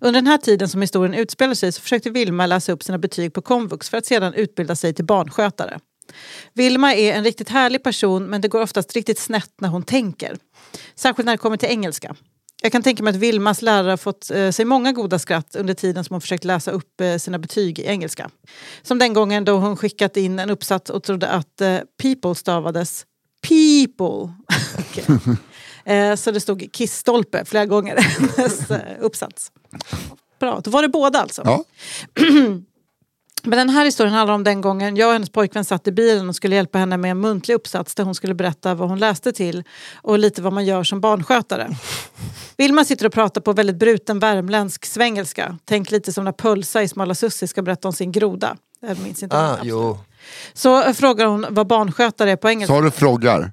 Under 0.00 0.20
den 0.20 0.26
här 0.26 0.38
tiden 0.38 0.68
som 0.68 0.80
historien 0.80 1.14
utspelar 1.14 1.54
sig 1.54 1.72
så 1.72 1.80
försökte 1.80 2.10
Vilma 2.10 2.46
läsa 2.46 2.72
upp 2.72 2.82
sina 2.82 2.98
betyg 2.98 3.32
på 3.32 3.42
komvux 3.42 3.90
för 3.90 3.96
att 3.96 4.06
sedan 4.06 4.34
utbilda 4.34 4.76
sig 4.76 4.94
till 4.94 5.04
barnskötare. 5.04 5.78
Vilma 6.54 6.94
är 6.94 7.14
en 7.14 7.24
riktigt 7.24 7.48
härlig 7.48 7.82
person 7.82 8.26
men 8.26 8.40
det 8.40 8.48
går 8.48 8.62
oftast 8.62 8.94
riktigt 8.96 9.18
snett 9.18 9.52
när 9.60 9.68
hon 9.68 9.82
tänker. 9.82 10.36
Särskilt 10.94 11.26
när 11.26 11.32
det 11.32 11.38
kommer 11.38 11.56
till 11.56 11.68
engelska. 11.68 12.16
Jag 12.62 12.72
kan 12.72 12.82
tänka 12.82 13.02
mig 13.02 13.10
att 13.10 13.16
Vilmas 13.16 13.62
lärare 13.62 13.90
har 13.90 13.96
fått 13.96 14.30
eh, 14.30 14.50
sig 14.50 14.64
många 14.64 14.92
goda 14.92 15.18
skratt 15.18 15.56
under 15.56 15.74
tiden 15.74 16.04
som 16.04 16.14
hon 16.14 16.20
försökt 16.20 16.44
läsa 16.44 16.70
upp 16.70 17.00
eh, 17.00 17.16
sina 17.16 17.38
betyg 17.38 17.78
i 17.78 17.86
engelska. 17.86 18.30
Som 18.82 18.98
den 18.98 19.12
gången 19.12 19.44
då 19.44 19.56
hon 19.56 19.76
skickat 19.76 20.16
in 20.16 20.38
en 20.38 20.50
uppsats 20.50 20.90
och 20.90 21.02
trodde 21.02 21.28
att 21.28 21.60
eh, 21.60 21.78
people 22.02 22.34
stavades 22.34 23.04
people. 23.48 24.34
Eh, 25.84 26.16
så 26.16 26.30
det 26.30 26.40
stod 26.40 26.72
kissstolpe 26.72 27.44
flera 27.44 27.66
gånger 27.66 27.98
i 27.98 28.02
hennes 28.02 28.70
eh, 28.70 28.96
uppsats. 29.00 29.52
Bra, 30.40 30.60
då 30.64 30.70
var 30.70 30.82
det 30.82 30.88
båda 30.88 31.20
alltså. 31.20 31.42
Ja. 31.44 31.64
Men 33.44 33.58
den 33.58 33.70
här 33.70 33.84
historien 33.84 34.14
handlar 34.14 34.34
om 34.34 34.44
den 34.44 34.60
gången 34.60 34.96
jag 34.96 35.06
och 35.06 35.12
hennes 35.12 35.30
pojkvän 35.30 35.64
satt 35.64 35.86
i 35.86 35.92
bilen 35.92 36.28
och 36.28 36.36
skulle 36.36 36.56
hjälpa 36.56 36.78
henne 36.78 36.96
med 36.96 37.10
en 37.10 37.20
muntlig 37.20 37.54
uppsats 37.54 37.94
där 37.94 38.04
hon 38.04 38.14
skulle 38.14 38.34
berätta 38.34 38.74
vad 38.74 38.88
hon 38.88 38.98
läste 38.98 39.32
till 39.32 39.64
och 39.94 40.18
lite 40.18 40.42
vad 40.42 40.52
man 40.52 40.64
gör 40.64 40.82
som 40.82 41.00
barnskötare. 41.00 41.68
Vilma 42.56 42.84
sitter 42.84 43.06
och 43.06 43.12
pratar 43.12 43.40
på 43.40 43.52
väldigt 43.52 43.76
bruten 43.76 44.18
värmländsk 44.18 44.86
svengelska. 44.86 45.58
Tänk 45.64 45.90
lite 45.90 46.12
som 46.12 46.24
när 46.24 46.32
Pölsa 46.32 46.82
i 46.82 46.88
Smala 46.88 47.14
Sussi 47.14 47.46
ska 47.46 47.62
berätta 47.62 47.88
om 47.88 47.94
sin 47.94 48.12
groda. 48.12 48.56
Jag 48.80 48.98
minns 48.98 49.22
inte. 49.22 49.36
Ah, 49.36 49.58
jo. 49.62 49.98
Så 50.52 50.94
frågar 50.94 51.26
hon 51.26 51.46
vad 51.50 51.66
barnskötare 51.66 52.30
är 52.30 52.36
på 52.36 52.48
engelska. 52.48 52.74
Sa 52.74 52.80
du 52.80 52.90
frågar? 52.90 53.52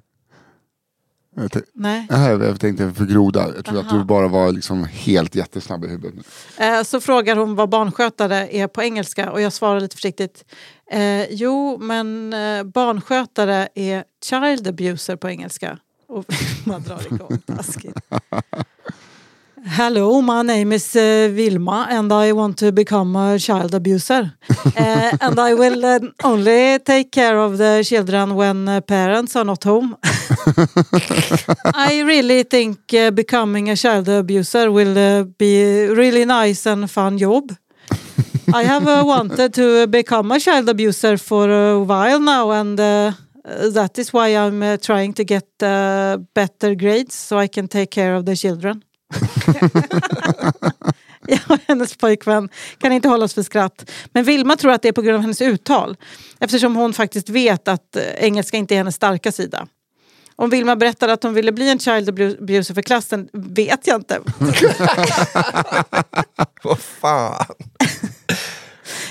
Jag 1.36 1.52
tänkte- 1.52 1.70
Nej. 1.74 2.06
Jag 2.10 2.60
tänkte 2.60 2.92
för 2.92 3.04
groda. 3.04 3.52
Jag 3.56 3.64
trodde 3.64 3.80
att 3.80 3.90
du 3.90 4.04
bara 4.04 4.28
var 4.28 4.52
liksom 4.52 4.84
helt 4.84 5.34
jättesnabb 5.34 5.84
i 5.84 5.88
huvudet. 5.88 6.26
Eh, 6.58 6.82
Så 6.82 7.00
frågar 7.00 7.36
hon 7.36 7.54
vad 7.54 7.68
barnskötare 7.68 8.48
är 8.56 8.66
på 8.68 8.82
engelska 8.82 9.30
och 9.32 9.40
jag 9.40 9.52
svarar 9.52 9.80
lite 9.80 9.96
försiktigt. 9.96 10.44
Eh, 10.90 11.24
jo, 11.30 11.78
men 11.80 12.32
eh, 12.32 12.62
barnskötare 12.64 13.68
är 13.74 14.04
child 14.24 14.68
abuser 14.68 15.16
på 15.16 15.28
engelska. 15.30 15.78
Och 16.08 16.24
man 16.64 16.82
drar 16.82 17.06
igång 17.14 17.38
taskigt. 17.46 17.98
Hello, 19.68 20.22
my 20.22 20.42
name 20.42 20.70
is 20.70 20.94
uh, 20.94 21.28
Vilma 21.32 21.88
and 21.90 22.12
I 22.12 22.30
want 22.30 22.56
to 22.58 22.70
become 22.70 23.16
a 23.16 23.36
child 23.38 23.74
abuser. 23.74 24.32
Uh, 24.76 25.16
and 25.20 25.38
I 25.38 25.54
will 25.54 25.84
uh, 25.84 25.98
only 26.22 26.78
take 26.80 27.10
care 27.10 27.38
of 27.38 27.56
the 27.56 27.82
children 27.82 28.34
when 28.34 28.68
uh, 28.68 28.80
parents 28.82 29.34
are 29.34 29.44
not 29.44 29.64
home. 29.64 29.96
I 31.74 32.02
really 32.04 32.42
think 32.42 32.92
uh, 32.92 33.10
becoming 33.10 33.70
a 33.70 33.76
child 33.76 34.08
abuser 34.08 34.70
will 34.70 34.98
uh, 34.98 35.24
be 35.24 35.62
a 35.62 35.94
really 35.94 36.26
nice 36.26 36.66
and 36.66 36.90
fun 36.90 37.16
job. 37.16 37.52
I 38.52 38.64
have 38.64 38.84
wanted 38.84 39.54
to 39.54 39.86
become 39.86 40.30
a 40.30 40.38
child 40.38 40.68
abuser 40.68 41.16
for 41.16 41.50
a 41.50 41.80
while 41.80 42.20
now, 42.20 42.50
and 42.50 42.76
that 42.78 43.98
is 43.98 44.12
why 44.12 44.36
I'm 44.36 44.78
trying 44.78 45.14
to 45.14 45.24
get 45.24 45.48
better 45.58 46.74
grades 46.74 47.14
so 47.14 47.38
I 47.38 47.48
can 47.48 47.66
take 47.66 47.90
care 47.90 48.14
of 48.14 48.26
the 48.26 48.36
children. 48.36 48.85
Jag 51.28 51.40
och 51.48 51.58
hennes 51.68 51.96
pojkvän 51.96 52.48
kan 52.78 52.92
inte 52.92 53.08
hålla 53.08 53.24
oss 53.24 53.34
för 53.34 53.42
skratt. 53.42 53.90
Men 54.12 54.24
Vilma 54.24 54.56
tror 54.56 54.72
att 54.72 54.82
det 54.82 54.88
är 54.88 54.92
på 54.92 55.02
grund 55.02 55.14
av 55.14 55.20
hennes 55.20 55.42
uttal. 55.42 55.96
Eftersom 56.40 56.76
hon 56.76 56.92
faktiskt 56.92 57.28
vet 57.28 57.68
att 57.68 57.96
eh, 57.96 58.02
engelska 58.02 58.56
inte 58.56 58.74
är 58.74 58.76
hennes 58.76 58.94
starka 58.94 59.32
sida. 59.32 59.66
Om 60.36 60.50
Vilma 60.50 60.76
berättade 60.76 61.12
att 61.12 61.22
hon 61.22 61.34
ville 61.34 61.52
bli 61.52 61.70
en 61.70 61.78
child 61.78 62.08
abuser 62.08 62.74
för 62.74 62.82
klassen 62.82 63.28
vet 63.32 63.86
jag 63.86 63.96
inte. 63.96 64.20
Vad 66.62 66.78
fan. 66.78 67.46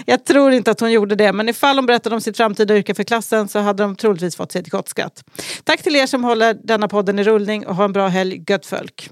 Jag 0.05 0.25
tror 0.25 0.51
inte 0.51 0.71
att 0.71 0.79
hon 0.79 0.91
gjorde 0.91 1.15
det, 1.15 1.33
men 1.33 1.49
ifall 1.49 1.77
hon 1.77 1.85
berättade 1.85 2.15
om 2.15 2.21
sitt 2.21 2.37
framtida 2.37 2.77
yrke 2.77 2.93
för 2.93 3.03
klassen 3.03 3.47
så 3.47 3.59
hade 3.59 3.83
de 3.83 3.95
troligtvis 3.95 4.35
fått 4.35 4.55
skratt. 4.85 5.23
Tack 5.63 5.83
till 5.83 5.95
er 5.95 6.07
som 6.07 6.23
håller 6.23 6.53
denna 6.53 6.87
podden 6.87 7.19
i 7.19 7.23
rullning 7.23 7.67
och 7.67 7.75
ha 7.75 7.83
en 7.83 7.93
bra 7.93 8.07
helg. 8.07 8.43
Gött 8.47 8.65
folk. 8.65 9.09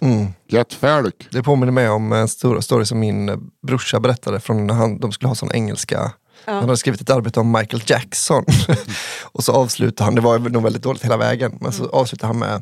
Gött 0.47 0.73
folk. 0.73 1.27
Det 1.31 1.43
påminner 1.43 1.71
mig 1.71 1.89
om 1.89 2.11
en 2.11 2.27
stor 2.27 2.61
story 2.61 2.85
som 2.85 2.99
min 2.99 3.51
brorsa 3.67 3.99
berättade 3.99 4.39
från 4.39 4.67
när 4.67 4.73
han, 4.73 4.99
de 4.99 5.11
skulle 5.11 5.27
ha 5.27 5.35
sån 5.35 5.51
engelska 5.51 6.11
Han 6.45 6.55
hade 6.55 6.77
skrivit 6.77 7.01
ett 7.01 7.09
arbete 7.09 7.39
om 7.39 7.51
Michael 7.51 7.83
Jackson. 7.85 8.45
och 9.23 9.43
så 9.43 9.51
avslutade 9.51 10.05
han, 10.05 10.15
det 10.15 10.21
var 10.21 10.39
nog 10.39 10.63
väldigt 10.63 10.83
dåligt 10.83 11.05
hela 11.05 11.17
vägen, 11.17 11.57
men 11.61 11.71
så 11.71 11.89
avslutade 11.89 12.27
han 12.27 12.39
med 12.39 12.61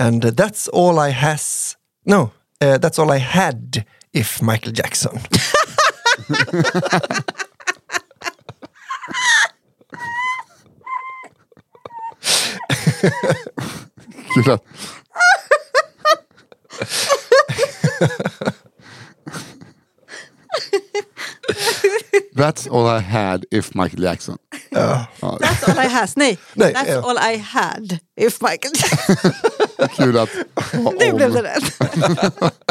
And 0.00 0.24
that's 0.24 0.68
all 0.72 1.08
I 1.08 1.12
has, 1.12 1.76
no, 2.06 2.30
eh, 2.60 2.74
that's 2.74 3.00
all 3.00 3.16
I 3.16 3.18
had 3.18 3.82
if 4.12 4.42
Michael 4.42 4.78
Jackson. 4.78 5.18
Kul 14.34 14.50
att... 14.50 14.64
That's 22.36 22.68
all 22.70 22.86
I 22.86 23.00
had 23.00 23.44
if 23.50 23.74
Michael 23.74 24.02
Jackson. 24.02 24.38
Ja. 24.70 25.06
That's 25.20 25.70
all 25.70 25.78
I 25.78 25.88
has. 25.88 26.16
Nej, 26.16 26.38
Nej, 26.54 26.72
that's 26.72 26.88
ja. 26.88 27.00
all 27.00 27.18
I 27.18 27.36
had 27.36 27.98
if 28.16 28.40
Michael 28.40 28.72
Jackson. 28.74 29.32
Kul 29.96 30.18
att... 30.18 30.30
Nu 30.98 31.12
blev 31.12 31.32
det 31.32 31.42
rätt. 31.42 31.74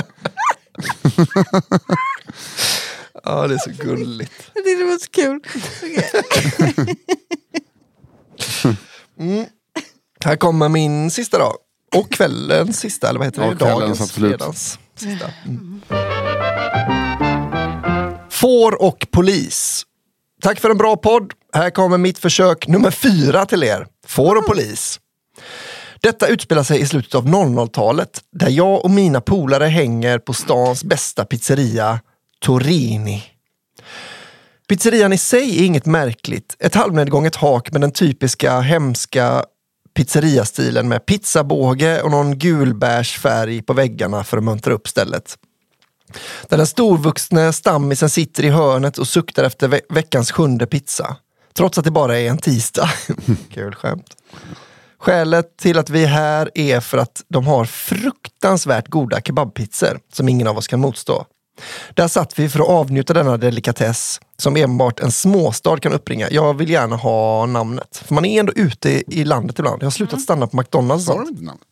Ja, 3.23 3.47
det 3.47 3.53
är 3.53 3.57
så 3.57 3.83
gulligt. 3.83 4.51
Det 4.53 4.83
var 4.83 4.97
så 4.97 5.09
kul. 5.09 5.39
Okej. 9.17 9.49
Här 10.25 10.35
kommer 10.35 10.69
min 10.69 11.11
sista 11.11 11.37
dag. 11.37 11.55
Och 11.95 12.11
kvällens 12.11 12.79
sista, 12.79 13.09
eller 13.09 13.19
vad 13.19 13.27
heter 13.27 13.41
det? 13.41 13.47
Ja, 13.47 13.55
kvällens, 13.55 13.79
Dagens, 13.79 14.01
absolut. 14.01 14.31
fredagens 14.31 14.79
sista. 14.95 15.25
Mm. 15.45 15.81
Får 18.29 18.81
och 18.81 19.07
polis. 19.11 19.85
Tack 20.41 20.59
för 20.59 20.69
en 20.69 20.77
bra 20.77 20.97
podd. 20.97 21.33
Här 21.53 21.69
kommer 21.69 21.97
mitt 21.97 22.19
försök 22.19 22.67
nummer 22.67 22.91
fyra 22.91 23.45
till 23.45 23.63
er. 23.63 23.87
Får 24.07 24.35
och 24.35 24.45
polis. 24.45 24.99
Detta 26.01 26.27
utspelar 26.27 26.63
sig 26.63 26.81
i 26.81 26.85
slutet 26.85 27.15
av 27.15 27.25
00-talet 27.25 28.21
där 28.31 28.49
jag 28.49 28.85
och 28.85 28.91
mina 28.91 29.21
polare 29.21 29.65
hänger 29.65 30.19
på 30.19 30.33
stans 30.33 30.83
bästa 30.83 31.25
pizzeria, 31.25 31.99
Torini. 32.41 33.23
Pizzerian 34.69 35.13
i 35.13 35.17
sig 35.17 35.59
är 35.59 35.65
inget 35.65 35.85
märkligt. 35.85 36.55
Ett 36.59 36.75
halvnedgånget 36.75 37.35
hak 37.35 37.71
med 37.71 37.81
den 37.81 37.91
typiska 37.91 38.59
hemska 38.59 39.43
pizzeriastilen 39.99 40.87
med 40.87 41.05
pizzabåge 41.05 42.01
och 42.01 42.11
någon 42.11 42.37
gulbärsfärg 42.37 43.61
på 43.61 43.73
väggarna 43.73 44.23
för 44.23 44.37
att 44.37 44.43
muntra 44.43 44.73
upp 44.73 44.87
stället. 44.87 45.37
Där 46.49 46.57
den 46.57 46.67
storvuxne 46.67 47.53
stammisen 47.53 48.09
sitter 48.09 48.43
i 48.43 48.49
hörnet 48.49 48.97
och 48.97 49.07
suktar 49.07 49.43
efter 49.43 49.67
ve- 49.67 49.81
veckans 49.89 50.31
sjunde 50.31 50.65
pizza. 50.65 51.15
Trots 51.53 51.77
att 51.77 51.83
det 51.83 51.91
bara 51.91 52.19
är 52.19 52.29
en 52.29 52.37
tisdag. 52.37 52.89
Kul 53.53 53.75
skämt. 53.75 54.15
Skälet 54.99 55.57
till 55.57 55.77
att 55.77 55.89
vi 55.89 56.03
är 56.03 56.07
här 56.07 56.51
är 56.55 56.79
för 56.79 56.97
att 56.97 57.23
de 57.27 57.47
har 57.47 57.65
fruktansvärt 57.65 58.87
goda 58.87 59.21
kebabpizzor 59.21 59.99
som 60.13 60.29
ingen 60.29 60.47
av 60.47 60.57
oss 60.57 60.67
kan 60.67 60.79
motstå. 60.79 61.25
Där 61.93 62.07
satt 62.07 62.39
vi 62.39 62.49
för 62.49 62.59
att 62.59 62.67
avnjuta 62.67 63.13
denna 63.13 63.37
delikatess 63.37 64.21
som 64.37 64.55
enbart 64.55 64.99
en 64.99 65.11
småstad 65.11 65.77
kan 65.77 65.93
uppringa. 65.93 66.27
Jag 66.31 66.53
vill 66.53 66.69
gärna 66.69 66.95
ha 66.95 67.45
namnet. 67.45 68.03
För 68.05 68.13
man 68.13 68.25
är 68.25 68.39
ändå 68.39 68.53
ute 68.55 68.89
i 69.07 69.23
landet 69.23 69.59
ibland. 69.59 69.81
Jag 69.81 69.85
har 69.85 69.91
slutat 69.91 70.21
stanna 70.21 70.47
på 70.47 70.57
McDonalds. 70.57 71.09
och 71.09 71.13
sånt. 71.13 71.27
de 71.27 71.31
inte 71.31 71.45
namnet? 71.45 71.65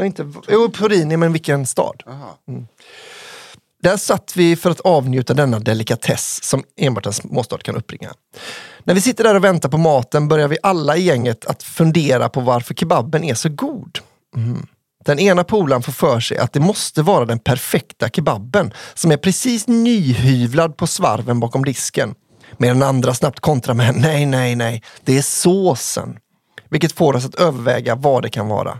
Inte, 0.00 0.26
jo, 0.48 0.70
Porini, 0.70 1.16
men 1.16 1.32
vilken 1.32 1.66
stad? 1.66 2.02
Mm. 2.48 2.66
Där 3.82 3.96
satt 3.96 4.36
vi 4.36 4.56
för 4.56 4.70
att 4.70 4.80
avnjuta 4.80 5.34
denna 5.34 5.58
delikatess 5.58 6.44
som 6.44 6.64
enbart 6.76 7.06
en 7.06 7.12
småstad 7.12 7.58
kan 7.58 7.76
uppbringa. 7.76 8.12
När 8.84 8.94
vi 8.94 9.00
sitter 9.00 9.24
där 9.24 9.34
och 9.34 9.44
väntar 9.44 9.68
på 9.68 9.78
maten 9.78 10.28
börjar 10.28 10.48
vi 10.48 10.58
alla 10.62 10.96
i 10.96 11.02
gänget 11.02 11.44
att 11.44 11.62
fundera 11.62 12.28
på 12.28 12.40
varför 12.40 12.74
kebaben 12.74 13.24
är 13.24 13.34
så 13.34 13.48
god. 13.48 13.98
Mm. 14.36 14.66
Den 15.04 15.18
ena 15.18 15.44
polaren 15.44 15.82
får 15.82 15.92
för 15.92 16.20
sig 16.20 16.38
att 16.38 16.52
det 16.52 16.60
måste 16.60 17.02
vara 17.02 17.24
den 17.24 17.38
perfekta 17.38 18.08
kebaben 18.08 18.72
som 18.94 19.12
är 19.12 19.16
precis 19.16 19.68
nyhyvlad 19.68 20.76
på 20.76 20.86
svarven 20.86 21.40
bakom 21.40 21.64
disken. 21.64 22.14
Medan 22.56 22.78
den 22.78 22.88
andra 22.88 23.14
snabbt 23.14 23.40
kontrar 23.40 23.74
med 23.74 23.94
nej, 23.96 24.26
nej, 24.26 24.56
nej, 24.56 24.82
det 25.04 25.18
är 25.18 25.22
såsen. 25.22 26.18
Vilket 26.70 26.92
får 26.92 27.16
oss 27.16 27.26
att 27.26 27.34
överväga 27.34 27.94
vad 27.94 28.22
det 28.22 28.28
kan 28.28 28.48
vara. 28.48 28.78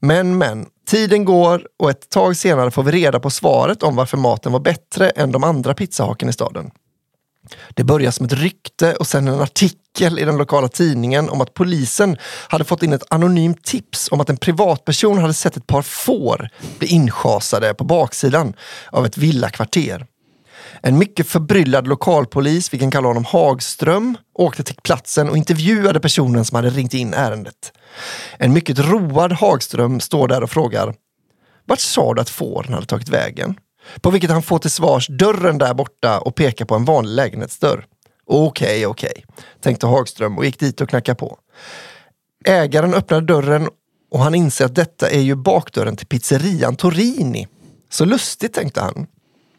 Men, 0.00 0.38
men, 0.38 0.66
tiden 0.86 1.24
går 1.24 1.66
och 1.78 1.90
ett 1.90 2.10
tag 2.10 2.36
senare 2.36 2.70
får 2.70 2.82
vi 2.82 2.92
reda 2.92 3.20
på 3.20 3.30
svaret 3.30 3.82
om 3.82 3.96
varför 3.96 4.16
maten 4.16 4.52
var 4.52 4.60
bättre 4.60 5.10
än 5.10 5.32
de 5.32 5.44
andra 5.44 5.74
pizzahaken 5.74 6.28
i 6.28 6.32
staden. 6.32 6.70
Det 7.74 7.84
börjar 7.84 8.10
som 8.10 8.26
ett 8.26 8.32
rykte 8.32 8.94
och 8.94 9.06
sen 9.06 9.28
en 9.28 9.40
artikel 9.40 10.18
i 10.18 10.24
den 10.24 10.36
lokala 10.36 10.68
tidningen 10.68 11.28
om 11.28 11.40
att 11.40 11.54
polisen 11.54 12.16
hade 12.48 12.64
fått 12.64 12.82
in 12.82 12.92
ett 12.92 13.06
anonymt 13.10 13.64
tips 13.64 14.08
om 14.12 14.20
att 14.20 14.30
en 14.30 14.36
privatperson 14.36 15.18
hade 15.18 15.34
sett 15.34 15.56
ett 15.56 15.66
par 15.66 15.82
får 15.82 16.48
bli 16.78 16.88
inschasade 16.88 17.74
på 17.74 17.84
baksidan 17.84 18.54
av 18.90 19.06
ett 19.06 19.18
villakvarter. 19.18 20.06
En 20.80 20.98
mycket 20.98 21.28
förbryllad 21.28 21.88
lokalpolis, 21.88 22.74
vi 22.74 22.78
kan 22.78 22.90
kalla 22.90 23.08
honom 23.08 23.24
Hagström, 23.24 24.16
åkte 24.34 24.62
till 24.62 24.76
platsen 24.82 25.28
och 25.28 25.36
intervjuade 25.36 26.00
personen 26.00 26.44
som 26.44 26.56
hade 26.56 26.70
ringt 26.70 26.94
in 26.94 27.14
ärendet. 27.14 27.72
En 28.38 28.52
mycket 28.52 28.78
road 28.78 29.32
Hagström 29.32 30.00
står 30.00 30.28
där 30.28 30.42
och 30.42 30.50
frågar 30.50 30.94
Vart 31.66 31.80
sa 31.80 32.14
du 32.14 32.20
att 32.20 32.30
fåren 32.30 32.74
hade 32.74 32.86
tagit 32.86 33.08
vägen? 33.08 33.56
På 34.00 34.10
vilket 34.10 34.30
han 34.30 34.42
får 34.42 34.58
till 34.58 34.70
svars 34.70 35.06
dörren 35.06 35.58
där 35.58 35.74
borta 35.74 36.18
och 36.18 36.34
pekar 36.34 36.64
på 36.64 36.74
en 36.74 36.84
vanlig 36.84 37.14
lägenhetsdörr. 37.14 37.86
Okej, 38.26 38.86
okej, 38.86 39.24
tänkte 39.60 39.86
Hagström 39.86 40.38
och 40.38 40.44
gick 40.44 40.58
dit 40.58 40.80
och 40.80 40.88
knackade 40.88 41.16
på. 41.16 41.38
Ägaren 42.44 42.94
öppnade 42.94 43.26
dörren 43.26 43.68
och 44.10 44.20
han 44.20 44.34
inser 44.34 44.64
att 44.64 44.74
detta 44.74 45.10
är 45.10 45.20
ju 45.20 45.34
bakdörren 45.34 45.96
till 45.96 46.06
pizzerian 46.06 46.76
Torini. 46.76 47.48
Så 47.90 48.04
lustigt, 48.04 48.54
tänkte 48.54 48.80
han. 48.80 49.06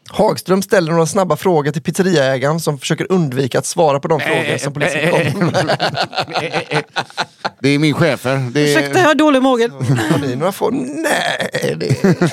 Hagström 0.08 0.62
ställer 0.62 0.92
några 0.92 1.06
snabba 1.06 1.36
frågor 1.36 1.72
till 1.72 1.82
pizzeriaägaren 1.82 2.60
som 2.60 2.78
försöker 2.78 3.12
undvika 3.12 3.58
att 3.58 3.66
svara 3.66 4.00
på 4.00 4.08
de 4.08 4.20
frågor 4.20 4.58
som 4.58 4.72
polisen 4.72 5.10
kommer 5.10 5.52
med. 5.52 6.04
Det 7.60 7.68
är 7.68 7.78
min 7.78 7.94
chefer. 7.94 8.50
Det 8.52 8.60
är... 8.60 8.78
Ursäkta, 8.78 8.98
jag 8.98 9.06
har 9.06 9.14
dålig 9.14 9.42
mage. 9.42 9.70
Har 10.10 10.18
ni 10.18 10.36
några 10.36 10.52
få? 10.52 10.70
Nej, 10.70 11.76
det 11.76 11.96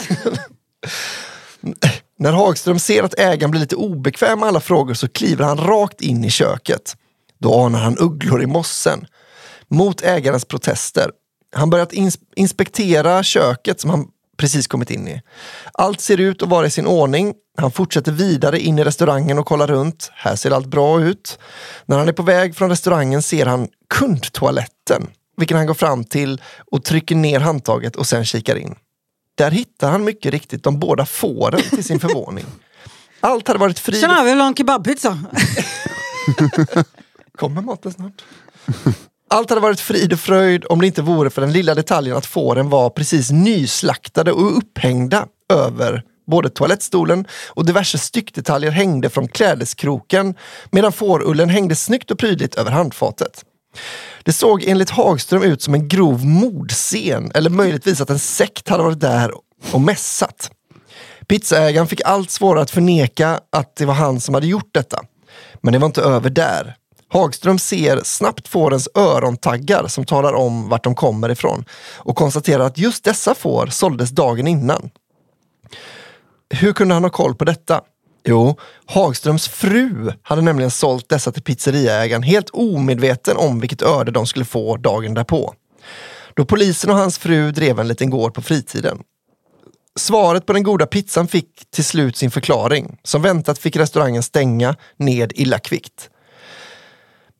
När 2.19 2.31
Hagström 2.31 2.79
ser 2.79 3.03
att 3.03 3.19
ägaren 3.19 3.51
blir 3.51 3.61
lite 3.61 3.75
obekväm 3.75 4.39
med 4.39 4.47
alla 4.47 4.59
frågor 4.59 4.93
så 4.93 5.07
kliver 5.07 5.45
han 5.45 5.57
rakt 5.57 6.01
in 6.01 6.25
i 6.25 6.29
köket. 6.29 6.95
Då 7.39 7.55
anar 7.55 7.79
han 7.79 7.97
ugglor 7.97 8.43
i 8.43 8.45
mossen. 8.45 9.07
Mot 9.67 10.01
ägarens 10.01 10.45
protester. 10.45 11.11
Han 11.55 11.69
börjar 11.69 11.85
ins- 11.85 12.19
inspektera 12.35 13.23
köket 13.23 13.81
som 13.81 13.89
han 13.89 14.07
precis 14.37 14.67
kommit 14.67 14.91
in 14.91 15.07
i. 15.07 15.21
Allt 15.73 16.01
ser 16.01 16.17
ut 16.19 16.43
att 16.43 16.49
vara 16.49 16.65
i 16.65 16.69
sin 16.69 16.87
ordning. 16.87 17.33
Han 17.57 17.71
fortsätter 17.71 18.11
vidare 18.11 18.59
in 18.59 18.79
i 18.79 18.83
restaurangen 18.83 19.39
och 19.39 19.45
kollar 19.45 19.67
runt. 19.67 20.11
Här 20.13 20.35
ser 20.35 20.51
allt 20.51 20.67
bra 20.67 21.01
ut. 21.01 21.39
När 21.85 21.97
han 21.97 22.07
är 22.07 22.13
på 22.13 22.23
väg 22.23 22.55
från 22.55 22.69
restaurangen 22.69 23.21
ser 23.21 23.45
han 23.45 23.67
kundtoaletten, 23.89 25.07
vilken 25.37 25.57
han 25.57 25.67
går 25.67 25.73
fram 25.73 26.03
till 26.03 26.41
och 26.71 26.83
trycker 26.83 27.15
ner 27.15 27.39
handtaget 27.39 27.95
och 27.95 28.07
sen 28.07 28.25
kikar 28.25 28.55
in. 28.55 28.75
Där 29.35 29.51
hittar 29.51 29.91
han 29.91 30.03
mycket 30.03 30.31
riktigt 30.31 30.63
de 30.63 30.79
båda 30.79 31.05
fåren 31.05 31.61
till 31.69 31.83
sin 31.83 31.99
förvåning. 31.99 32.45
Allt 33.19 33.47
hade 33.47 33.59
varit 33.59 33.79
frid 33.79 34.01
Tjena, 34.01 34.23
vi 34.23 34.29
vill 34.29 34.39
ha 34.39 34.47
en 34.47 34.55
kebabpizza. 34.55 35.19
Kommer 37.37 37.61
maten 37.61 37.93
snart? 37.93 38.23
Allt 39.27 39.49
hade 39.49 39.61
varit 39.61 39.79
frid 39.79 40.13
och 40.13 40.19
fröjd 40.19 40.65
om 40.69 40.81
det 40.81 40.87
inte 40.87 41.01
vore 41.01 41.29
för 41.29 41.41
den 41.41 41.51
lilla 41.51 41.75
detaljen 41.75 42.17
att 42.17 42.25
fåren 42.25 42.69
var 42.69 42.89
precis 42.89 43.31
nyslaktade 43.31 44.31
och 44.31 44.57
upphängda 44.57 45.25
över 45.53 46.03
både 46.27 46.49
toalettstolen 46.49 47.27
och 47.47 47.65
diverse 47.65 47.97
styckdetaljer 47.97 48.71
hängde 48.71 49.09
från 49.09 49.27
klädeskroken 49.27 50.35
medan 50.71 50.91
fårullen 50.91 51.49
hängde 51.49 51.75
snyggt 51.75 52.11
och 52.11 52.19
prydligt 52.19 52.55
över 52.55 52.71
handfatet. 52.71 53.43
Det 54.23 54.33
såg 54.33 54.63
enligt 54.63 54.89
Hagström 54.89 55.43
ut 55.43 55.61
som 55.61 55.73
en 55.73 55.87
grov 55.87 56.25
mordscen 56.25 57.31
eller 57.35 57.49
möjligtvis 57.49 58.01
att 58.01 58.09
en 58.09 58.19
sekt 58.19 58.69
hade 58.69 58.83
varit 58.83 58.99
där 58.99 59.31
och 59.71 59.81
mässat. 59.81 60.51
Pizzaägaren 61.27 61.87
fick 61.87 62.01
allt 62.05 62.31
svårare 62.31 62.61
att 62.61 62.71
förneka 62.71 63.39
att 63.49 63.75
det 63.75 63.85
var 63.85 63.93
han 63.93 64.19
som 64.19 64.33
hade 64.33 64.47
gjort 64.47 64.69
detta. 64.71 64.99
Men 65.61 65.73
det 65.73 65.79
var 65.79 65.85
inte 65.85 66.01
över 66.01 66.29
där. 66.29 66.75
Hagström 67.07 67.59
ser 67.59 68.01
snabbt 68.03 68.47
fårens 68.47 68.89
örontaggar 68.95 69.87
som 69.87 70.05
talar 70.05 70.33
om 70.33 70.69
vart 70.69 70.83
de 70.83 70.95
kommer 70.95 71.29
ifrån 71.29 71.65
och 71.95 72.15
konstaterar 72.15 72.63
att 72.63 72.77
just 72.77 73.03
dessa 73.03 73.35
får 73.35 73.67
såldes 73.67 74.09
dagen 74.09 74.47
innan. 74.47 74.89
Hur 76.49 76.73
kunde 76.73 76.93
han 76.93 77.03
ha 77.03 77.09
koll 77.09 77.35
på 77.35 77.45
detta? 77.45 77.81
Jo, 78.25 78.55
Hagströms 78.85 79.47
fru 79.47 80.11
hade 80.21 80.41
nämligen 80.41 80.71
sålt 80.71 81.09
dessa 81.09 81.31
till 81.31 81.43
pizzeriaägaren 81.43 82.23
helt 82.23 82.49
omedveten 82.49 83.37
om 83.37 83.59
vilket 83.59 83.81
öde 83.81 84.11
de 84.11 84.27
skulle 84.27 84.45
få 84.45 84.77
dagen 84.77 85.13
därpå. 85.13 85.53
Då 86.33 86.45
polisen 86.45 86.89
och 86.89 86.95
hans 86.95 87.17
fru 87.17 87.51
drev 87.51 87.79
en 87.79 87.87
liten 87.87 88.09
gård 88.09 88.33
på 88.33 88.41
fritiden. 88.41 88.99
Svaret 89.99 90.45
på 90.45 90.53
den 90.53 90.63
goda 90.63 90.85
pizzan 90.85 91.27
fick 91.27 91.71
till 91.71 91.85
slut 91.85 92.17
sin 92.17 92.31
förklaring. 92.31 92.97
Som 93.03 93.21
väntat 93.21 93.59
fick 93.59 93.75
restaurangen 93.75 94.23
stänga 94.23 94.75
ned 94.97 95.31
illa 95.35 95.59
kvickt. 95.59 96.09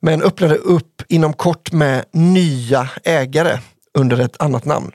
Men 0.00 0.22
öppnade 0.22 0.54
upp 0.54 1.02
inom 1.08 1.32
kort 1.32 1.72
med 1.72 2.04
nya 2.12 2.88
ägare 3.04 3.58
under 3.98 4.20
ett 4.20 4.42
annat 4.42 4.64
namn. 4.64 4.92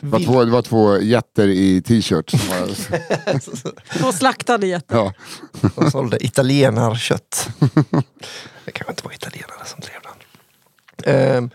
Det 0.00 0.06
var, 0.06 0.20
två, 0.20 0.44
det 0.44 0.50
var 0.50 0.62
två 0.62 0.98
jätter 1.00 1.48
i 1.48 1.82
t-shirt. 1.82 2.30
som 2.30 2.38
var- 2.48 3.98
Två 3.98 4.12
slaktade 4.12 4.66
getter. 4.66 4.96
ja. 4.96 5.12
De 5.76 5.90
sålde 5.90 6.24
italienarkött. 6.24 7.48
Det 8.64 8.70
kanske 8.72 8.92
inte 8.92 9.04
var 9.04 9.12
italienare 9.12 9.64
som 9.66 9.80
drev 9.80 10.00
den. 10.02 11.14
Ehm, 11.14 11.50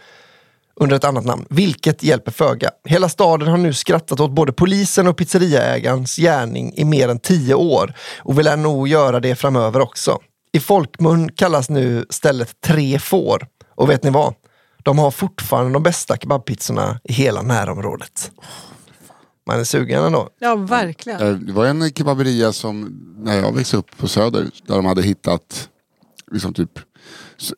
under 0.76 0.96
ett 0.96 1.04
annat 1.04 1.26
namn, 1.26 1.46
vilket 1.50 2.04
hjälper 2.04 2.32
föga. 2.32 2.72
Hela 2.86 3.10
staden 3.10 3.48
har 3.48 3.58
nu 3.58 3.74
skrattat 3.74 4.20
åt 4.20 4.32
både 4.32 4.52
polisen 4.54 5.08
och 5.08 5.18
pizzeriaägarens 5.18 6.16
gärning 6.16 6.74
i 6.76 6.86
mer 6.86 7.10
än 7.10 7.20
tio 7.20 7.54
år 7.56 7.94
och 8.20 8.40
vill 8.40 8.46
nog 8.58 8.88
göra 8.88 9.20
det 9.20 9.36
framöver 9.36 9.80
också. 9.80 10.20
I 10.54 10.60
folkmun 10.60 11.32
kallas 11.32 11.70
nu 11.70 12.06
stället 12.10 12.62
Tre 12.62 13.00
får. 13.00 13.48
Och 13.76 13.90
vet 13.90 14.04
ni 14.04 14.10
vad? 14.10 14.34
De 14.88 14.98
har 15.00 15.12
fortfarande 15.12 15.74
de 15.74 15.84
bästa 15.84 16.18
kebabpizzorna 16.18 17.00
i 17.04 17.14
hela 17.14 17.42
närområdet. 17.42 18.32
Man 19.48 19.60
är 19.60 19.64
sugen 19.64 20.04
ändå. 20.04 20.30
Ja, 20.40 20.56
verkligen. 20.56 21.22
Eh, 21.22 21.34
Det 21.34 21.52
var 21.52 21.66
en 21.66 21.92
kebaberia 21.94 22.54
som, 22.54 23.00
när 23.18 23.38
jag 23.38 23.52
växte 23.56 23.78
upp 23.78 23.98
på 23.98 24.08
Söder, 24.08 24.50
där 24.68 24.76
de 24.76 24.86
hade 24.86 25.02
hittat, 25.02 25.70
liksom 26.32 26.54
typ, 26.54 26.80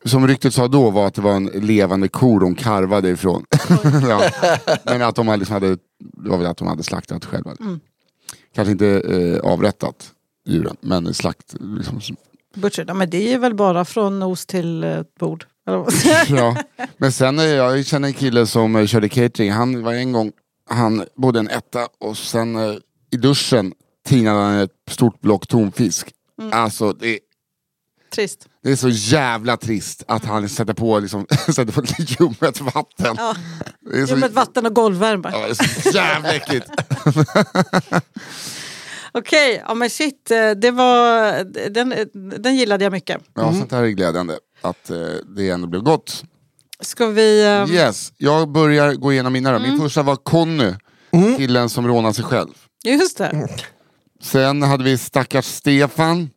som 0.05 0.27
ryktet 0.27 0.53
sa 0.53 0.67
då 0.67 0.89
var 0.89 1.07
att 1.07 1.13
det 1.13 1.21
var 1.21 1.31
en 1.33 1.45
levande 1.45 2.07
ko 2.07 2.39
de 2.39 2.55
karvade 2.55 3.09
ifrån. 3.09 3.45
ja. 4.09 4.29
Men 4.85 5.01
att 5.01 5.15
de 5.15 5.39
liksom 5.39 5.53
hade, 5.53 5.69
det 5.99 6.29
var 6.29 6.37
väl 6.37 6.47
att 6.47 6.57
de 6.57 6.67
hade 6.67 6.83
slaktat 6.83 7.25
själva. 7.25 7.55
Kanske 8.55 8.71
inte 8.71 8.87
eh, 8.87 9.51
avrättat 9.51 10.11
djuren, 10.47 10.75
men 10.81 11.13
slakt. 11.13 11.55
Liksom, 11.59 12.01
Butcher, 12.55 12.85
ja, 12.87 12.93
men 12.93 13.09
det 13.09 13.33
är 13.33 13.39
väl 13.39 13.55
bara 13.55 13.85
från 13.85 14.19
nos 14.19 14.45
till 14.45 14.83
eh, 14.83 15.01
bord. 15.19 15.45
Ja. 16.29 16.55
Men 16.97 17.11
sen, 17.11 17.39
eh, 17.39 17.45
jag 17.45 17.85
känner 17.85 18.07
en 18.07 18.13
kille 18.13 18.47
som 18.47 18.75
eh, 18.75 18.85
körde 18.85 19.09
catering, 19.09 19.51
han 19.51 19.83
var 19.83 19.93
en 19.93 20.11
gång, 20.11 20.31
han 20.69 21.05
bodde 21.15 21.39
en 21.39 21.49
etta 21.49 21.87
och 21.99 22.17
sen 22.17 22.55
eh, 22.55 22.75
i 23.11 23.17
duschen 23.17 23.73
tinade 24.07 24.39
han 24.39 24.59
ett 24.59 24.71
stort 24.89 25.21
block 25.21 25.47
tonfisk. 25.47 26.11
Alltså 26.51 26.93
det 26.93 27.19
Trist. 28.15 28.47
Det 28.63 28.71
är 28.71 28.75
så 28.75 28.89
jävla 28.89 29.57
trist 29.57 30.03
att 30.07 30.25
han 30.25 30.49
sätter 30.49 30.73
på, 30.73 30.99
liksom, 30.99 31.25
sätter 31.47 31.71
på 31.73 31.83
ljummet 31.97 32.61
vatten. 32.61 33.15
Ja. 33.17 33.35
Är 33.93 34.05
så, 34.05 34.13
Ljummet 34.13 34.31
vatten 34.33 34.65
och 34.65 34.75
golvvärme. 34.75 35.29
ja, 35.33 35.39
det 35.39 35.49
är 35.49 35.81
så 35.81 35.89
jävla 35.89 36.33
äckligt. 36.33 36.67
Okej, 39.11 39.63
ja 39.67 39.73
men 39.73 39.89
shit. 39.89 40.31
eh, 40.31 40.51
Det 40.51 40.71
var, 40.71 41.43
den, 41.69 41.93
den 42.41 42.55
gillade 42.55 42.83
jag 42.83 42.91
mycket. 42.91 43.21
Ja, 43.33 43.53
sånt 43.53 43.71
här 43.71 43.83
är 43.83 43.87
glädjande. 43.87 44.37
Att 44.61 44.89
eh, 44.89 44.97
det 45.35 45.49
ändå 45.49 45.67
blev 45.67 45.81
gott. 45.81 46.23
Ska 46.81 47.07
vi... 47.07 47.45
eh, 47.45 47.75
Yes, 47.75 48.13
jag 48.17 48.51
börjar 48.51 48.93
gå 48.93 49.13
igenom 49.13 49.33
mina 49.33 49.51
då. 49.51 49.59
Min 49.59 49.79
första 49.79 50.03
var 50.03 50.15
Conny, 50.15 50.73
killen 51.37 51.69
som 51.69 51.87
rånade 51.87 52.13
sig 52.13 52.23
själv. 52.23 52.53
Just 52.83 53.17
det. 53.17 53.47
Sen 54.21 54.61
hade 54.61 54.83
vi 54.83 54.97
stackars 54.97 55.45
Stefan. 55.45 56.29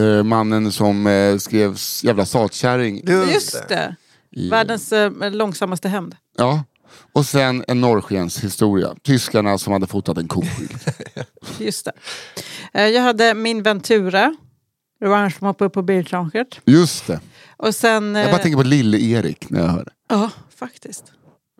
Eh, 0.00 0.22
mannen 0.22 0.72
som 0.72 1.06
eh, 1.06 1.36
skrev 1.36 1.76
jävla 2.02 2.26
satkärring. 2.26 3.02
Just 3.32 3.68
det. 3.68 3.96
i- 4.36 4.48
Världens 4.50 4.92
eh, 4.92 5.30
långsammaste 5.32 5.88
hämnd. 5.88 6.16
Ja. 6.36 6.64
Och 7.12 7.26
sen 7.26 7.64
en 7.68 7.80
norrskens 7.80 8.44
historia. 8.44 8.94
Tyskarna 9.02 9.58
som 9.58 9.72
hade 9.72 9.86
fotat 9.86 10.18
en 10.18 10.28
koskil. 10.28 10.76
Just 11.58 11.84
det. 11.84 11.92
Eh, 12.72 12.86
Jag 12.88 13.02
hade 13.02 13.34
min 13.34 13.62
vän 13.62 13.80
Ture. 13.80 14.36
Det 15.00 15.08
var 15.08 15.16
han 15.16 15.30
som 15.30 15.46
hoppade 15.46 15.66
upp 15.66 15.72
på 15.72 15.82
biltaket. 15.82 16.60
Just 16.64 17.06
det. 17.06 17.20
Och 17.56 17.74
sen... 17.74 18.14
Jag 18.14 18.24
eh, 18.24 18.30
bara 18.30 18.42
tänker 18.42 18.56
på 18.56 18.62
lille-Erik 18.62 19.50
när 19.50 19.60
jag 19.60 19.68
hör 19.68 19.84
det. 19.84 19.92
Ja, 20.08 20.30
faktiskt. 20.56 21.04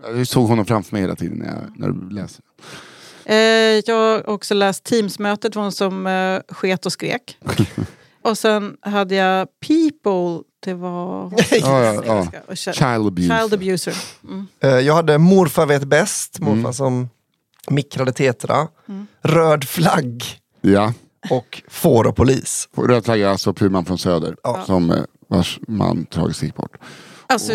Jag 0.03 0.27
såg 0.27 0.49
honom 0.49 0.65
framför 0.67 0.93
mig 0.95 1.03
hela 1.03 1.17
tiden 1.17 1.39
när, 1.39 1.47
jag, 1.47 1.79
när 1.79 1.89
du 1.89 2.11
läser. 2.15 2.45
Eh, 3.25 3.37
Jag 3.87 3.95
har 3.97 4.29
också 4.31 4.55
läst 4.55 4.85
Teamsmötet, 4.85 5.57
var 5.57 5.63
hon 5.63 5.73
som 5.73 6.07
eh, 6.07 6.41
sket 6.49 6.87
och 6.87 6.93
skrek. 6.93 7.39
och 8.23 8.39
sen 8.39 8.77
hade 8.81 9.15
jag 9.15 9.49
People, 9.67 10.43
det 10.61 10.75
var... 10.75 11.33
Ja, 11.51 11.85
ja, 11.85 12.03
ja. 12.07 12.27
Och 12.49 12.57
Child, 12.57 12.77
Child 12.77 13.07
abuse. 13.07 13.39
Child 13.39 13.55
abuser. 13.55 13.95
Mm. 14.25 14.47
Eh, 14.63 14.71
Jag 14.71 14.95
hade 14.95 15.19
morfar 15.19 15.67
vet 15.67 15.85
bäst, 15.85 16.41
morfar 16.41 16.73
som 16.73 17.09
mikrade 17.71 18.13
tetra. 18.13 18.69
Röd 19.23 19.65
flagg 19.65 20.25
Ja. 20.61 20.93
och 21.31 21.63
får 21.69 22.07
och 22.07 22.17
polis. 22.17 22.69
Röd 22.77 23.05
flagga, 23.05 23.31
alltså 23.31 23.53
Puman 23.53 23.85
från 23.85 23.99
Söder. 23.99 24.37
Som 24.67 24.91
eh, 24.91 24.97
vars 25.29 25.59
man 25.69 26.07
tragiskt 26.07 26.43
gick 26.43 26.55
bort. 26.55 26.77
Alltså, 27.27 27.53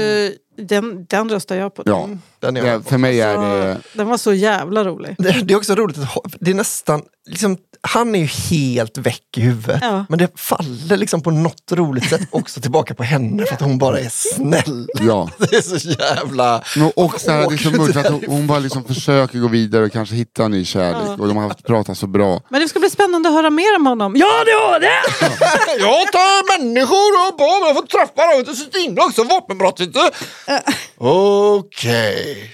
den, 0.57 1.05
den 1.09 1.29
röstar 1.29 1.55
jag 1.55 1.75
på. 1.75 1.83
Ja. 1.85 2.09
Den 2.39 2.57
är 2.57 2.63
Det, 2.77 2.83
för 2.83 2.97
mig 2.97 3.21
är 3.21 3.37
det... 3.37 3.77
Den 3.93 4.07
var 4.07 4.17
så 4.17 4.33
jävla 4.33 4.83
rolig. 4.85 5.15
Det, 5.17 5.31
det 5.43 5.53
är 5.53 5.57
också 5.57 5.75
roligt 5.75 5.97
det 6.39 6.51
är 6.51 6.55
nästan, 6.55 7.01
liksom, 7.29 7.57
han 7.87 8.15
är 8.15 8.19
ju 8.19 8.25
helt 8.25 8.97
väck 8.97 9.37
i 9.37 9.41
huvudet. 9.41 9.79
Ja. 9.81 10.05
Men 10.09 10.19
det 10.19 10.39
faller 10.39 10.97
liksom 10.97 11.21
på 11.21 11.31
något 11.31 11.71
roligt 11.71 12.09
sätt 12.09 12.21
också 12.31 12.61
tillbaka 12.61 12.93
på 12.93 13.03
henne 13.03 13.45
för 13.45 13.53
att 13.53 13.61
hon 13.61 13.77
bara 13.77 13.99
är 13.99 14.09
snäll. 14.09 14.87
Ja. 15.01 15.29
Det 15.37 15.55
är 15.55 15.61
så 15.61 15.89
jävla... 15.89 16.63
Men 16.75 16.91
och 16.95 17.21
så 17.21 17.31
här, 17.31 17.49
det 17.49 17.55
är 17.55 17.57
så 17.57 17.71
mörkt 17.71 17.93
för 17.93 17.99
att 17.99 18.25
hon, 18.27 18.47
bara 18.47 18.59
liksom 18.59 18.83
försöker 18.83 19.39
gå 19.39 19.47
vidare 19.47 19.85
och 19.85 19.91
kanske 19.91 20.15
hitta 20.15 20.43
en 20.43 20.51
ny 20.51 20.65
kärlek. 20.65 21.19
Och 21.19 21.27
de 21.27 21.37
har 21.37 21.47
haft 21.47 21.63
pratat 21.63 21.97
så 21.97 22.07
bra. 22.07 22.41
Men 22.49 22.61
det 22.61 22.67
ska 22.67 22.79
bli 22.79 22.89
spännande 22.89 23.29
att 23.29 23.35
höra 23.35 23.49
mer 23.49 23.75
om 23.75 23.87
honom. 23.87 24.13
Ja, 24.15 24.43
det 24.45 24.51
har 24.51 24.79
det! 24.79 24.99
Jag 25.79 26.11
tar 26.11 26.57
människor 26.57 27.27
och 27.27 27.37
barn, 27.37 27.67
jag 27.67 27.75
får 27.75 27.87
träffa 27.87 28.21
dem, 28.33 28.43
jag 28.47 28.55
sitter 28.55 28.85
inne 28.85 29.01
också, 29.01 29.23
vapenbrott 29.23 29.79
inte. 29.79 30.11
Okej. 30.97 32.51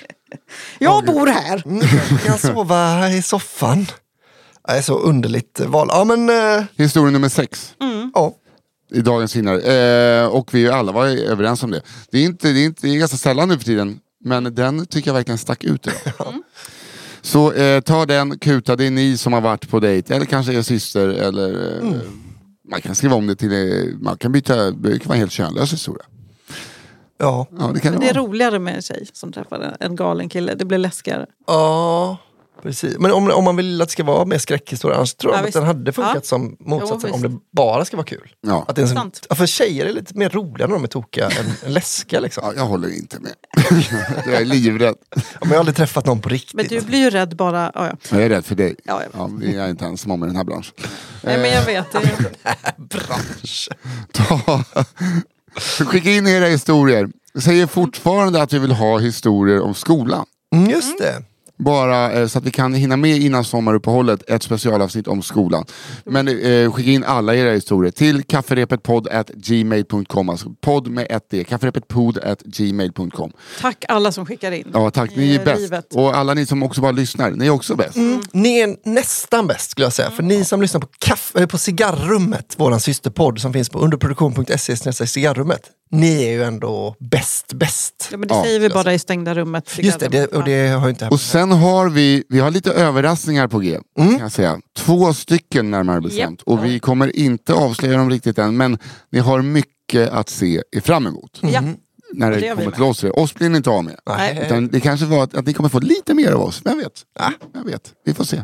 Jag 0.79 1.05
bor 1.05 1.27
här. 1.27 1.63
Mm, 1.65 1.88
jag 2.11 2.23
kan 2.23 2.38
sova 2.38 3.09
i 3.09 3.21
soffan. 3.21 3.88
Det 4.72 4.78
är 4.78 4.82
så 4.82 4.99
underligt 4.99 5.59
val. 5.59 5.88
Ja 5.91 6.03
men, 6.03 6.30
eh, 6.30 6.63
Historia 6.76 7.11
nummer 7.11 7.30
sex. 7.30 7.76
ja. 8.13 8.34
i 8.93 9.01
dagens 9.01 9.36
vinnare. 9.36 9.61
Eh, 10.22 10.28
och 10.28 10.53
vi 10.53 10.69
alla 10.69 10.91
var 10.91 11.05
överens 11.07 11.63
om 11.63 11.72
det. 11.72 11.82
Det 12.11 12.17
är, 12.17 12.24
inte, 12.26 12.47
det, 12.51 12.59
är 12.59 12.65
inte, 12.65 12.88
det 12.88 12.93
är 12.95 12.99
ganska 12.99 13.17
sällan 13.17 13.49
nu 13.49 13.57
för 13.57 13.65
tiden, 13.65 13.99
men 14.24 14.55
den 14.55 14.86
tycker 14.86 15.09
jag 15.09 15.13
verkligen 15.15 15.38
stack 15.38 15.63
ut. 15.63 15.88
idag. 15.88 16.34
Så 17.22 17.51
eh, 17.53 17.82
ta 17.82 18.05
den, 18.05 18.39
kuta, 18.39 18.76
det 18.76 18.86
är 18.86 18.91
ni 18.91 19.17
som 19.17 19.34
har 19.34 19.41
varit 19.41 19.69
på 19.69 19.80
dejt, 19.80 20.15
eller 20.15 20.26
kanske 20.26 20.53
er 20.53 20.61
syster, 20.61 21.07
eller 21.07 21.78
eh, 21.78 21.91
man 22.72 22.82
kan 22.82 22.95
skriva 22.95 23.15
om 23.15 23.28
det 23.28 23.36
till, 23.36 23.51
eh, 23.53 23.97
man 23.99 24.17
kan 24.17 24.32
byta, 24.32 24.72
det 24.72 24.99
kan 24.99 25.07
vara 25.07 25.15
en 25.15 25.19
helt 25.19 25.32
könlös 25.32 25.74
historia. 25.74 26.05
Ja. 27.17 27.47
Ja, 27.59 27.72
det 27.74 27.80
kan 27.80 27.93
det, 27.93 27.99
Det 27.99 28.09
är 28.09 28.13
vara. 28.13 28.24
roligare 28.24 28.59
med 28.59 28.76
en 28.76 28.82
tjej 28.82 29.07
som 29.13 29.32
träffar 29.32 29.59
en- 29.59 29.76
en 29.80 29.95
galen 29.95 30.30
kille. 30.30 30.55
Det 30.55 30.65
blir 30.65 30.78
läskigare. 30.78 31.26
Ja, 31.47 32.17
precis. 32.64 32.97
Men 32.99 33.12
om, 33.12 33.32
om 33.32 33.43
man 33.43 33.55
vill 33.55 33.82
att 33.82 33.88
det 33.88 33.91
ska 33.91 34.03
vara 34.03 34.26
mer 34.26 34.38
skräckhistoria, 34.38 34.97
annars 34.97 35.14
tror 35.14 35.34
jag 35.34 35.43
Ja, 35.43 35.47
att 35.47 35.53
den 35.53 35.64
hade 35.64 35.91
funkat 35.91 36.16
Ja. 36.16 36.22
som 36.22 36.57
motsatsen 36.59 37.09
Jo, 37.09 37.16
om 37.16 37.22
det 37.22 37.32
bara 37.51 37.86
ska 37.86 37.97
vara 37.97 38.07
kul. 38.07 38.34
Ja. 38.41 38.66
Att 38.68 38.76
det 38.76 38.82
är 38.82 39.12
ja, 39.30 39.36
för 39.36 39.45
tjejer 39.45 39.86
är 39.86 39.93
lite 39.93 40.18
mer 40.18 40.30
roliga 40.30 40.68
när 40.68 40.74
de 40.74 40.84
är 40.84 40.88
tokiga 40.88 41.26
än, 41.30 41.45
än 41.66 41.74
läskiga. 41.74 42.20
Liksom. 42.20 42.43
Ja, 42.45 42.53
jag 42.55 42.66
håller 42.66 42.95
inte 42.97 43.18
med. 43.20 43.34
jag 44.26 44.41
är 44.41 44.45
livrädd. 44.45 44.95
Ja, 45.16 45.22
men 45.39 45.49
jag 45.49 45.55
har 45.55 45.59
aldrig 45.59 45.76
träffat 45.76 46.05
någon 46.05 46.22
på 46.22 46.30
riktigt. 46.30 46.53
Men 46.53 46.66
du 46.68 46.82
blir 46.82 46.99
ju 46.99 47.09
rädd 47.09 47.36
bara... 47.36 47.72
Ja, 47.76 47.88
ja. 47.88 47.97
Jag 48.09 48.22
är 48.24 48.30
rädd 48.30 48.45
för 48.45 48.55
dig. 48.55 48.76
Ja, 48.84 49.01
ja. 49.03 49.09
Ja, 49.14 49.30
vi 49.39 49.55
är 49.57 49.70
inte 49.70 49.86
ensam 49.86 50.12
om 50.12 50.24
i 50.24 50.28
den 50.28 50.36
här 50.36 50.43
branschen. 50.43 50.74
Nej, 51.24 51.38
men 51.38 51.49
jag 51.51 51.66
vet. 51.66 51.91
Det. 51.91 52.97
bransch. 52.97 53.70
Ta. 54.12 54.64
Skicka 55.86 56.09
in 56.09 56.28
era 56.28 56.45
historier. 56.45 57.09
Vi 57.34 57.41
säger 57.41 57.68
fortfarande 57.68 58.41
att 58.41 58.53
vi 58.53 58.59
vill 58.59 58.72
ha 58.72 58.97
historier 58.99 59.62
om 59.62 59.74
skolan. 59.74 60.26
Mm, 60.55 60.70
just 60.70 60.97
det. 60.97 61.24
Bara 61.66 62.12
eh, 62.12 62.28
så 62.28 62.38
att 62.38 62.43
vi 62.45 62.51
kan 62.51 62.74
hinna 62.74 62.97
med 62.97 63.18
innan 63.18 63.43
sommaruppehållet 63.43 64.30
ett 64.30 64.43
specialavsnitt 64.43 65.07
om 65.07 65.22
skolan. 65.22 65.66
Men 66.05 66.28
eh, 66.28 66.72
skicka 66.72 66.91
in 66.91 67.03
alla 67.03 67.36
era 67.36 67.51
historier 67.51 67.91
till 67.91 68.24
kafferepetpodd.gmail.com. 68.24 70.30
Alltså 70.30 70.49
podd 70.62 70.88
med 70.88 71.07
ett 71.09 71.30
D. 71.30 71.43
Kafferepetpodd.gmail.com. 71.43 73.32
Tack 73.62 73.86
alla 73.88 74.12
som 74.12 74.26
skickar 74.26 74.51
in. 74.51 74.68
Ja, 74.74 74.91
tack. 74.91 75.16
Ni 75.16 75.36
är 75.36 75.45
bäst. 75.45 75.62
livet. 75.62 75.95
Och 75.95 76.18
alla 76.18 76.34
ni 76.34 76.45
som 76.45 76.64
också 76.64 76.82
bara 76.82 76.91
lyssnar, 76.91 77.32
ni 77.32 77.45
är 77.45 77.49
också 77.49 77.76
bäst. 77.76 77.97
Ni 78.32 78.59
är 78.59 78.89
nästan 78.89 79.47
bäst 79.47 79.72
skulle 79.72 79.86
jag 79.86 79.93
säga. 79.93 80.12
För 80.12 80.24
ni 80.24 80.45
som 80.45 80.62
lyssnar 80.62 80.82
på, 80.82 80.88
kaff, 80.99 81.36
eh, 81.36 81.45
på 81.45 81.57
Cigarrummet, 81.57 82.53
vår 82.57 82.78
systerpodd 82.78 83.39
som 83.39 83.53
finns 83.53 83.70
på 83.70 83.80
underproduktion.se 83.80 85.07
cigarrummet. 85.07 85.62
Ni 85.91 86.24
är 86.24 86.32
ju 86.32 86.43
ändå 86.43 86.95
bäst, 86.99 87.53
bäst. 87.53 88.07
Ja, 88.12 88.18
men 88.18 88.28
det 88.28 88.34
Ja, 88.36 88.43
säger 88.43 88.59
vi 88.59 88.70
bara 88.70 88.93
i 88.93 88.99
stängda 88.99 89.34
rummet. 89.34 89.70
Just 89.78 89.99
det, 89.99 90.07
det, 90.07 90.26
och 90.26 90.43
det 90.43 90.68
har 90.68 90.84
ju 90.84 90.89
inte 90.89 91.05
Och 91.05 91.12
hänt. 91.12 91.22
Sen 91.51 91.59
har 91.59 91.89
vi, 91.89 92.23
vi 92.29 92.39
har 92.39 92.51
lite 92.51 92.71
överraskningar 92.71 93.47
på 93.47 93.59
G. 93.59 93.79
Kan 93.97 94.17
jag 94.19 94.31
säga. 94.31 94.59
Två 94.77 95.13
stycken 95.13 95.71
närmare 95.71 96.01
bestämt. 96.01 96.41
Och 96.41 96.65
vi 96.65 96.79
kommer 96.79 97.15
inte 97.17 97.53
avslöja 97.53 97.97
dem 97.97 98.09
riktigt 98.09 98.37
än, 98.37 98.57
men 98.57 98.77
ni 99.11 99.19
har 99.19 99.41
mycket 99.41 100.09
att 100.09 100.29
se 100.29 100.61
fram 100.83 101.07
emot. 101.07 101.39
Ja. 101.41 101.61
När 102.13 102.31
det 102.31 102.37
det 102.39 102.55
kommer 102.55 102.71
till 102.71 102.83
oss. 102.83 103.03
Oss 103.03 103.33
blir 103.33 103.49
ni 103.49 103.57
inte 103.57 103.69
av 103.69 103.83
med. 103.83 103.95
Nej. 104.07 104.43
Utan 104.45 104.67
det 104.67 104.79
kanske 104.79 105.05
var 105.05 105.23
att, 105.23 105.35
att 105.35 105.45
ni 105.45 105.53
kommer 105.53 105.69
få 105.69 105.79
lite 105.79 106.13
mer 106.13 106.31
av 106.31 106.41
oss. 106.41 106.61
Vem 106.65 106.77
vet? 106.77 106.91
Ja. 107.19 107.31
Vem 107.53 107.65
vet? 107.65 107.81
Vi 108.05 108.13
får 108.13 108.23
se. 108.23 108.43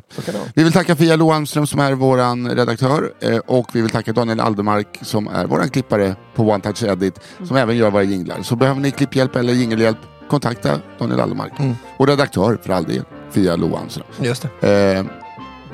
Vi 0.55 0.63
vill 0.63 0.73
tacka 0.73 0.95
Fia 0.95 1.15
Lo 1.15 1.31
Almström 1.31 1.67
som 1.67 1.79
är 1.79 1.93
vår 1.93 2.55
redaktör. 2.55 3.13
eh, 3.21 3.37
Och 3.37 3.69
vi 3.73 3.81
vill 3.81 3.91
tacka 3.91 4.13
Daniel 4.13 4.39
Aldermark 4.39 4.99
som 5.01 5.27
är 5.27 5.45
vår 5.45 5.67
klippare 5.67 6.15
på 6.35 6.43
One 6.43 6.63
Touch 6.63 6.83
Edit. 6.83 7.19
Som 7.47 7.57
även 7.57 7.77
gör 7.77 7.91
våra 7.91 8.03
jinglar. 8.03 8.41
Så 8.43 8.55
behöver 8.55 8.81
ni 8.81 8.91
klipphjälp 8.91 9.35
eller 9.35 9.53
jingelhjälp, 9.53 9.97
kontakta 10.29 10.79
Daniel 10.99 11.19
Aldermark. 11.19 11.51
Och 11.97 12.07
redaktör 12.07 12.57
för 12.63 12.73
all 12.73 12.83
del, 12.83 13.03
Fia 13.31 13.55
Lo 13.55 13.75
Almström. 13.77 14.07
Just 14.21 14.45
det. 14.59 14.93
Eh, 14.97 15.05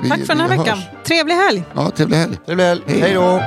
vi- 0.00 0.08
Tack 0.08 0.20
för 0.20 0.26
den 0.26 0.40
här 0.40 0.48
veckan. 0.48 0.78
hörs. 0.78 0.88
Trevlig 1.04 1.34
helg! 1.34 1.64
Ja, 1.74 1.90
trevlig 1.90 2.16
helg. 2.16 2.38
Det 2.46 2.54
blir, 2.54 2.82
hej 2.86 3.14
då! 3.14 3.40